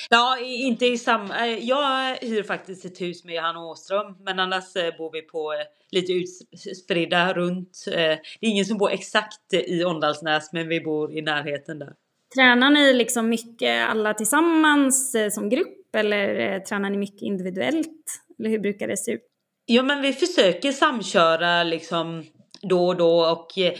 Ja, 0.10 0.38
inte 0.40 0.86
i 0.86 0.98
samma... 0.98 1.48
Eh, 1.48 1.58
jag 1.66 2.16
hyr 2.16 2.44
faktiskt 2.44 2.86
ett 2.86 3.02
hus 3.02 3.26
med 3.26 3.36
Johanna 3.36 3.66
Åström. 3.66 4.16
Men 4.20 4.40
annars 4.40 4.76
eh, 4.76 4.98
bor 4.98 5.12
vi 5.12 5.22
på 5.22 5.54
eh, 5.54 5.60
lite 5.92 6.14
utspridda 6.14 7.34
runt. 7.34 7.84
Det 7.86 8.02
är 8.02 8.20
ingen 8.40 8.66
som 8.66 8.78
bor 8.78 8.92
exakt 8.92 9.54
i 9.54 9.84
Åndalsnäs 9.84 10.54
men 10.54 10.68
vi 10.68 10.82
bor 10.82 11.18
i 11.18 11.22
närheten 11.22 11.80
där. 11.80 11.94
Tränar 12.36 12.70
ni 12.70 12.94
liksom 12.94 13.30
mycket 13.30 13.90
alla 13.90 14.14
tillsammans 14.14 15.16
som 15.32 15.50
grupp 15.50 15.96
eller 15.96 16.60
tränar 16.60 16.90
ni 16.90 16.98
mycket 16.98 17.22
individuellt? 17.22 18.06
Eller 18.40 18.50
hur 18.50 18.60
brukar 18.60 18.88
det 18.88 18.98
se 18.98 19.12
ut? 19.12 19.22
Ja 19.66 19.84
men 19.84 20.02
vi 20.02 20.14
försöker 20.14 20.72
samköra 20.72 21.64
liksom 21.64 22.26
då 22.62 22.88
och 22.88 22.96
då 22.96 23.20
och 23.20 23.58
Eh, 23.58 23.74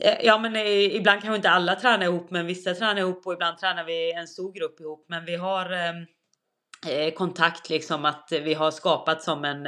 Eh, 0.00 0.16
ja 0.22 0.38
men 0.38 0.56
eh, 0.56 0.96
ibland 0.96 1.20
kanske 1.20 1.36
inte 1.36 1.50
alla 1.50 1.74
tränar 1.74 2.04
ihop 2.04 2.30
men 2.30 2.46
vissa 2.46 2.74
tränar 2.74 3.00
ihop 3.00 3.26
och 3.26 3.32
ibland 3.32 3.58
tränar 3.58 3.84
vi 3.84 4.12
en 4.12 4.26
stor 4.26 4.52
grupp 4.52 4.80
ihop. 4.80 5.06
Men 5.08 5.24
vi 5.24 5.36
har 5.36 5.72
ehm, 5.72 6.06
eh, 6.88 7.14
kontakt 7.14 7.70
liksom 7.70 8.04
att 8.04 8.28
vi 8.44 8.54
har 8.54 8.70
skapat 8.70 9.22
som 9.22 9.44
en, 9.44 9.66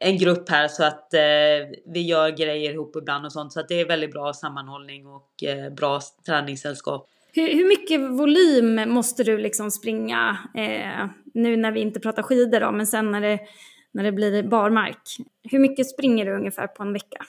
en 0.00 0.18
grupp 0.18 0.48
här 0.48 0.68
så 0.68 0.84
att 0.84 1.14
eh, 1.14 1.20
vi 1.86 2.00
gör 2.00 2.30
grejer 2.30 2.72
ihop 2.72 2.96
ibland 2.96 3.26
och 3.26 3.32
sånt. 3.32 3.52
Så 3.52 3.60
att 3.60 3.68
det 3.68 3.80
är 3.80 3.86
väldigt 3.86 4.12
bra 4.12 4.32
sammanhållning 4.32 5.06
och 5.06 5.44
eh, 5.44 5.72
bra 5.72 6.00
träningssällskap. 6.26 7.08
Hur, 7.32 7.54
hur, 7.54 7.68
mycket 7.68 8.00
volym 8.00 8.90
måste 8.90 9.24
du 9.24 9.38
liksom 9.38 9.70
springa 9.70 10.38
eh, 10.54 11.06
nu 11.34 11.56
när 11.56 11.72
vi 11.72 11.80
inte 11.80 12.00
pratar 12.00 12.22
skidor 12.22 12.60
då, 12.60 12.72
men 12.72 12.86
sen 12.86 13.12
när 13.12 13.20
det, 13.20 13.38
när 13.92 14.04
det 14.04 14.12
blir 14.12 14.42
barmark? 14.42 15.16
Hur 15.50 15.58
mycket 15.58 15.90
springer 15.90 16.26
du 16.26 16.36
ungefär 16.36 16.66
på 16.66 16.82
en 16.82 16.92
vecka? 16.92 17.26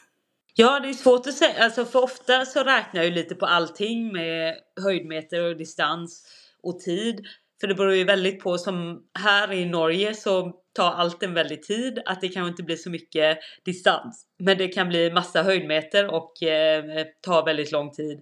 Ja, 0.60 0.80
det 0.80 0.90
är 0.90 0.94
svårt 0.94 1.28
att 1.28 1.34
säga. 1.34 1.64
Alltså, 1.64 1.86
för 1.86 2.04
ofta 2.04 2.46
så 2.46 2.64
räknar 2.64 3.02
jag 3.02 3.06
ju 3.06 3.12
lite 3.12 3.36
på 3.36 3.46
allting 3.46 4.12
med 4.14 4.56
höjdmeter 4.82 5.44
och 5.44 5.58
distans 5.58 6.28
och 6.64 6.80
tid. 6.80 7.26
För 7.60 7.68
det 7.68 7.76
beror 7.76 7.94
ju 7.94 8.04
väldigt 8.04 8.40
på, 8.40 8.58
som 8.58 9.04
här 9.20 9.54
i 9.54 9.66
Norge 9.66 10.14
så 10.14 10.54
tar 10.76 10.92
allt 10.92 11.24
en 11.24 11.34
väldigt 11.34 11.64
tid. 11.64 12.02
Att 12.06 12.22
det 12.22 12.30
kanske 12.30 12.50
inte 12.50 12.64
blir 12.64 12.76
så 12.76 12.90
mycket 12.90 13.38
distans. 13.66 14.26
Men 14.40 14.58
det 14.58 14.68
kan 14.68 14.90
bli 14.90 15.12
massa 15.12 15.44
höjdmeter 15.44 16.14
och 16.14 16.44
eh, 16.44 17.06
ta 17.22 17.46
väldigt 17.46 17.72
lång 17.72 17.92
tid. 17.92 18.22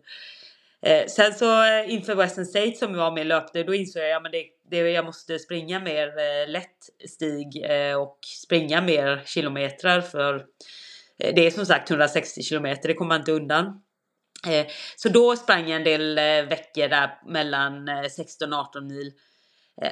Eh, 0.81 1.05
sen 1.07 1.33
så 1.33 1.63
eh, 1.63 1.93
inför 1.93 2.15
Western 2.15 2.45
State 2.45 2.75
som 2.75 2.91
jag 2.91 2.97
var 2.97 3.11
med 3.11 3.21
och 3.21 3.27
löpte, 3.27 3.63
då 3.63 3.73
insåg 3.73 4.03
jag 4.03 4.15
att 4.15 4.23
ja, 4.23 4.29
det, 4.69 4.77
det, 4.83 4.91
jag 4.91 5.05
måste 5.05 5.39
springa 5.39 5.79
mer 5.79 6.07
eh, 6.07 6.49
lätt 6.49 7.09
stig 7.09 7.65
eh, 7.69 8.01
och 8.01 8.19
springa 8.43 8.81
mer 8.81 9.21
kilometrar 9.25 10.01
för 10.01 10.45
Eh, 11.20 11.36
det 11.36 11.47
är 11.47 11.51
som 11.51 11.66
sagt 11.66 11.89
160 11.89 12.41
kilometer, 12.41 12.88
det 12.88 12.93
kommer 12.93 13.09
man 13.09 13.22
inte 13.22 13.32
undan. 13.32 13.66
Eh, 14.47 14.66
så 14.95 15.09
då 15.09 15.36
sprang 15.36 15.70
jag 15.70 15.76
en 15.76 15.84
del 15.84 16.18
eh, 16.18 16.49
veckor 16.49 16.88
där 16.88 17.09
mellan 17.26 17.89
16 18.09 18.53
och 18.53 18.59
18 18.59 18.88
mil. 18.88 19.13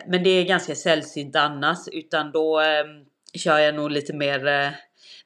Men 0.07 0.23
det 0.23 0.29
är 0.29 0.43
ganska 0.43 0.75
sällsynt 0.75 1.35
annars 1.35 1.77
utan 1.91 2.31
då 2.31 2.59
ehm, 2.59 2.87
kör 3.33 3.57
jag 3.57 3.75
nog 3.75 3.91
lite 3.91 4.13
mer 4.13 4.73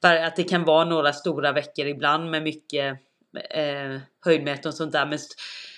att 0.02 0.36
det 0.36 0.43
kan 0.43 0.64
vara 0.64 0.86
några 0.86 1.14
stora 1.14 1.52
veckor 1.52 1.86
ibland 1.86 2.32
med 2.32 2.43
mycket 2.43 3.00
eh, 3.50 4.00
höjdmeter 4.26 4.70
och 4.70 4.76
sånt 4.76 4.91
där. 4.91 5.06
Men 5.06 5.20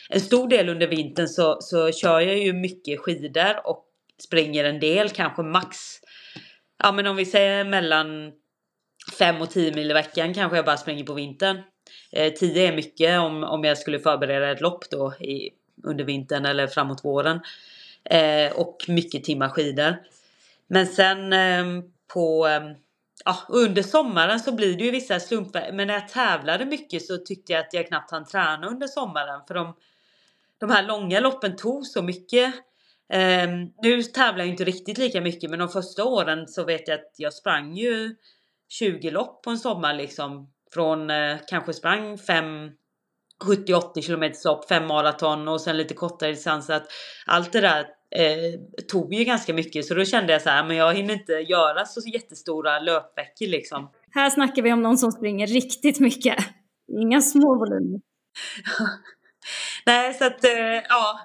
en 0.09 0.21
stor 0.21 0.47
del 0.47 0.69
under 0.69 0.87
vintern 0.87 1.27
så, 1.27 1.57
så 1.61 1.91
kör 1.91 2.19
jag 2.19 2.37
ju 2.37 2.53
mycket 2.53 2.99
skidor 2.99 3.67
och 3.67 3.85
springer 4.23 4.63
en 4.63 4.79
del, 4.79 5.09
kanske 5.09 5.43
max. 5.43 5.77
Ja 6.83 6.91
men 6.91 7.07
om 7.07 7.15
vi 7.15 7.25
säger 7.25 7.63
mellan 7.65 8.31
5 9.11 9.41
och 9.41 9.49
10 9.49 9.73
mil 9.73 9.91
i 9.91 9.93
veckan 9.93 10.33
kanske 10.33 10.57
jag 10.57 10.65
bara 10.65 10.77
springer 10.77 11.03
på 11.03 11.13
vintern. 11.13 11.61
Eh, 12.11 12.33
10 12.33 12.67
är 12.67 12.75
mycket 12.75 13.19
om, 13.19 13.43
om 13.43 13.63
jag 13.63 13.77
skulle 13.77 13.99
förbereda 13.99 14.51
ett 14.51 14.61
lopp 14.61 14.89
då 14.89 15.13
i, 15.13 15.49
under 15.83 16.03
vintern 16.03 16.45
eller 16.45 16.67
framåt 16.67 17.05
våren. 17.05 17.39
Eh, 18.03 18.51
och 18.51 18.85
mycket 18.87 19.23
timmar 19.23 19.49
skidor. 19.49 19.95
Men 20.67 20.87
sen 20.87 21.33
eh, 21.33 21.83
på 22.13 22.47
eh, 22.47 22.61
ja, 23.25 23.37
under 23.49 23.83
sommaren 23.83 24.39
så 24.39 24.51
blir 24.51 24.77
det 24.77 24.83
ju 24.83 24.91
vissa 24.91 25.19
slumpar. 25.19 25.71
Men 25.73 25.87
när 25.87 25.93
jag 25.93 26.07
tävlade 26.07 26.65
mycket 26.65 27.05
så 27.05 27.17
tyckte 27.17 27.53
jag 27.53 27.59
att 27.59 27.73
jag 27.73 27.87
knappt 27.87 28.11
hann 28.11 28.25
träna 28.25 28.67
under 28.67 28.87
sommaren. 28.87 29.41
För 29.47 29.53
de, 29.53 29.75
de 30.57 30.69
här 30.69 30.83
långa 30.83 31.19
loppen 31.19 31.55
tog 31.55 31.85
så 31.85 32.01
mycket. 32.01 32.53
Eh, 33.13 33.49
nu 33.81 34.03
tävlar 34.03 34.39
jag 34.39 34.47
inte 34.47 34.63
riktigt 34.63 34.97
lika 34.97 35.21
mycket 35.21 35.49
men 35.49 35.59
de 35.59 35.69
första 35.69 36.03
åren 36.03 36.47
så 36.47 36.63
vet 36.63 36.87
jag 36.87 36.95
att 36.99 37.13
jag 37.17 37.33
sprang 37.33 37.75
ju 37.75 38.15
20 38.69 39.11
lopp 39.11 39.43
på 39.43 39.49
en 39.49 39.57
sommar 39.57 39.93
liksom. 39.93 40.49
Från 40.73 41.09
eh, 41.09 41.37
kanske 41.47 41.73
sprang 41.73 42.17
5 42.17 42.45
70-80 43.43 44.05
km 44.05 44.33
lopp, 44.45 44.67
5 44.67 44.87
maraton 44.87 45.47
och 45.47 45.61
sen 45.61 45.77
lite 45.77 45.93
kortare 45.93 46.31
distanser. 46.31 46.73
Att 46.73 46.87
allt 47.25 47.51
det 47.51 47.61
där 47.61 47.79
eh, 48.15 48.59
tog 48.87 49.13
ju 49.13 49.23
ganska 49.23 49.53
mycket 49.53 49.85
så 49.85 49.93
då 49.93 50.05
kände 50.05 50.33
jag 50.33 50.41
så 50.41 50.49
här, 50.49 50.63
men 50.63 50.77
jag 50.77 50.93
hinner 50.93 51.13
inte 51.13 51.33
göra 51.33 51.85
så 51.85 52.09
jättestora 52.09 52.79
löpveckor 52.79 53.47
liksom. 53.47 53.91
Här 54.11 54.29
snackar 54.29 54.61
vi 54.61 54.73
om 54.73 54.81
någon 54.81 54.97
som 54.97 55.11
springer 55.11 55.47
riktigt 55.47 55.99
mycket. 55.99 56.37
Inga 57.01 57.21
små 57.21 57.55
volymer. 57.55 57.99
Nej, 59.85 60.13
så 60.13 60.25
att 60.25 60.43
eh, 60.43 60.81
ja. 60.89 61.19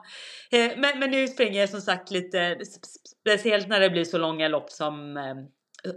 Eh, 0.50 0.72
men, 0.76 0.98
men 0.98 1.10
nu 1.10 1.28
springer 1.28 1.60
jag 1.60 1.70
som 1.70 1.80
sagt 1.80 2.10
lite, 2.10 2.58
speciellt 3.20 3.68
när 3.68 3.80
det 3.80 3.90
blir 3.90 4.04
så 4.04 4.18
långa 4.18 4.48
lopp 4.48 4.70
som 4.70 5.16
eh, 5.16 5.34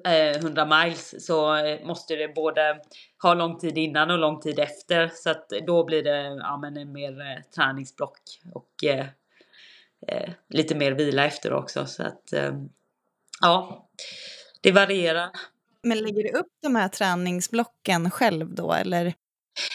100 0.04 0.62
eh, 0.62 0.68
miles 0.68 1.26
så 1.26 1.56
eh, 1.56 1.86
måste 1.86 2.16
det 2.16 2.28
både 2.36 2.80
ha 3.22 3.34
lång 3.34 3.60
tid 3.60 3.78
innan 3.78 4.12
och 4.12 4.18
lång 4.18 4.40
tid 4.40 4.60
efter. 4.60 5.12
Så 5.14 5.30
att 5.30 5.50
då 5.50 5.84
blir 5.84 6.04
det 6.04 6.24
ja, 6.24 6.58
men 6.62 6.78
en 6.78 6.92
mer 6.92 7.22
eh, 7.22 7.42
träningsblock 7.56 8.20
och 8.54 8.84
eh, 8.84 9.06
eh, 10.08 10.30
lite 10.50 10.76
mer 10.76 10.92
vila 10.92 11.26
efter 11.26 11.54
också. 11.54 11.86
Så 11.86 12.04
att 12.04 12.34
eh, 12.34 12.54
ja, 13.42 13.88
det 14.62 14.72
varierar. 14.72 15.30
Men 15.82 15.98
lägger 15.98 16.24
du 16.24 16.30
upp 16.30 16.52
de 16.62 16.76
här 16.76 16.90
träningsblocken 16.90 18.12
själv 18.12 18.56
då 18.56 18.74
eller 18.74 19.14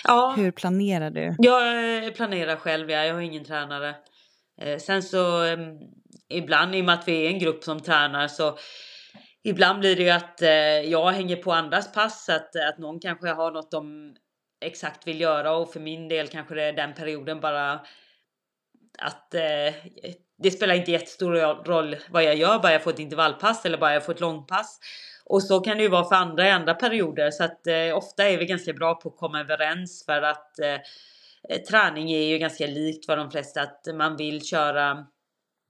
ja, 0.05 0.35
hur 0.37 0.51
planerar 0.51 1.11
du? 1.11 1.35
Jag 1.39 2.15
planerar 2.15 2.57
själv, 2.57 2.91
ja. 2.91 3.05
jag 3.05 3.15
har 3.15 3.21
ingen 3.21 3.45
tränare. 3.45 3.95
sen 4.81 5.03
så 5.03 5.47
ibland 6.29 6.75
i 6.75 6.81
och 6.81 6.85
med 6.85 6.95
att 6.95 7.09
vi 7.09 7.27
är 7.27 7.31
en 7.31 7.39
grupp 7.39 7.65
som 7.65 7.81
tränar 7.81 8.29
så 8.29 8.59
Ibland 9.45 9.81
blir 9.81 9.97
det 9.97 10.03
ju 10.03 10.11
att 10.11 10.43
eh, 10.43 10.51
jag 10.91 11.11
hänger 11.11 11.37
på 11.37 11.53
andras 11.53 11.93
pass, 11.93 12.29
att, 12.29 12.57
att 12.57 12.79
någon 12.79 13.01
kanske 13.01 13.29
har 13.29 13.51
något 13.51 13.71
de 13.71 14.17
exakt 14.61 15.07
vill 15.07 15.21
göra 15.21 15.57
och 15.57 15.73
för 15.73 15.81
min 15.81 16.09
del 16.09 16.29
kanske 16.29 16.55
det 16.55 16.63
är 16.63 16.73
den 16.73 16.95
perioden 16.95 17.41
bara 17.41 17.81
att 18.99 19.35
eh, 19.35 19.75
det 20.39 20.51
spelar 20.51 20.75
inte 20.75 20.91
jättestor 20.91 21.65
roll 21.65 21.97
vad 22.11 22.25
jag 22.25 22.37
gör, 22.37 22.59
bara 22.59 22.73
jag 22.73 22.83
får 22.83 22.91
ett 22.91 22.99
intervallpass 22.99 23.67
eller 23.67 23.79
bara 23.79 23.95
jag 23.95 24.05
får 24.05 24.13
ett 24.13 24.21
långpass. 24.21 24.79
Och 25.25 25.43
så 25.43 25.61
kan 25.61 25.77
det 25.77 25.83
ju 25.83 25.89
vara 25.89 26.05
för 26.05 26.15
andra 26.15 26.47
i 26.47 26.51
andra 26.51 26.75
perioder 26.75 27.31
så 27.31 27.45
att 27.45 27.67
eh, 27.67 27.97
ofta 27.97 28.29
är 28.29 28.39
vi 28.39 28.47
ganska 28.47 28.73
bra 28.73 28.95
på 28.95 29.09
att 29.09 29.17
komma 29.17 29.41
överens 29.41 30.05
för 30.07 30.23
att 30.23 30.59
eh, 30.59 31.57
träning 31.71 32.13
är 32.13 32.23
ju 32.23 32.39
ganska 32.39 32.67
likt 32.67 33.09
vad 33.09 33.19
de 33.19 33.31
flesta 33.31 33.63
att 33.63 33.87
man 33.95 34.17
vill 34.17 34.47
köra 34.47 35.07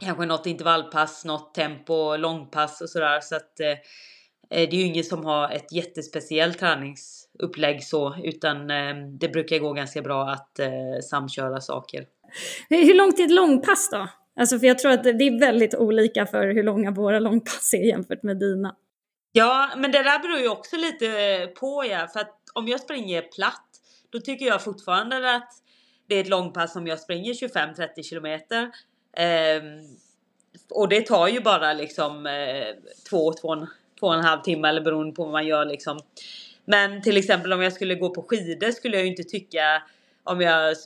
kanske 0.03 0.27
något 0.27 0.47
intervallpass, 0.47 1.25
något 1.25 1.55
tempo, 1.55 2.17
långpass 2.17 2.81
och 2.81 2.91
sådär. 2.91 3.21
Så 3.21 3.37
att 3.37 3.61
eh, 3.61 3.69
eh, 3.69 3.77
det 4.51 4.77
är 4.77 4.81
ju 4.81 4.83
ingen 4.83 5.05
som 5.05 5.25
har 5.25 5.51
ett 5.51 5.73
jättespeciellt 5.73 6.59
träningsupplägg 6.59 7.85
så, 7.85 8.17
utan 8.25 8.71
eh, 8.71 8.95
det 9.21 9.29
brukar 9.29 9.59
gå 9.59 9.73
ganska 9.73 10.03
bra 10.03 10.29
att 10.31 10.59
eh, 10.59 10.69
samköra 11.11 11.61
saker. 11.61 12.07
Hur 12.69 12.95
långt 12.95 13.19
är 13.19 13.25
ett 13.25 13.31
långpass 13.31 13.91
då? 13.91 14.09
Alltså 14.41 14.59
för 14.59 14.67
jag 14.67 14.79
tror 14.79 14.93
att 14.93 15.05
det 15.05 15.11
är 15.11 15.41
väldigt 15.41 15.75
olika 15.75 16.27
för 16.27 16.47
hur 16.47 16.63
långa 16.63 16.91
våra 16.91 17.19
långpass 17.19 17.75
är 17.75 17.87
jämfört 17.89 18.23
med 18.23 18.39
dina. 18.39 18.77
Ja, 19.33 19.71
men 19.77 19.93
det 19.93 20.03
där 20.03 20.19
beror 20.19 20.39
ju 20.39 20.49
också 20.49 20.77
lite 20.77 21.07
på 21.61 21.85
ja, 21.91 22.09
för 22.13 22.21
att 22.21 22.39
om 22.55 22.69
jag 22.69 22.81
springer 22.81 23.23
platt, 23.23 23.69
då 24.11 24.21
tycker 24.21 24.47
jag 24.47 24.63
fortfarande 24.65 25.35
att 25.35 25.53
det 26.09 26.15
är 26.15 26.21
ett 26.21 26.29
långpass 26.29 26.77
om 26.77 26.87
jag 26.87 27.01
springer 27.01 27.33
25-30 27.33 28.03
kilometer. 28.03 28.71
Eh, 29.17 29.63
och 30.71 30.89
det 30.89 31.07
tar 31.07 31.29
ju 31.29 31.41
bara 31.41 31.73
liksom 31.73 32.27
eh, 32.27 32.93
två, 33.11 33.33
två, 33.33 33.67
två 34.01 34.07
och 34.07 34.15
en 34.15 34.25
halv 34.25 34.41
timme 34.41 34.69
eller 34.69 34.81
beroende 34.81 35.15
på 35.15 35.23
vad 35.23 35.33
man 35.33 35.47
gör 35.47 35.65
liksom. 35.65 36.01
Men 36.65 37.03
till 37.03 37.17
exempel 37.17 37.53
om 37.53 37.63
jag 37.63 37.73
skulle 37.73 37.95
gå 37.95 38.11
på 38.11 38.23
skidor 38.23 38.71
skulle 38.71 38.97
jag 38.97 39.05
ju 39.05 39.11
inte 39.11 39.25
tycka 39.25 39.83
om 40.25 40.41
jag 40.41 40.77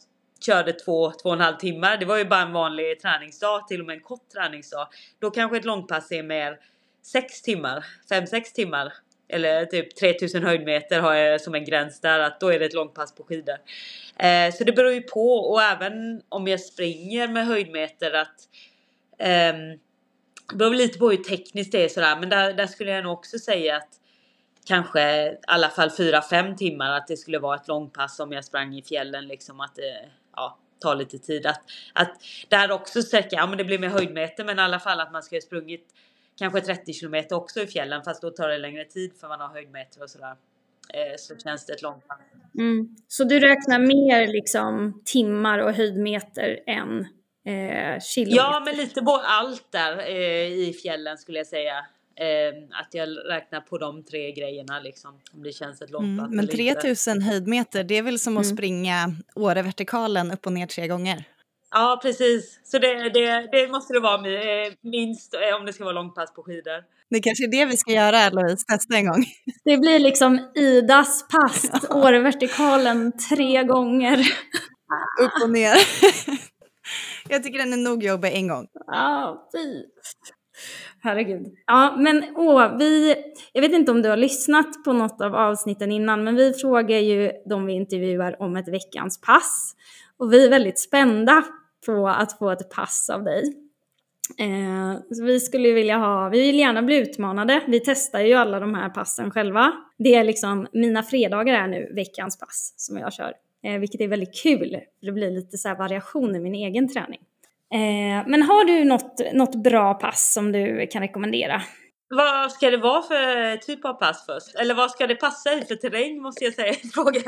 körde 0.41 0.73
två, 0.73 1.13
två 1.23 1.29
och 1.29 1.35
en 1.35 1.41
halv 1.41 1.57
timmar. 1.57 1.97
Det 1.97 2.07
var 2.07 2.17
ju 2.17 2.25
bara 2.25 2.43
en 2.43 2.53
vanlig 2.53 3.01
träningsdag, 3.01 3.69
till 3.69 3.81
och 3.81 3.87
med 3.87 3.95
en 3.95 4.03
kort 4.03 4.29
träningsdag. 4.35 4.89
Då 5.19 5.31
kanske 5.31 5.57
ett 5.57 5.65
långpass 5.65 6.13
är 6.13 6.23
mer 6.23 6.59
sex 7.03 7.43
timmar, 7.43 7.85
fem, 8.09 8.27
sex 8.27 8.53
timmar. 8.53 8.93
Eller 9.29 9.65
typ 9.65 9.97
3000 9.97 10.43
höjdmeter 10.43 11.01
har 11.01 11.15
jag 11.15 11.41
som 11.41 11.55
en 11.55 11.65
gräns 11.65 12.01
där 12.01 12.21
att 12.21 12.41
då 12.41 12.49
är 12.49 12.59
det 12.59 12.65
ett 12.65 12.75
långpass 12.75 13.15
på 13.15 13.25
skidor. 13.25 13.57
Eh, 14.17 14.55
så 14.55 14.65
det 14.65 14.73
beror 14.73 14.93
ju 14.93 15.03
på 15.03 15.33
och 15.33 15.63
även 15.63 16.23
om 16.29 16.49
jag 16.49 16.61
springer 16.61 17.29
med 17.29 17.47
höjdmeter 17.47 18.13
att 18.13 18.49
eh, 19.19 19.55
det 20.51 20.57
beror 20.57 20.75
lite 20.75 20.99
på 20.99 21.11
hur 21.11 21.17
tekniskt 21.17 21.73
det 21.73 21.85
är 21.85 21.89
sådär 21.89 22.17
men 22.21 22.29
där, 22.29 22.53
där 22.53 22.67
skulle 22.67 22.91
jag 22.91 23.05
nog 23.05 23.13
också 23.13 23.39
säga 23.39 23.77
att 23.77 23.89
kanske 24.67 25.33
i 25.33 25.37
alla 25.47 25.69
fall 25.69 25.89
4-5 25.89 26.57
timmar 26.57 26.97
att 26.97 27.07
det 27.07 27.17
skulle 27.17 27.39
vara 27.39 27.57
ett 27.57 27.69
långpass 27.69 28.21
om 28.21 28.33
jag 28.33 28.45
sprang 28.45 28.75
i 28.75 28.83
fjällen 28.83 29.27
liksom 29.27 29.61
att 29.61 29.75
det 29.75 30.09
ja, 30.37 30.59
tar 30.81 30.95
lite 30.95 31.19
tid 31.19 31.47
att, 31.47 31.61
att 31.93 32.23
där 32.49 32.73
också 32.73 33.03
sträcka, 33.03 33.37
ja 33.37 33.47
men 33.47 33.59
det 33.59 33.65
blir 33.65 33.79
med 33.79 33.91
höjdmeter 33.91 34.45
men 34.45 34.59
i 34.59 34.63
alla 34.63 34.81
fall 34.81 35.01
att 35.01 35.13
man 35.13 35.23
ska 35.23 35.37
ha 35.37 35.41
sprungit 35.41 35.95
kanske 36.39 36.61
30 36.61 36.93
kilometer 36.93 37.37
också 37.37 37.61
i 37.61 37.67
fjällen 37.67 38.03
fast 38.05 38.23
då 38.23 38.31
tar 38.31 38.49
det 38.49 38.59
längre 38.59 38.85
tid 38.85 39.13
för 39.21 39.29
man 39.29 39.41
har 39.41 39.49
höjdmeter 39.49 40.03
och 40.03 40.11
sådär. 40.11 40.37
Eh, 40.95 41.17
så 41.19 41.37
känns 41.37 41.67
det 41.67 41.73
ett 41.73 41.83
långt 41.83 42.09
pass. 42.09 42.19
Mm. 42.59 42.97
Så 43.09 43.25
du 43.25 43.41
räknar 43.41 43.79
mer 43.79 44.27
liksom 44.27 45.03
timmar 45.05 45.59
och 45.59 45.73
höjdmeter 45.73 46.61
än 46.67 47.01
eh, 47.45 48.01
kilometer? 48.01 48.37
Ja, 48.37 48.63
men 48.65 48.77
lite 48.77 49.03
på 49.03 49.23
allt 49.25 49.73
där 49.73 49.99
eh, 49.99 50.47
i 50.47 50.79
fjällen 50.83 51.19
skulle 51.19 51.39
jag 51.39 51.47
säga. 51.47 51.87
Eh, 52.19 52.81
att 52.81 52.95
jag 52.95 53.09
räknar 53.29 53.61
på 53.61 53.79
de 53.79 54.05
tre 54.05 54.33
grejerna 54.33 54.81
liksom. 54.81 55.21
Om 55.33 55.43
det 55.43 55.53
känns 55.53 55.83
ett 55.83 55.91
långt 55.91 56.21
mm, 56.21 56.37
Men 56.37 56.49
3000 56.49 57.23
höjdmeter, 57.23 57.85
det 57.85 57.95
är 57.95 58.03
väl 58.03 58.19
som 58.19 58.37
att 58.37 58.45
mm. 58.45 58.57
springa 58.57 59.15
Årevertikalen 59.35 60.33
upp 60.33 60.47
och 60.47 60.53
ner 60.53 60.67
tre 60.67 60.89
gånger? 60.89 61.25
Ja, 61.79 61.99
precis. 62.03 62.61
Så 62.65 62.79
det, 62.79 63.11
det, 63.11 63.49
det 63.53 63.69
måste 63.69 63.93
det 63.93 64.01
vara 64.01 64.15
eh, 64.15 64.73
minst 64.83 65.35
eh, 65.35 65.57
om 65.61 65.67
det 65.67 65.73
ska 65.73 65.85
vara 65.85 65.95
långpass 65.95 66.35
på 66.35 66.43
skidor. 66.43 66.83
Det 67.11 67.21
kanske 67.21 67.45
är 67.45 67.51
det 67.51 67.65
vi 67.65 67.77
ska 67.77 67.93
göra, 67.93 68.31
Louise, 68.31 68.67
testa 68.67 68.97
en 68.97 69.07
gång. 69.07 69.25
Det 69.65 69.79
blir 69.79 69.99
liksom 69.99 70.41
Idas 70.55 71.29
pass, 71.29 71.71
ja. 71.73 71.97
Årevertikalen 71.97 73.13
tre 73.31 73.65
gånger. 73.65 74.19
Upp 75.21 75.43
och 75.43 75.51
ner. 75.51 75.77
Jag 77.29 77.43
tycker 77.43 77.59
den 77.59 77.73
är 77.73 77.91
nog 77.91 78.03
jobbig 78.03 78.33
en 78.35 78.49
gång. 78.49 78.67
Ja, 78.87 79.49
fy. 79.53 79.83
Herregud. 81.03 81.47
Ja, 81.67 81.97
men 81.99 82.25
åh, 82.37 82.77
vi, 82.79 83.15
jag 83.53 83.63
vet 83.63 83.73
inte 83.73 83.93
om 83.93 84.03
du 84.03 84.09
har 84.09 84.17
lyssnat 84.17 84.85
på 84.85 84.93
något 84.93 85.21
av 85.21 85.35
avsnitten 85.35 85.93
innan, 85.93 86.25
men 86.25 86.37
vi 86.37 86.53
frågar 86.53 86.99
ju 86.99 87.33
de 87.51 87.67
vi 87.67 87.73
intervjuar 87.73 88.43
om 88.43 88.57
ett 88.57 88.69
veckans 88.69 89.21
pass. 89.21 89.75
Och 90.19 90.33
vi 90.33 90.47
är 90.47 90.51
väldigt 90.51 90.79
spända 90.79 91.45
på 91.87 92.09
att 92.09 92.39
få 92.39 92.51
ett 92.51 92.71
pass 92.71 93.11
av 93.11 93.25
dig. 93.25 93.43
Eh, 94.39 95.25
vi 95.25 95.41
skulle 95.41 95.73
vilja 95.73 95.97
ha, 95.97 96.29
vi 96.29 96.41
vill 96.41 96.59
gärna 96.59 96.83
bli 96.83 96.97
utmanade. 96.97 97.63
Vi 97.67 97.81
testar 97.81 98.21
ju 98.21 98.35
alla 98.35 98.61
de 98.61 98.75
här 98.75 98.89
passen 98.89 99.31
själva. 99.31 99.73
Det 99.99 100.15
är 100.15 100.25
liksom, 100.25 100.67
mina 100.73 101.03
fredagar 101.03 101.55
är 101.55 101.67
nu 101.67 101.93
veckans 101.95 102.39
pass 102.39 102.75
som 102.77 102.97
jag 102.97 103.13
kör. 103.13 103.33
Eh, 103.65 103.79
vilket 103.79 104.01
är 104.01 104.09
väldigt 104.09 104.43
kul, 104.43 104.71
för 105.01 105.07
det 105.07 105.13
blir 105.13 105.31
lite 105.31 105.59
så 105.59 105.75
variation 105.75 106.37
i 106.37 106.41
min 106.41 106.55
egen 106.55 106.89
träning. 106.89 107.21
Eh, 107.73 108.27
men 108.27 108.43
har 108.43 108.65
du 108.65 108.85
något, 108.85 109.21
något 109.33 109.55
bra 109.55 109.95
pass 109.95 110.33
som 110.33 110.53
du 110.53 110.87
kan 110.87 111.03
rekommendera? 111.03 111.63
Vad 112.09 112.53
ska 112.53 112.71
det 112.71 112.77
vara 112.77 113.03
för 113.03 113.57
typ 113.57 113.85
av 113.85 113.93
pass 113.93 114.27
först? 114.27 114.55
Eller 114.55 114.75
vad 114.75 114.91
ska 114.91 115.07
det 115.07 115.15
passa 115.15 115.53
i 115.53 115.65
för 115.65 115.75
terräng 115.75 116.23
måste 116.23 116.45
jag 116.45 116.55
säga? 116.55 116.75
Fråga. 116.95 117.21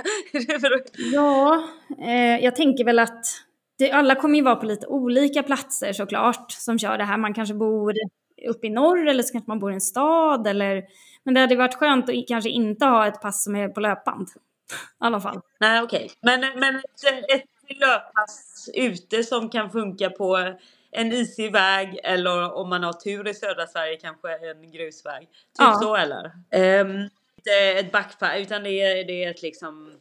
ja, 1.12 1.64
eh, 2.06 2.44
jag 2.44 2.56
tänker 2.56 2.84
väl 2.84 2.98
att 2.98 3.26
det, 3.78 3.90
alla 3.90 4.14
kommer 4.14 4.36
ju 4.36 4.44
vara 4.44 4.56
på 4.56 4.66
lite 4.66 4.86
olika 4.86 5.42
platser 5.42 5.92
såklart 5.92 6.52
som 6.52 6.78
kör 6.78 6.98
det 6.98 7.04
här. 7.04 7.16
Man 7.16 7.34
kanske 7.34 7.54
bor 7.54 7.94
uppe 8.48 8.66
i 8.66 8.70
norr 8.70 9.06
eller 9.06 9.22
så 9.22 9.32
kanske 9.32 9.50
man 9.50 9.58
bor 9.58 9.70
i 9.70 9.74
en 9.74 9.80
stad 9.80 10.46
eller 10.46 10.84
men 11.24 11.34
det 11.34 11.40
hade 11.40 11.56
varit 11.56 11.74
skönt 11.74 12.08
att 12.08 12.28
kanske 12.28 12.50
inte 12.50 12.86
ha 12.86 13.06
ett 13.06 13.20
pass 13.20 13.44
som 13.44 13.56
är 13.56 13.68
på 13.68 13.80
löpband. 13.80 14.28
I 14.28 14.74
alla 14.98 15.20
fall. 15.20 15.40
Nej 15.60 15.82
okej, 15.82 16.04
okay. 16.04 16.38
men, 16.38 16.60
men 16.60 16.76
ett, 16.76 17.40
ett 17.68 17.80
löppass 17.80 18.70
ute 18.74 19.24
som 19.24 19.50
kan 19.50 19.70
funka 19.70 20.10
på 20.10 20.54
en 20.90 21.12
isig 21.12 21.52
väg 21.52 22.00
eller 22.04 22.52
om 22.52 22.68
man 22.68 22.82
har 22.82 22.92
tur 22.92 23.28
i 23.28 23.34
södra 23.34 23.66
Sverige 23.66 23.96
kanske 23.96 24.50
en 24.50 24.70
grusväg. 24.70 25.20
Typ 25.20 25.28
ja. 25.58 25.74
så 25.82 25.96
eller? 25.96 26.24
Um, 26.80 27.08
inte 27.36 27.80
ett 27.80 27.92
backpass 27.92 28.36
utan 28.38 28.62
det 28.62 28.70
är, 28.70 29.04
det 29.04 29.24
är 29.24 29.30
ett 29.30 29.42
liksom 29.42 29.92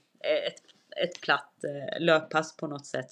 ett, 0.48 0.62
ett 1.04 1.22
platt 1.22 1.54
uh, 1.66 2.06
löppass 2.06 2.58
på 2.58 2.68
något 2.68 2.86
sätt. 2.86 3.08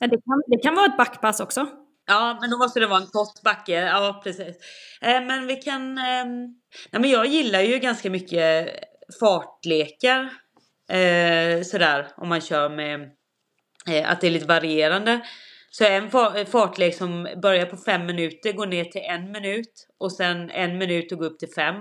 Ja, 0.00 0.06
det, 0.06 0.16
kan, 0.16 0.42
det 0.46 0.62
kan 0.62 0.74
vara 0.74 0.86
ett 0.86 0.96
backpass 0.96 1.40
också. 1.40 1.66
Ja, 2.06 2.38
men 2.40 2.50
då 2.50 2.58
måste 2.58 2.80
det 2.80 2.86
vara 2.86 3.00
en 3.00 3.06
kort 3.06 3.42
backe. 3.44 3.72
Ja, 3.72 4.20
precis. 4.24 4.56
Eh, 5.00 5.20
men 5.22 5.46
vi 5.46 5.56
kan... 5.56 5.98
Eh, 5.98 6.24
nej, 6.90 7.00
men 7.00 7.10
jag 7.10 7.26
gillar 7.26 7.60
ju 7.60 7.78
ganska 7.78 8.10
mycket 8.10 8.68
fartlekar. 9.20 10.30
Eh, 10.90 11.62
sådär, 11.62 12.08
om 12.16 12.28
man 12.28 12.40
kör 12.40 12.68
med 12.68 13.00
eh, 13.88 14.10
att 14.10 14.20
det 14.20 14.26
är 14.26 14.30
lite 14.30 14.46
varierande. 14.46 15.20
Så 15.70 15.84
en 15.84 16.10
fartlek 16.46 16.94
som 16.94 17.28
börjar 17.42 17.66
på 17.66 17.76
fem 17.76 18.06
minuter 18.06 18.52
går 18.52 18.66
ner 18.66 18.84
till 18.84 19.00
en 19.04 19.32
minut 19.32 19.86
och 19.98 20.12
sen 20.12 20.50
en 20.50 20.78
minut 20.78 21.12
och 21.12 21.18
går 21.18 21.26
upp 21.26 21.38
till 21.38 21.52
fem. 21.52 21.76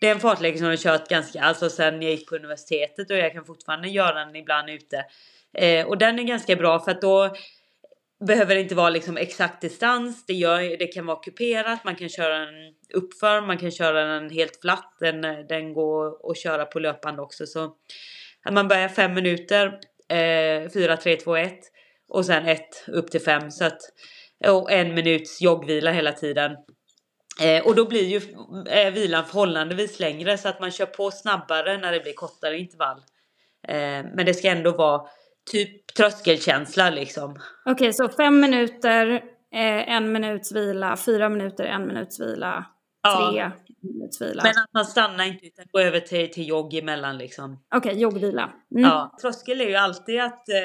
Det 0.00 0.08
är 0.08 0.12
en 0.12 0.20
fartlek 0.20 0.58
som 0.58 0.66
jag 0.66 0.72
har 0.72 0.76
kört 0.76 1.08
ganska, 1.08 1.40
alltså 1.40 1.70
sen 1.70 2.02
jag 2.02 2.10
gick 2.10 2.28
på 2.28 2.36
universitetet 2.36 3.10
och 3.10 3.16
jag 3.16 3.32
kan 3.32 3.44
fortfarande 3.44 3.88
göra 3.88 4.24
den 4.24 4.36
ibland 4.36 4.70
ute. 4.70 5.04
Eh, 5.54 5.86
och 5.86 5.98
den 5.98 6.18
är 6.18 6.22
ganska 6.22 6.56
bra 6.56 6.80
för 6.80 6.90
att 6.90 7.00
då 7.00 7.36
behöver 8.26 8.54
det 8.54 8.60
inte 8.60 8.74
vara 8.74 8.90
liksom 8.90 9.16
exakt 9.16 9.60
distans. 9.60 10.26
Det, 10.26 10.32
gör, 10.32 10.78
det 10.78 10.86
kan 10.86 11.06
vara 11.06 11.18
kuperat, 11.22 11.84
man 11.84 11.96
kan 11.96 12.08
köra 12.08 12.38
den 12.38 12.74
uppför, 12.94 13.40
man 13.40 13.58
kan 13.58 13.70
köra 13.70 14.04
den 14.04 14.30
helt 14.30 14.60
flatt. 14.60 14.96
Den, 15.00 15.20
den 15.48 15.72
går 15.72 16.30
att 16.30 16.38
köra 16.38 16.64
på 16.64 16.78
löpande 16.78 17.22
också. 17.22 17.46
Så 17.46 17.64
att 18.44 18.52
man 18.52 18.68
börjar 18.68 18.88
fem 18.88 19.14
minuter, 19.14 19.66
eh, 20.08 20.70
4, 20.70 20.96
3, 20.96 21.16
2, 21.16 21.36
1 21.36 21.58
och 22.08 22.26
sen 22.26 22.46
ett 22.46 22.84
upp 22.86 23.10
till 23.10 23.20
fem 23.20 23.50
så 23.50 23.64
att 23.64 23.80
och 24.46 24.72
en 24.72 24.94
minuts 24.94 25.40
joggvila 25.40 25.90
hela 25.90 26.12
tiden. 26.12 26.56
Eh, 27.42 27.66
och 27.66 27.74
då 27.74 27.88
blir 27.88 28.04
ju 28.04 28.20
eh, 28.70 28.92
vilan 28.92 29.24
förhållandevis 29.24 30.00
längre 30.00 30.38
så 30.38 30.48
att 30.48 30.60
man 30.60 30.70
kör 30.70 30.86
på 30.86 31.10
snabbare 31.10 31.78
när 31.78 31.92
det 31.92 32.00
blir 32.00 32.12
kortare 32.12 32.58
intervall. 32.58 32.98
Eh, 33.68 34.04
men 34.14 34.26
det 34.26 34.34
ska 34.34 34.48
ändå 34.48 34.70
vara 34.70 35.08
typ 35.50 35.94
tröskelkänsla 35.94 36.90
liksom. 36.90 37.30
Okej, 37.30 37.72
okay, 37.72 37.92
så 37.92 38.08
fem 38.08 38.40
minuter, 38.40 39.08
eh, 39.54 39.92
en 39.92 40.12
minuts 40.12 40.52
vila, 40.52 40.96
fyra 40.96 41.28
minuter, 41.28 41.64
en 41.64 41.86
minuts 41.86 42.20
vila, 42.20 42.66
tre 43.04 43.38
ja. 43.38 43.50
minuts 43.80 44.22
vila. 44.22 44.42
Men 44.42 44.50
att 44.50 44.72
man 44.74 44.84
stannar 44.84 45.24
inte 45.24 45.46
utan 45.46 45.64
går 45.72 45.80
över 45.80 46.00
till, 46.00 46.30
till 46.30 46.48
jogg 46.48 46.74
emellan 46.74 47.18
liksom. 47.18 47.64
Okej, 47.74 47.90
okay, 47.90 48.02
joggvila. 48.02 48.50
Mm. 48.70 48.84
Ja, 48.84 49.16
tröskel 49.22 49.60
är 49.60 49.68
ju 49.68 49.76
alltid 49.76 50.20
att 50.20 50.48
eh, 50.48 50.56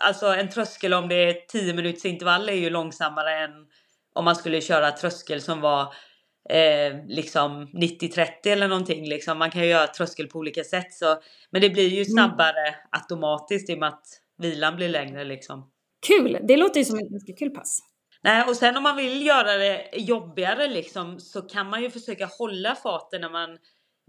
alltså 0.00 0.26
en 0.26 0.48
tröskel 0.48 0.94
om 0.94 1.08
det 1.08 1.14
är 1.14 1.46
10 1.46 1.74
minuters 1.74 2.04
intervall 2.04 2.48
är 2.48 2.52
ju 2.52 2.70
långsammare 2.70 3.44
än 3.44 3.50
om 4.12 4.24
man 4.24 4.36
skulle 4.36 4.60
köra 4.60 4.90
tröskel 4.90 5.40
som 5.40 5.60
var 5.60 5.94
eh, 6.50 7.06
liksom 7.06 7.66
90-30 7.66 8.28
eller 8.44 8.68
någonting. 8.68 9.08
Liksom. 9.08 9.38
Man 9.38 9.50
kan 9.50 9.62
ju 9.62 9.68
göra 9.68 9.86
tröskel 9.86 10.26
på 10.26 10.38
olika 10.38 10.64
sätt. 10.64 10.92
Så, 10.92 11.16
men 11.50 11.62
det 11.62 11.70
blir 11.70 11.88
ju 11.88 12.02
mm. 12.02 12.04
snabbare 12.04 12.68
mm. 12.68 12.80
automatiskt 12.90 13.70
i 13.70 13.74
och 13.74 13.78
med 13.78 13.88
att 13.88 14.06
vilan 14.38 14.76
blir 14.76 14.88
längre. 14.88 15.24
Liksom. 15.24 15.70
Kul! 16.06 16.38
Det 16.48 16.56
låter 16.56 16.78
ju 16.78 16.84
som 16.84 16.98
ett 16.98 17.08
ganska 17.08 17.32
kul 17.32 17.50
pass. 17.50 17.78
Nej, 18.22 18.44
och 18.48 18.56
sen 18.56 18.76
om 18.76 18.82
man 18.82 18.96
vill 18.96 19.26
göra 19.26 19.56
det 19.56 19.90
jobbigare 19.92 20.68
liksom, 20.68 21.20
så 21.20 21.42
kan 21.42 21.70
man 21.70 21.82
ju 21.82 21.90
försöka 21.90 22.26
hålla 22.26 22.74
farten 22.74 23.20
när 23.20 23.30
man 23.30 23.58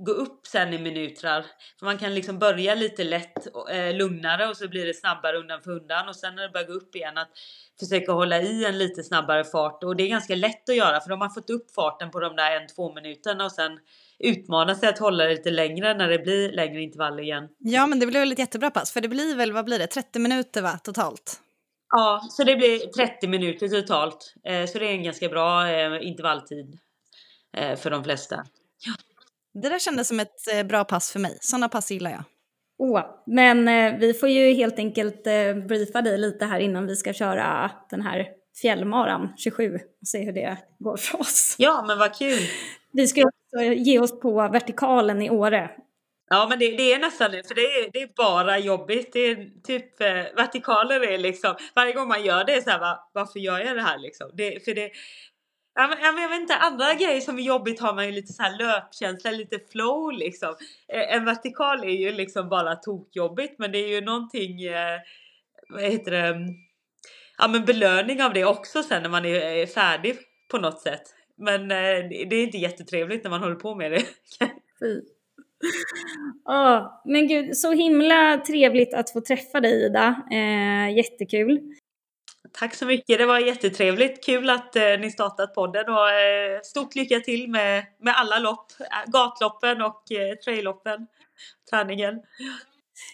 gå 0.06 0.12
upp 0.12 0.48
sen 0.48 0.74
i 0.74 0.78
minuter. 0.78 1.46
För 1.80 1.86
man 1.86 1.98
kan 1.98 2.16
liksom 2.16 2.40
börja 2.40 2.76
lite 2.76 3.04
lätt 3.04 3.48
eh, 3.72 3.96
lugnare 3.96 4.50
och 4.50 4.58
så 4.58 4.68
blir 4.68 4.86
det 4.86 4.94
snabbare 4.94 5.38
undan 5.38 5.62
för 5.62 5.72
undan 5.72 6.10
och 6.10 6.16
sen 6.16 6.36
när 6.36 6.44
det 6.44 6.50
börjar 6.50 6.68
gå 6.68 6.74
upp 6.74 6.96
igen 6.96 7.18
att 7.18 7.30
försöka 7.80 8.12
hålla 8.12 8.42
i 8.42 8.66
en 8.66 8.78
lite 8.78 9.04
snabbare 9.04 9.44
fart 9.44 9.84
och 9.84 9.96
det 9.96 10.04
är 10.04 10.08
ganska 10.08 10.36
lätt 10.36 10.70
att 10.70 10.76
göra 10.76 11.00
för 11.00 11.10
de 11.10 11.22
har 11.22 11.30
fått 11.30 11.50
upp 11.50 11.74
farten 11.76 12.12
på 12.12 12.20
de 12.20 12.36
där 12.36 12.62
en 12.62 12.68
två 12.68 12.94
minuterna 12.94 13.46
och 13.46 13.52
sen 13.52 13.80
utmana 14.20 14.76
sig 14.76 14.90
att 14.90 15.00
hålla 15.00 15.24
det 15.24 15.30
lite 15.30 15.52
längre 15.52 15.94
när 15.94 16.10
det 16.10 16.20
blir 16.20 16.52
längre 16.52 16.82
intervaller 16.82 17.24
igen. 17.24 17.48
Ja 17.58 17.88
men 17.88 18.00
det 18.00 18.08
blir 18.08 18.20
väl 18.20 18.32
ett 18.32 18.40
jättebra 18.40 18.72
pass 18.72 18.92
för 18.92 19.02
det 19.02 19.08
blir 19.08 19.36
väl, 19.36 19.52
vad 19.52 19.66
blir 19.66 19.80
det, 19.80 19.88
30 19.88 20.20
minuter 20.20 20.62
va 20.62 20.80
totalt? 20.84 21.42
Ja, 21.90 22.28
så 22.30 22.44
det 22.44 22.56
blir 22.56 22.80
30 22.80 23.28
minuter 23.28 23.68
totalt. 23.68 24.34
Eh, 24.44 24.66
så 24.66 24.80
det 24.80 24.86
är 24.86 24.92
en 24.92 25.04
ganska 25.04 25.30
bra 25.30 25.70
eh, 25.70 26.08
intervalltid 26.08 26.80
eh, 27.58 27.76
för 27.76 27.90
de 27.90 28.04
flesta. 28.04 28.46
Det 29.54 29.70
där 29.70 29.80
kändes 29.80 30.08
som 30.08 30.20
ett 30.20 30.54
eh, 30.54 30.64
bra 30.64 30.84
pass 30.84 31.12
för 31.12 31.20
mig. 31.20 31.38
Sådana 31.42 31.70
pass 31.70 31.92
gillar 31.92 32.12
jag. 32.12 32.24
Åh, 32.78 33.02
men 33.26 33.68
eh, 33.68 34.00
vi 34.00 34.14
får 34.14 34.30
ju 34.30 34.54
helt 34.54 34.80
enkelt 34.80 35.28
eh, 35.28 35.56
briefa 35.68 36.02
dig 36.02 36.18
lite 36.18 36.46
här 36.46 36.60
innan 36.60 36.88
vi 36.88 36.96
ska 36.96 37.14
köra 37.14 37.72
den 37.90 38.02
här 38.02 38.28
fjällmaran 38.62 39.34
27 39.38 39.76
och 40.02 40.08
se 40.08 40.24
hur 40.24 40.34
det 40.34 40.58
går 40.80 40.98
för 40.98 41.20
oss. 41.20 41.56
Ja, 41.58 41.84
men 41.88 41.98
vad 41.98 42.16
kul! 42.16 42.40
Vi 42.94 43.08
ska 43.08 43.22
också 43.22 43.64
ge 43.64 44.00
oss 44.00 44.20
på 44.20 44.48
vertikalen 44.48 45.22
i 45.22 45.30
Åre. 45.30 45.70
Ja, 46.30 46.48
men 46.50 46.60
det, 46.60 46.78
det 46.78 46.94
är 46.94 47.00
nästan 47.00 47.32
det, 47.32 47.48
för 47.48 47.56
det 47.56 47.62
är, 47.62 47.92
det 47.94 48.02
är 48.02 48.10
bara 48.16 48.60
jobbigt. 48.60 49.14
Det 49.14 49.20
är 49.20 49.50
typ 49.64 50.02
eh, 50.02 50.36
vertikaler 50.36 51.12
är 51.12 51.18
liksom, 51.18 51.56
varje 51.76 51.94
gång 51.94 52.08
man 52.08 52.26
gör 52.26 52.44
det 52.44 52.54
är 52.54 52.62
så 52.62 52.70
här, 52.70 52.80
va, 52.80 53.10
varför 53.14 53.40
gör 53.40 53.60
jag 53.60 53.76
det 53.76 53.82
här 53.82 53.98
liksom? 53.98 54.32
Det, 54.34 54.66
för 54.66 54.74
det, 54.74 54.92
ja, 55.76 55.88
men, 55.88 55.98
ja, 56.02 56.12
men 56.12 56.22
jag 56.22 56.30
vet 56.30 56.42
inte, 56.42 56.56
andra 56.56 56.94
grejer 56.94 57.22
som 57.22 57.40
är 57.40 57.44
jobbigt 57.44 57.80
har 57.80 57.94
man 57.94 58.06
ju 58.06 58.12
lite 58.12 58.34
så 58.34 58.44
här 58.44 58.58
löpkänsla, 58.58 59.32
lite 59.32 59.60
flow 59.72 60.12
liksom. 60.12 60.56
Eh, 60.94 61.16
en 61.16 61.26
vertikal 61.26 61.84
är 61.84 61.98
ju 61.98 62.12
liksom 62.12 62.50
bara 62.50 62.76
tokjobbigt, 62.76 63.60
men 63.60 63.72
det 63.72 63.78
är 63.78 63.88
ju 63.88 64.02
någonting, 64.02 64.64
eh, 64.64 65.00
vad 65.70 65.84
heter 65.84 66.12
det, 66.12 66.36
ja 67.38 67.48
men 67.48 67.66
belöning 67.66 68.24
av 68.24 68.34
det 68.34 68.46
också 68.46 68.84
sen 68.84 69.04
när 69.04 69.10
man 69.10 69.26
är, 69.26 69.66
färdig 69.66 70.18
på 70.52 70.58
något 70.58 70.82
sätt. 70.82 71.04
Men 71.38 71.62
eh, 71.62 72.10
det 72.30 72.36
är 72.36 72.44
inte 72.44 72.58
jättetrevligt 72.58 73.24
när 73.24 73.32
man 73.32 73.42
håller 73.42 73.56
på 73.56 73.76
med 73.76 73.92
det. 73.92 74.02
Fy. 74.80 75.02
oh, 76.46 77.02
men 77.06 77.28
gud, 77.28 77.58
så 77.58 77.72
himla 77.72 78.38
trevligt 78.38 78.94
att 78.94 79.10
få 79.10 79.22
träffa 79.22 79.60
dig 79.60 79.86
Ida. 79.86 80.24
Eh, 80.32 80.98
jättekul. 80.98 81.76
Tack 82.54 82.76
så 82.76 82.86
mycket, 82.86 83.18
det 83.20 83.26
var 83.26 83.40
jättetrevligt. 83.40 84.26
Kul 84.26 84.50
att 84.50 84.76
eh, 84.76 84.84
ni 85.00 85.12
startat 85.12 85.56
podden 85.56 85.90
och 85.90 86.10
eh, 86.12 86.60
stort 86.64 86.96
lycka 86.96 87.20
till 87.20 87.50
med, 87.50 87.86
med 88.00 88.14
alla 88.18 88.40
lopp, 88.40 88.66
äh, 88.80 89.12
gatloppen 89.12 89.82
och 89.82 90.12
eh, 90.12 90.36
trailloppen, 90.36 91.08
träningen. 91.70 92.16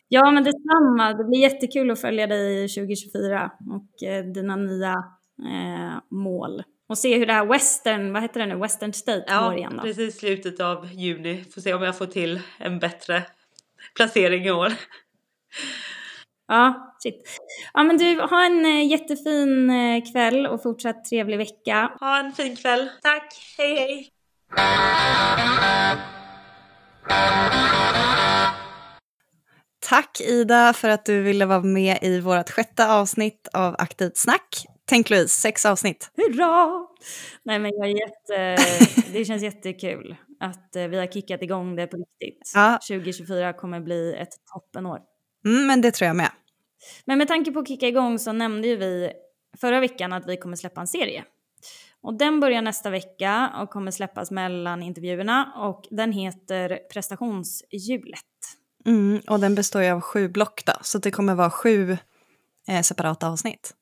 Ja, 0.07 0.31
men 0.31 0.43
detsamma. 0.43 1.13
Det 1.13 1.23
blir 1.23 1.39
jättekul 1.39 1.91
att 1.91 2.01
följa 2.01 2.27
dig 2.27 2.67
2024 2.67 3.51
och 3.69 4.07
eh, 4.07 4.25
dina 4.25 4.55
nya 4.55 4.93
eh, 5.39 5.97
mål. 6.11 6.63
Och 6.89 6.97
se 6.97 7.17
hur 7.17 7.25
det 7.25 7.33
här 7.33 7.45
Western, 7.45 8.13
vad 8.13 8.21
heter 8.21 8.39
det 8.39 8.45
nu, 8.45 8.55
Western 8.55 8.93
State 8.93 9.25
Ja, 9.27 9.41
går 9.49 9.57
igen 9.57 9.73
då. 9.77 9.83
precis 9.83 10.17
slutet 10.19 10.59
av 10.59 10.87
juni. 10.93 11.45
Får 11.53 11.61
se 11.61 11.73
om 11.73 11.83
jag 11.83 11.97
får 11.97 12.05
till 12.05 12.39
en 12.59 12.79
bättre 12.79 13.23
placering 13.95 14.45
i 14.45 14.51
år. 14.51 14.71
Ja, 16.47 16.95
shit. 17.03 17.39
Ja, 17.73 17.83
men 17.83 17.97
du, 17.97 18.21
ha 18.21 18.45
en 18.45 18.65
eh, 18.65 18.87
jättefin 18.87 19.69
eh, 19.69 20.11
kväll 20.11 20.47
och 20.47 20.63
fortsatt 20.63 21.05
trevlig 21.05 21.37
vecka. 21.37 21.91
Ha 21.99 22.19
en 22.19 22.31
fin 22.31 22.55
kväll. 22.55 22.89
Tack, 23.01 23.33
hej 23.57 23.75
hej! 23.75 24.09
Tack 29.89 30.21
Ida 30.21 30.73
för 30.73 30.89
att 30.89 31.05
du 31.05 31.21
ville 31.21 31.45
vara 31.45 31.61
med 31.61 31.97
i 32.01 32.19
vårt 32.19 32.49
sjätte 32.49 32.91
avsnitt 32.91 33.47
av 33.53 33.75
Aktivt 33.79 34.17
snack. 34.17 34.65
Tänk 34.85 35.09
Louise, 35.09 35.39
sex 35.41 35.65
avsnitt. 35.65 36.11
Hurra! 36.15 36.87
Nej, 37.43 37.59
men 37.59 37.71
jag 37.75 37.89
är 37.89 37.95
jätte... 37.99 38.63
det 39.13 39.25
känns 39.25 39.43
jättekul 39.43 40.15
att 40.39 40.75
eh, 40.75 40.87
vi 40.87 40.99
har 40.99 41.07
kickat 41.07 41.41
igång 41.41 41.75
det 41.75 41.87
på 41.87 41.97
riktigt. 41.97 42.51
Ja. 42.55 42.79
2024 42.87 43.53
kommer 43.53 43.79
bli 43.79 44.15
ett 44.15 44.33
toppenår. 44.53 44.99
Mm, 45.47 45.67
men 45.67 45.81
det 45.81 45.91
tror 45.91 46.07
jag 46.07 46.15
med. 46.15 46.31
Men 47.05 47.17
med 47.17 47.27
tanke 47.27 47.51
på 47.51 47.59
att 47.59 47.67
kicka 47.67 47.87
igång 47.87 48.19
så 48.19 48.31
nämnde 48.31 48.67
ju 48.67 48.75
vi 48.75 49.11
förra 49.57 49.79
veckan 49.79 50.13
att 50.13 50.27
vi 50.27 50.37
kommer 50.37 50.55
släppa 50.55 50.81
en 50.81 50.87
serie. 50.87 51.23
Och 52.01 52.17
den 52.17 52.39
börjar 52.39 52.61
nästa 52.61 52.89
vecka 52.89 53.51
och 53.61 53.69
kommer 53.69 53.91
släppas 53.91 54.31
mellan 54.31 54.83
intervjuerna 54.83 55.53
och 55.55 55.87
den 55.91 56.11
heter 56.11 56.79
Prestationshjulet. 56.93 58.21
Mm, 58.85 59.21
och 59.27 59.39
den 59.39 59.55
består 59.55 59.81
ju 59.81 59.89
av 59.89 60.01
sju 60.01 60.29
block 60.29 60.65
då, 60.65 60.73
så 60.81 60.97
det 60.97 61.11
kommer 61.11 61.35
vara 61.35 61.49
sju 61.49 61.97
eh, 62.67 62.81
separata 62.81 63.27
avsnitt. 63.27 63.73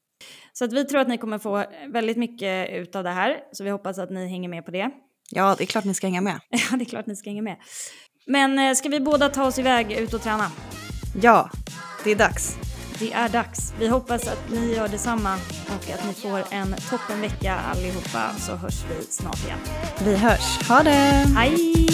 Så 0.53 0.65
att 0.65 0.73
vi 0.73 0.85
tror 0.85 1.01
att 1.01 1.07
ni 1.07 1.17
kommer 1.17 1.39
få 1.39 1.65
väldigt 1.87 2.17
mycket 2.17 2.69
ut 2.69 2.95
av 2.95 3.03
det 3.03 3.09
här, 3.09 3.39
så 3.51 3.63
vi 3.63 3.69
hoppas 3.69 3.97
att 3.97 4.09
ni 4.09 4.27
hänger 4.27 4.49
med 4.49 4.65
på 4.65 4.71
det. 4.71 4.91
Ja, 5.31 5.55
det 5.57 5.63
är 5.63 5.67
klart 5.67 5.85
ni 5.85 5.93
ska 5.93 6.07
hänga 6.07 6.21
med. 6.21 6.39
Ja, 6.49 6.77
det 6.77 6.83
är 6.83 6.85
klart 6.85 7.05
ni 7.05 7.15
ska 7.15 7.29
hänga 7.29 7.41
med. 7.41 7.57
Men 8.25 8.59
eh, 8.59 8.73
ska 8.73 8.89
vi 8.89 8.99
båda 8.99 9.29
ta 9.29 9.45
oss 9.45 9.59
iväg 9.59 9.91
ut 9.91 10.13
och 10.13 10.21
träna? 10.21 10.51
Ja, 11.21 11.49
det 12.03 12.11
är 12.11 12.15
dags. 12.15 12.57
Det 12.99 13.13
är 13.13 13.29
dags. 13.29 13.73
Vi 13.79 13.87
hoppas 13.87 14.27
att 14.27 14.49
ni 14.51 14.75
gör 14.75 14.87
detsamma 14.87 15.35
och 15.67 15.89
att 15.93 16.07
ni 16.07 16.13
får 16.13 16.43
en 16.49 16.75
toppenvecka 16.89 17.55
allihopa 17.55 18.29
så 18.37 18.55
hörs 18.55 18.83
vi 18.89 19.05
snart 19.09 19.45
igen. 19.45 19.59
Vi 20.03 20.15
hörs. 20.15 20.67
Ha 20.69 20.83
det! 20.83 21.25
Hej! 21.35 21.87